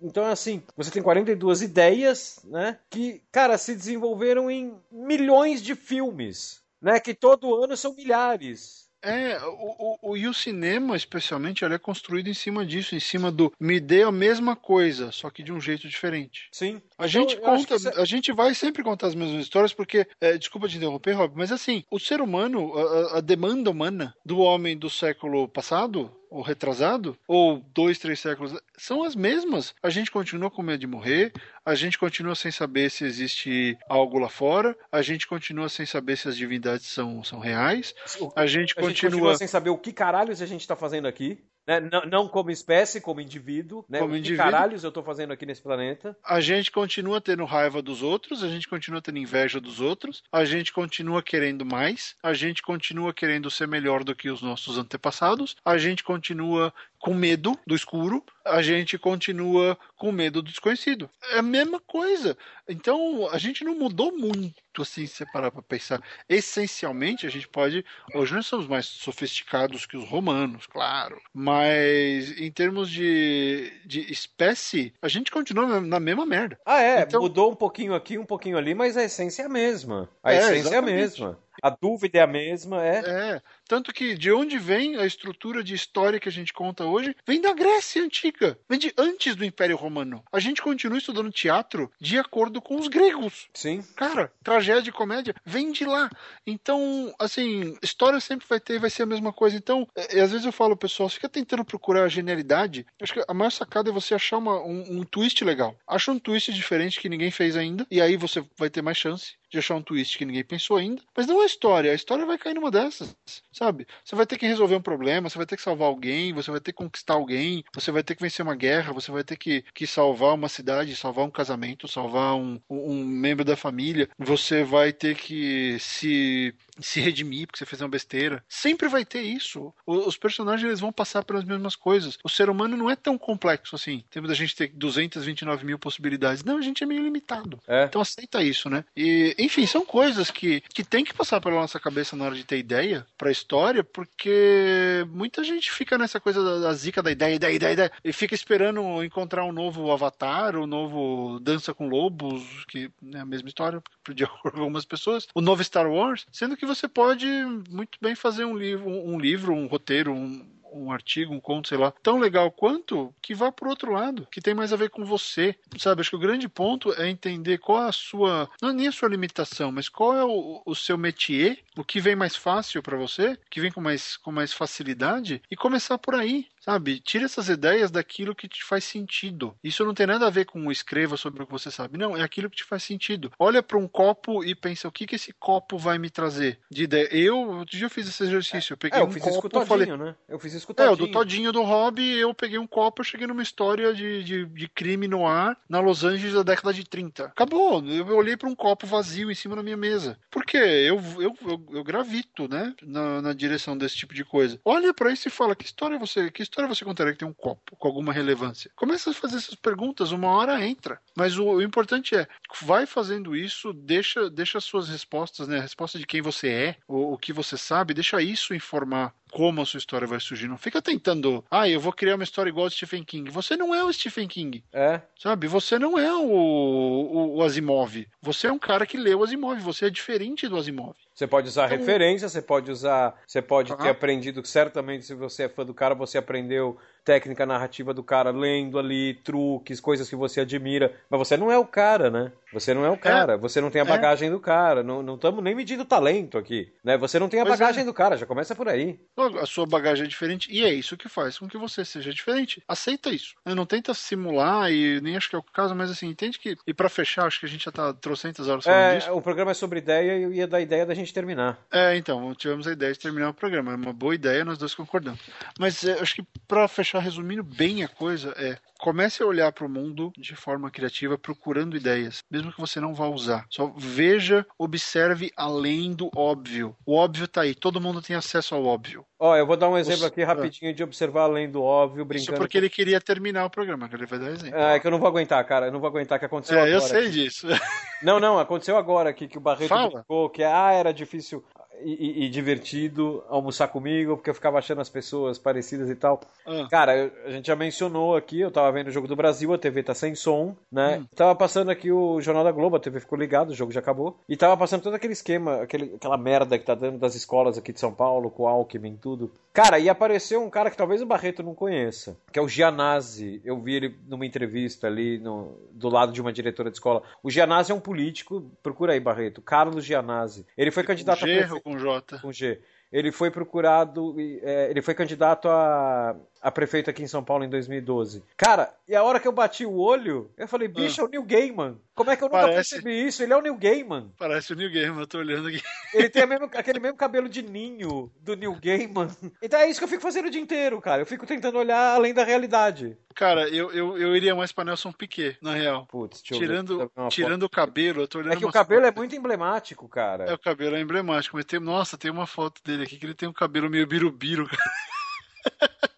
[0.00, 2.78] então, assim, você tem 42 ideias, né?
[2.88, 7.00] Que, cara, se desenvolveram em milhões de filmes, né?
[7.00, 8.87] Que todo ano são milhares.
[9.02, 13.30] É, o, o, e o cinema, especialmente, ele é construído em cima disso, em cima
[13.30, 16.48] do me dê a mesma coisa, só que de um jeito diferente.
[16.52, 16.82] Sim.
[16.98, 20.68] A então, gente conta, a gente vai sempre contar as mesmas histórias, porque, é, desculpa
[20.68, 24.90] te interromper, Rob, mas assim, o ser humano, a, a demanda humana do homem do
[24.90, 29.74] século passado, ou retrasado, ou dois, três séculos, são as mesmas.
[29.82, 31.32] A gente continua com medo de morrer,
[31.64, 36.16] a gente continua sem saber se existe algo lá fora, a gente continua sem saber
[36.16, 37.94] se as divindades são, são reais,
[38.34, 38.88] a gente, a continua...
[38.90, 41.42] gente continua sem saber o que caralhos a gente está fazendo aqui.
[41.68, 41.80] Né?
[41.80, 43.84] Não, não, como espécie, como indivíduo.
[43.86, 43.98] Né?
[43.98, 44.42] Como indivíduo.
[44.42, 46.16] que caralhos eu tô fazendo aqui nesse planeta?
[46.24, 50.46] A gente continua tendo raiva dos outros, a gente continua tendo inveja dos outros, a
[50.46, 55.56] gente continua querendo mais, a gente continua querendo ser melhor do que os nossos antepassados,
[55.62, 61.08] a gente continua com medo do escuro, a gente continua com medo do desconhecido.
[61.32, 62.36] É a mesma coisa.
[62.68, 66.02] Então, a gente não mudou muito, assim, se parar para pensar.
[66.28, 67.84] Essencialmente, a gente pode.
[68.14, 71.20] Hoje nós somos mais sofisticados que os romanos, claro.
[71.32, 76.58] Mas, em termos de, de espécie, a gente continua na mesma merda.
[76.64, 77.02] Ah, é.
[77.02, 77.20] Então...
[77.20, 80.08] Mudou um pouquinho aqui, um pouquinho ali, mas a essência é a mesma.
[80.22, 80.92] A é, essência exatamente.
[80.92, 81.38] é a mesma.
[81.62, 82.98] A dúvida é a mesma, é.
[82.98, 83.42] É.
[83.68, 87.14] Tanto que de onde vem a estrutura de história que a gente conta hoje?
[87.26, 88.58] Vem da Grécia Antiga.
[88.66, 90.24] Vem de antes do Império Romano.
[90.32, 93.46] A gente continua estudando teatro de acordo com os gregos.
[93.52, 93.84] Sim.
[93.94, 96.10] Cara, tragédia e comédia vem de lá.
[96.46, 99.54] Então, assim, história sempre vai ter, vai ser a mesma coisa.
[99.54, 102.86] Então, é, às vezes eu falo, pessoal, fica tentando procurar a genialidade.
[103.02, 105.76] Acho que a maior sacada é você achar uma, um, um twist legal.
[105.86, 107.86] Acha um twist diferente que ninguém fez ainda.
[107.90, 111.02] E aí você vai ter mais chance de achar um twist que ninguém pensou ainda.
[111.16, 111.92] Mas não é história.
[111.92, 113.16] A história vai cair numa dessas
[113.58, 113.86] sabe?
[114.04, 116.60] Você vai ter que resolver um problema, você vai ter que salvar alguém, você vai
[116.60, 119.64] ter que conquistar alguém, você vai ter que vencer uma guerra, você vai ter que,
[119.74, 124.92] que salvar uma cidade, salvar um casamento, salvar um, um membro da família, você vai
[124.92, 128.42] ter que se, se redimir porque você fez uma besteira.
[128.48, 129.72] Sempre vai ter isso.
[129.86, 132.18] Os personagens eles vão passar pelas mesmas coisas.
[132.24, 134.04] O ser humano não é tão complexo assim.
[134.10, 136.44] Temos a gente ter 229 mil possibilidades.
[136.44, 137.60] Não, a gente é meio limitado.
[137.66, 137.84] É.
[137.84, 138.84] Então aceita isso, né?
[138.96, 142.44] E, enfim, são coisas que, que tem que passar pela nossa cabeça na hora de
[142.44, 147.10] ter ideia pra história história, porque muita gente fica nessa coisa da, da zica da
[147.10, 151.74] ideia, ideia, ideia, ideia, e fica esperando encontrar um novo Avatar, o um novo Dança
[151.74, 156.56] com Lobos, que é a mesma história de algumas pessoas, o novo Star Wars, sendo
[156.56, 157.26] que você pode
[157.70, 161.78] muito bem fazer um livro, um, livro, um roteiro, um um artigo, um conto, sei
[161.78, 165.04] lá, tão legal quanto que vá pro outro lado, que tem mais a ver com
[165.04, 165.54] você.
[165.78, 168.92] Sabe, acho que o grande ponto é entender qual a sua, não é nem a
[168.92, 172.96] sua limitação, mas qual é o, o seu métier, o que vem mais fácil para
[172.96, 176.46] você, que vem com mais, com mais facilidade e começar por aí.
[176.68, 177.00] Sabe?
[177.00, 179.56] Tira essas ideias daquilo que te faz sentido.
[179.64, 181.96] Isso não tem nada a ver com escreva sobre o que você sabe.
[181.96, 183.32] Não, é aquilo que te faz sentido.
[183.38, 186.84] Olha para um copo e pensa o que, que esse copo vai me trazer de
[186.84, 187.08] ideia.
[187.10, 188.74] Eu, outro dia eu fiz esse exercício.
[188.74, 190.14] Eu peguei é, eu um fiz copo, isso com o Todinho, falei, né?
[190.28, 190.90] Eu fiz isso com o Todinho.
[190.90, 194.22] É, o do Todinho do Hobby, eu peguei um copo, eu cheguei numa história de,
[194.22, 197.24] de, de crime no ar na Los Angeles da década de 30.
[197.24, 197.82] Acabou.
[197.82, 200.18] Eu olhei para um copo vazio em cima da minha mesa.
[200.30, 200.58] Por quê?
[200.58, 202.74] Eu, eu, eu, eu gravito, né?
[202.82, 204.60] Na, na direção desse tipo de coisa.
[204.62, 207.32] Olha para isso e fala: que história você, que história você contaria que tem um
[207.32, 208.70] copo com alguma relevância?
[208.74, 211.00] Começa a fazer essas perguntas, uma hora entra.
[211.16, 212.26] Mas o, o importante é,
[212.62, 215.58] vai fazendo isso, deixa, deixa as suas respostas, né?
[215.58, 219.62] A resposta de quem você é, o, o que você sabe, deixa isso informar como
[219.62, 220.48] a sua história vai surgir.
[220.48, 223.30] Não fica tentando, ah, eu vou criar uma história igual ao Stephen King.
[223.30, 224.64] Você não é o Stephen King.
[224.72, 225.00] É.
[225.16, 225.46] Sabe?
[225.46, 228.04] Você não é o, o, o Asimov.
[228.20, 229.60] Você é um cara que leu o Asimov.
[229.60, 230.96] Você é diferente do Asimov.
[231.14, 231.78] Você pode usar então...
[231.78, 233.14] referência, você pode usar.
[233.26, 233.76] Você pode ah.
[233.76, 238.30] ter aprendido, certamente, se você é fã do cara, você aprendeu técnica narrativa do cara,
[238.30, 240.92] lendo ali truques, coisas que você admira.
[241.08, 242.30] Mas você não é o cara, né?
[242.52, 242.98] Você não é o é.
[242.98, 243.88] cara, é, você não tem a é.
[243.88, 244.30] bagagem é.
[244.30, 244.82] do cara.
[244.82, 246.96] Não estamos nem medindo talento aqui, né?
[246.98, 247.84] Você não tem a pois bagagem é.
[247.84, 249.00] do cara, já começa por aí.
[249.38, 252.62] A sua bagagem é diferente e é isso que faz com que você seja diferente.
[252.66, 253.34] Aceita isso.
[253.44, 256.56] Não tenta simular e nem acho que é o caso, mas assim, entende que.
[256.66, 259.12] E para fechar, acho que a gente já tá trocentas horas falando é, disso.
[259.12, 261.58] O programa é sobre ideia e eu ia dar a ideia da gente terminar.
[261.70, 263.72] É, então, tivemos a ideia de terminar o programa.
[263.72, 265.20] É uma boa ideia, nós dois concordamos.
[265.58, 269.66] Mas é, acho que para fechar, resumindo bem a coisa, é comece a olhar para
[269.66, 273.44] o mundo de forma criativa, procurando ideias, mesmo que você não vá usar.
[273.50, 276.76] Só veja, observe além do óbvio.
[276.86, 279.04] O óbvio está aí, todo mundo tem acesso ao óbvio.
[279.20, 282.32] Ó, oh, eu vou dar um exemplo aqui rapidinho de observar além do óbvio, brincando.
[282.32, 284.56] Isso porque ele queria terminar o programa, que ele vai dar exemplo.
[284.56, 286.60] É, é que eu não vou aguentar, cara, eu não vou aguentar que aconteceu é,
[286.60, 286.74] agora.
[286.74, 287.10] eu sei aqui.
[287.10, 287.48] disso.
[288.02, 291.44] Não, não, aconteceu agora aqui que o Barreto ficou que ah, era difícil
[291.82, 296.20] e, e, divertido almoçar comigo, porque eu ficava achando as pessoas parecidas e tal.
[296.46, 296.66] Ah.
[296.70, 299.82] Cara, a gente já mencionou aqui, eu tava vendo o Jogo do Brasil, a TV
[299.82, 300.98] tá sem som, né?
[300.98, 301.06] Hum.
[301.14, 304.18] Tava passando aqui o Jornal da Globo, a TV ficou ligada, o jogo já acabou.
[304.28, 307.72] E tava passando todo aquele esquema, aquele, aquela merda que tá dando das escolas aqui
[307.72, 309.32] de São Paulo, com o Alckmin e tudo.
[309.52, 313.40] Cara, e apareceu um cara que talvez o Barreto não conheça, que é o Gianazzi.
[313.44, 317.02] Eu vi ele numa entrevista ali no, do lado de uma diretora de escola.
[317.22, 320.44] O Gianazzi é um político, procura aí, Barreto, Carlos Gianazzi.
[320.58, 322.18] Ele foi candidato a prefeito com J.
[322.18, 322.60] Com G.
[322.92, 327.48] Ele foi procurado, é, ele foi candidato a, a prefeito aqui em São Paulo em
[327.48, 328.22] 2012.
[328.36, 331.04] Cara, e a hora que eu bati o olho, eu falei, bicho, ah.
[331.04, 331.78] é o Neil Gaiman.
[331.94, 332.76] Como é que eu nunca Parece...
[332.76, 333.22] percebi isso?
[333.22, 334.12] Ele é o Neil Gaiman.
[334.16, 335.60] Parece o Neil Gaiman, eu tô olhando aqui.
[335.92, 339.08] Ele tem mesmo, aquele mesmo cabelo de ninho do Neil Gaiman.
[339.42, 341.02] Então é isso que eu fico fazendo o dia inteiro, cara.
[341.02, 342.96] Eu fico tentando olhar além da realidade.
[343.18, 345.84] Cara, eu, eu, eu iria mais pra Nelson Piquet, na real.
[345.86, 348.34] Putz, tirando, tirando o cabelo, eu tô olhando.
[348.34, 348.96] É que o cabelo fotos.
[348.96, 350.26] é muito emblemático, cara.
[350.26, 353.14] É, o cabelo é emblemático, mas tem, nossa, tem uma foto dele aqui que ele
[353.14, 354.48] tem um cabelo meio birubiru.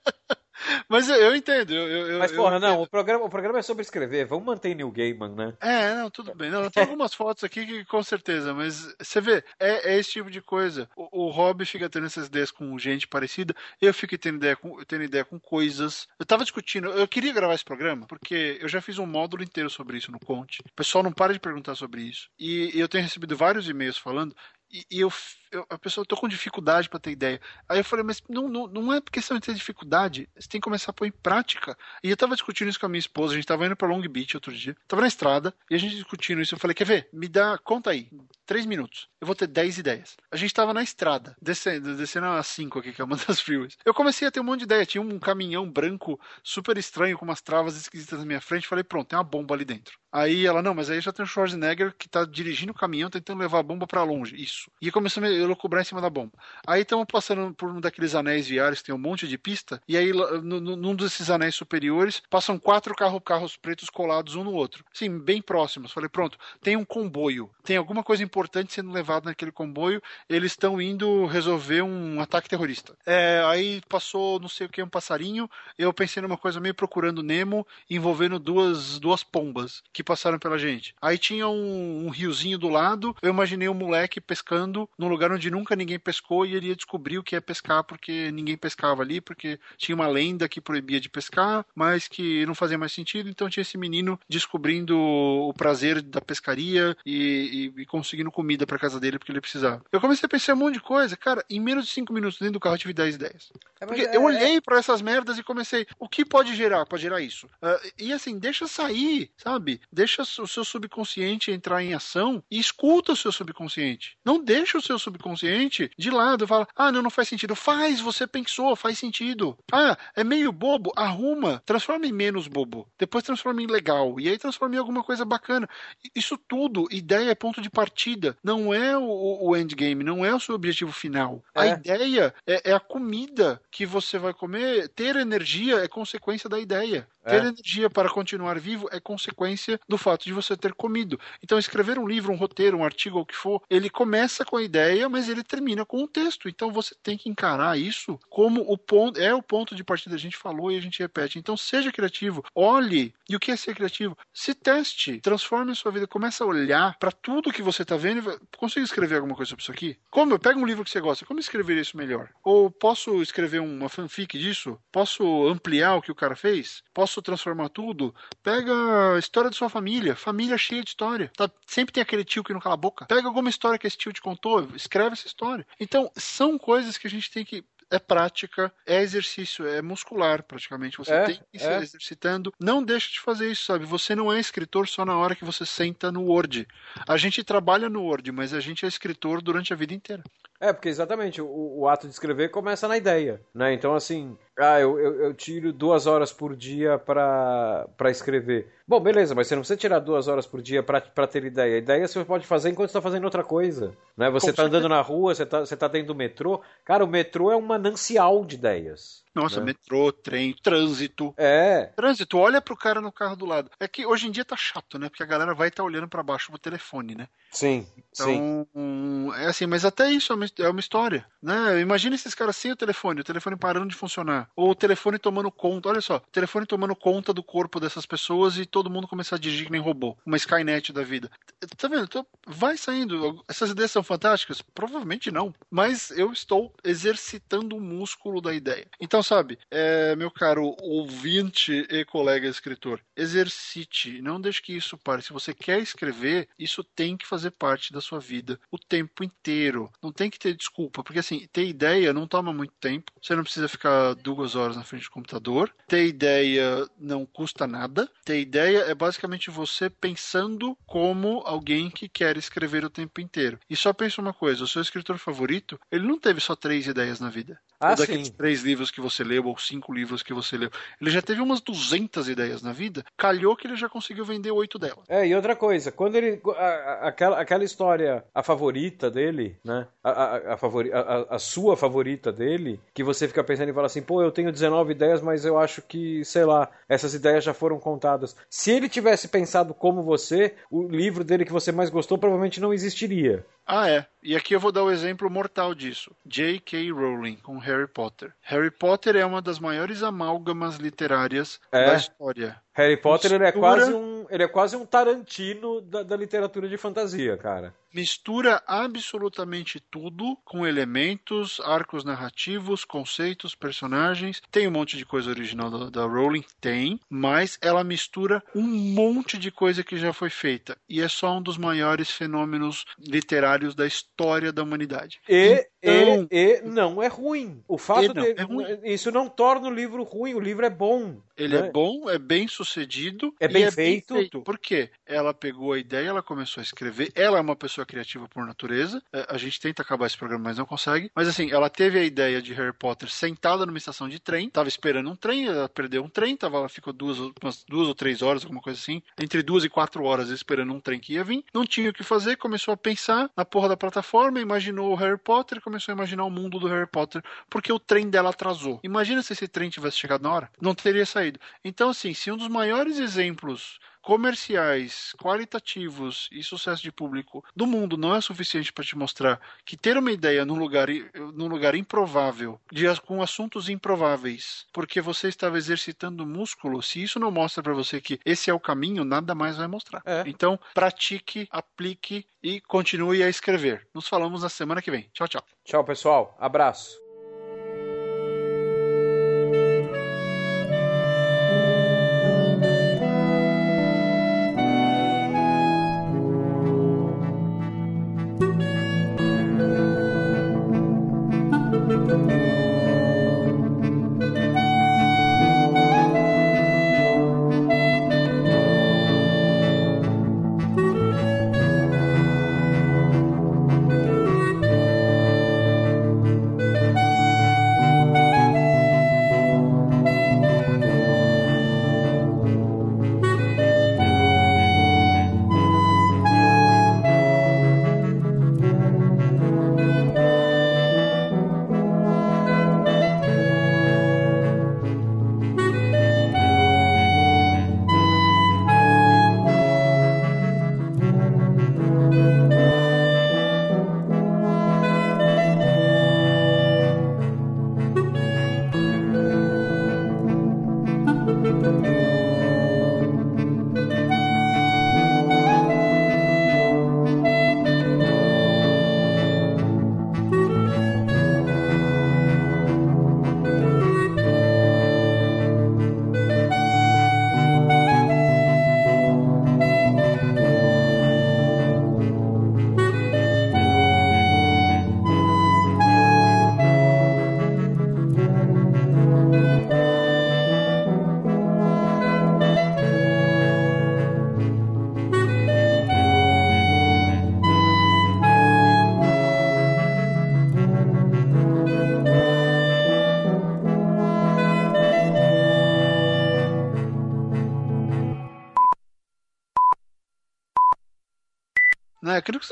[0.90, 1.72] Mas eu, eu entendo.
[1.72, 4.26] Eu, eu, Mas, porra, não, o programa, o programa é sobre escrever.
[4.26, 5.54] Vamos manter New Gaiman, né?
[5.60, 6.50] É, não, tudo bem.
[6.50, 10.28] Não, tem algumas fotos aqui que com certeza, mas você vê, é, é esse tipo
[10.28, 10.90] de coisa.
[10.96, 14.82] O, o Rob fica tendo essas ideias com gente parecida, eu fico tendo ideia com,
[14.84, 16.08] tendo ideia com coisas.
[16.18, 19.70] Eu tava discutindo, eu queria gravar esse programa, porque eu já fiz um módulo inteiro
[19.70, 20.60] sobre isso no Conte.
[20.60, 22.28] O pessoal não para de perguntar sobre isso.
[22.36, 24.34] E, e eu tenho recebido vários e-mails falando,
[24.70, 25.12] e, e eu,
[25.50, 27.40] eu, a pessoa, eu tô com dificuldade para ter ideia.
[27.68, 30.64] Aí eu falei, mas não, não, não é questão de ter dificuldade, você tem que
[30.64, 31.76] começar a pôr em prática.
[32.02, 34.00] E eu tava discutindo isso com a minha esposa, a gente tava indo pra Long
[34.08, 36.54] Beach outro dia, tava na estrada, e a gente discutindo isso.
[36.54, 37.08] Eu falei, quer ver?
[37.12, 38.08] Me dá, conta aí,
[38.46, 39.08] três minutos.
[39.20, 40.16] Eu vou ter dez ideias.
[40.30, 43.76] A gente tava na estrada, descendo, descendo a cinco aqui, que é uma das freeways.
[43.84, 44.86] Eu comecei a ter um monte de ideia.
[44.86, 48.66] Tinha um caminhão branco super estranho, com umas travas esquisitas na minha frente.
[48.66, 49.98] Falei, pronto, tem uma bomba ali dentro.
[50.10, 53.38] Aí ela, não, mas aí já tem o Schwarzenegger que tá dirigindo o caminhão, tentando
[53.38, 54.34] levar a bomba para longe.
[54.34, 54.59] Isso.
[54.80, 56.32] E começou a me elocubrar em cima da bomba.
[56.66, 59.96] Aí estamos passando por um daqueles anéis viários que tem um monte de pista, e
[59.96, 64.84] aí num desses anéis superiores passam quatro carro, carros pretos colados um no outro.
[64.92, 65.92] Sim, bem próximos.
[65.92, 67.50] Falei, pronto, tem um comboio.
[67.62, 72.96] Tem alguma coisa importante sendo levada naquele comboio, eles estão indo resolver um ataque terrorista.
[73.06, 77.22] É, aí passou não sei o que, um passarinho, eu pensei numa coisa meio procurando
[77.22, 80.94] Nemo, envolvendo duas, duas pombas que passaram pela gente.
[81.00, 84.49] Aí tinha um, um riozinho do lado, eu imaginei um moleque pescando
[84.98, 88.30] num lugar onde nunca ninguém pescou e ele ia descobrir o que é pescar porque
[88.32, 92.78] ninguém pescava ali, porque tinha uma lenda que proibia de pescar, mas que não fazia
[92.78, 98.30] mais sentido, então tinha esse menino descobrindo o prazer da pescaria e, e, e conseguindo
[98.30, 99.82] comida para casa dele porque ele precisava.
[99.92, 102.54] Eu comecei a pensar um monte de coisa, cara, em menos de 5 minutos dentro
[102.54, 103.52] do carro eu tive 10 ideias.
[103.80, 106.86] É, porque eu olhei para essas merdas e comecei, o que pode gerar?
[106.86, 107.46] Pode gerar isso.
[107.46, 109.80] Uh, e assim, deixa sair, sabe?
[110.00, 114.16] deixa o seu subconsciente entrar em ação e escuta o seu subconsciente.
[114.24, 116.46] Não deixa o seu subconsciente de lado.
[116.46, 117.54] Fala, ah, não, não faz sentido.
[117.54, 119.56] Faz, você pensou, faz sentido.
[119.72, 122.88] Ah, é meio bobo, arruma, transforma em menos bobo.
[122.98, 124.18] Depois transforma em legal.
[124.18, 125.68] E aí transforma em alguma coisa bacana.
[126.14, 128.36] Isso tudo, ideia é ponto de partida.
[128.42, 131.42] Não é o, o endgame, não é o seu objetivo final.
[131.54, 131.60] É.
[131.60, 134.88] A ideia é, é a comida que você vai comer.
[134.88, 137.06] Ter energia é consequência da ideia.
[137.24, 137.30] É.
[137.30, 141.18] Ter energia para continuar vivo é consequência do fato de você ter comido.
[141.42, 144.56] Então, escrever um livro, um roteiro, um artigo, ou o que for, ele começa com
[144.56, 146.48] a ideia, mas ele termina com o texto.
[146.48, 150.14] Então, você tem que encarar isso como o ponto, é o ponto de partida.
[150.14, 151.38] A gente falou e a gente repete.
[151.38, 153.14] Então, seja criativo, olhe.
[153.28, 154.16] E o que é ser criativo?
[154.32, 158.40] Se teste, transforme a sua vida, começa a olhar para tudo que você está vendo.
[158.56, 159.98] Consigo escrever alguma coisa sobre isso aqui?
[160.10, 160.38] Como?
[160.38, 162.28] Pega um livro que você gosta, como escrever isso melhor?
[162.44, 164.78] Ou posso escrever uma fanfic disso?
[164.90, 166.82] Posso ampliar o que o cara fez?
[166.94, 168.14] Posso transformar tudo?
[168.42, 168.72] Pega
[169.14, 171.30] a história da sua família, família cheia de história.
[171.36, 173.06] Tá, sempre tem aquele tio que não cala a boca.
[173.06, 175.66] Pega alguma história que esse tio te contou, escreve essa história.
[175.80, 180.96] Então, são coisas que a gente tem que é prática, é exercício, é muscular praticamente.
[180.96, 181.78] Você É, tem que ir se é.
[181.78, 182.52] exercitando.
[182.60, 183.84] Não deixa de fazer isso, sabe?
[183.84, 186.68] Você não é escritor só na hora que você senta no Word.
[187.08, 190.22] A gente trabalha no Word, mas a gente é escritor durante a vida inteira.
[190.60, 193.72] É, porque exatamente, o, o ato de escrever começa na ideia, né?
[193.72, 198.70] Então, assim, ah, eu, eu, eu tiro duas horas por dia pra, pra escrever.
[198.86, 201.78] Bom, beleza, mas você não precisa tirar duas horas por dia pra, pra ter ideia.
[201.78, 204.28] Ideia você pode fazer enquanto você tá fazendo outra coisa, né?
[204.28, 206.60] Você Com tá andando na rua, você tá, você tá dentro do metrô.
[206.84, 209.24] Cara, o metrô é um manancial de ideias.
[209.34, 209.66] Nossa, Né?
[209.66, 211.32] metrô, trem, trânsito.
[211.36, 213.70] É, Trânsito, olha pro cara no carro do lado.
[213.78, 215.08] É que hoje em dia tá chato, né?
[215.08, 217.28] Porque a galera vai estar olhando pra baixo pro telefone, né?
[217.52, 218.36] sim, sim.
[218.72, 221.80] Então, é assim, mas até isso é uma, é uma história, né?
[221.80, 225.50] Imagina esses caras sem o telefone, o telefone parando de funcionar, ou o telefone tomando
[225.50, 229.36] conta, olha só, o telefone tomando conta do corpo dessas pessoas e todo mundo começar
[229.36, 231.30] a dirigir que nem robô, uma Skynet da vida.
[231.76, 232.04] Tá vendo?
[232.04, 233.44] Então, vai saindo.
[233.48, 234.62] Essas ideias são fantásticas?
[234.62, 238.86] Provavelmente não, mas eu estou exercitando o músculo da ideia.
[239.00, 245.22] Então, sabe, é, meu caro ouvinte e colega escritor, exercite, não deixe que isso pare.
[245.22, 249.90] Se você quer escrever, isso tem que fazer parte da sua vida o tempo inteiro.
[250.02, 253.12] Não tem que ter desculpa, porque assim, ter ideia não toma muito tempo.
[253.20, 255.72] Você não precisa ficar duas horas na frente do computador.
[255.86, 258.10] Ter ideia não custa nada.
[258.24, 263.58] Ter ideia é basicamente você pensando como alguém que quer escrever o tempo inteiro.
[263.68, 267.20] E só pensa uma coisa: o seu escritor favorito, ele não teve só três ideias
[267.20, 267.60] na vida.
[267.80, 268.32] Ah, daqueles sim.
[268.34, 270.70] três livros que você leu, ou cinco livros que você leu.
[271.00, 274.78] Ele já teve umas 200 ideias na vida, calhou que ele já conseguiu vender oito
[274.78, 275.04] delas.
[275.08, 276.40] É, e outra coisa, quando ele.
[276.56, 279.86] a- a- aquela, aquela história, a favorita dele, né?
[280.04, 284.02] A, a, a, favori, a sua favorita dele, que você fica pensando e fala assim,
[284.02, 287.78] pô, eu tenho 19 ideias, mas eu acho que, sei lá, essas ideias já foram
[287.78, 288.36] contadas.
[288.48, 292.72] Se ele tivesse pensado como você, o livro dele que você mais gostou provavelmente não
[292.74, 293.44] existiria.
[293.72, 294.04] Ah, é.
[294.22, 296.10] E aqui eu vou dar o exemplo mortal disso.
[296.26, 296.90] J.K.
[296.90, 298.32] Rowling com Harry Potter.
[298.42, 301.86] Harry Potter é uma das maiores amálgamas literárias É.
[301.86, 302.60] da história.
[302.72, 306.68] Harry Potter ele é, Mistura- quase um, ele é quase um Tarantino da, da literatura
[306.68, 307.74] de fantasia, cara.
[307.92, 314.40] Mistura absolutamente tudo com elementos, arcos narrativos, conceitos, personagens.
[314.50, 316.44] Tem um monte de coisa original da, da Rowling?
[316.60, 317.00] Tem.
[317.10, 320.76] Mas ela mistura um monte de coisa que já foi feita.
[320.88, 325.20] E é só um dos maiores fenômenos literários da história da humanidade.
[325.28, 327.62] E, e, e não é ruim.
[327.66, 328.66] O fato não de, é ruim.
[328.84, 331.20] isso não torna o livro ruim, o livro é bom.
[331.36, 331.68] Ele né?
[331.68, 333.34] é bom, é bem sucedido.
[333.40, 334.42] É bem feito.
[334.42, 334.90] Por quê?
[335.06, 337.10] Ela pegou a ideia, ela começou a escrever.
[337.14, 339.02] Ela é uma pessoa criativa por natureza.
[339.12, 341.10] É, A gente tenta acabar esse programa, mas não consegue.
[341.14, 344.50] Mas assim, ela teve a ideia de Harry Potter sentada numa estação de trem.
[344.50, 346.36] Tava esperando um trem, ela perdeu um trem.
[346.36, 349.02] Tava, ela ficou duas, ou- umas duas ou três horas, alguma coisa assim.
[349.18, 351.42] Entre duas e quatro horas esperando um trem que ia vir.
[351.54, 355.18] Não tinha o que fazer, começou a pensar na porra da plataforma, imaginou o Harry
[355.18, 358.80] Potter, começou a imaginar o mundo do Harry Potter, porque o trem dela atrasou.
[358.82, 360.50] Imagina se esse trem tivesse chegado na hora.
[360.60, 361.38] Não teria saído.
[361.64, 367.96] Então, assim, se um dos maiores exemplos comerciais, qualitativos e sucesso de público do mundo
[367.96, 370.88] não é suficiente para te mostrar que ter uma ideia num lugar,
[371.34, 377.30] num lugar improvável, de, com assuntos improváveis, porque você estava exercitando músculo, se isso não
[377.30, 380.02] mostra para você que esse é o caminho, nada mais vai mostrar.
[380.04, 380.22] É.
[380.26, 383.86] Então, pratique, aplique e continue a escrever.
[383.94, 385.08] Nos falamos na semana que vem.
[385.12, 385.42] Tchau, tchau.
[385.64, 386.36] Tchau, pessoal.
[386.38, 387.09] Abraço.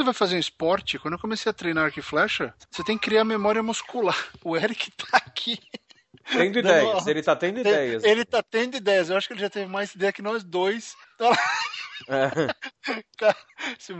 [0.08, 3.04] Vai fazer em esporte, quando eu comecei a treinar arco e flecha, você tem que
[3.04, 4.16] criar memória muscular.
[4.44, 5.58] O Eric tá aqui.
[6.30, 8.04] Tendo ideias, ele tá tendo ideias.
[8.04, 9.08] Ele tá tendo ideias.
[9.08, 10.94] Eu acho que ele já teve mais ideia que nós dois.
[11.14, 11.32] Então...
[12.08, 12.30] É.
[13.78, 13.92] Esse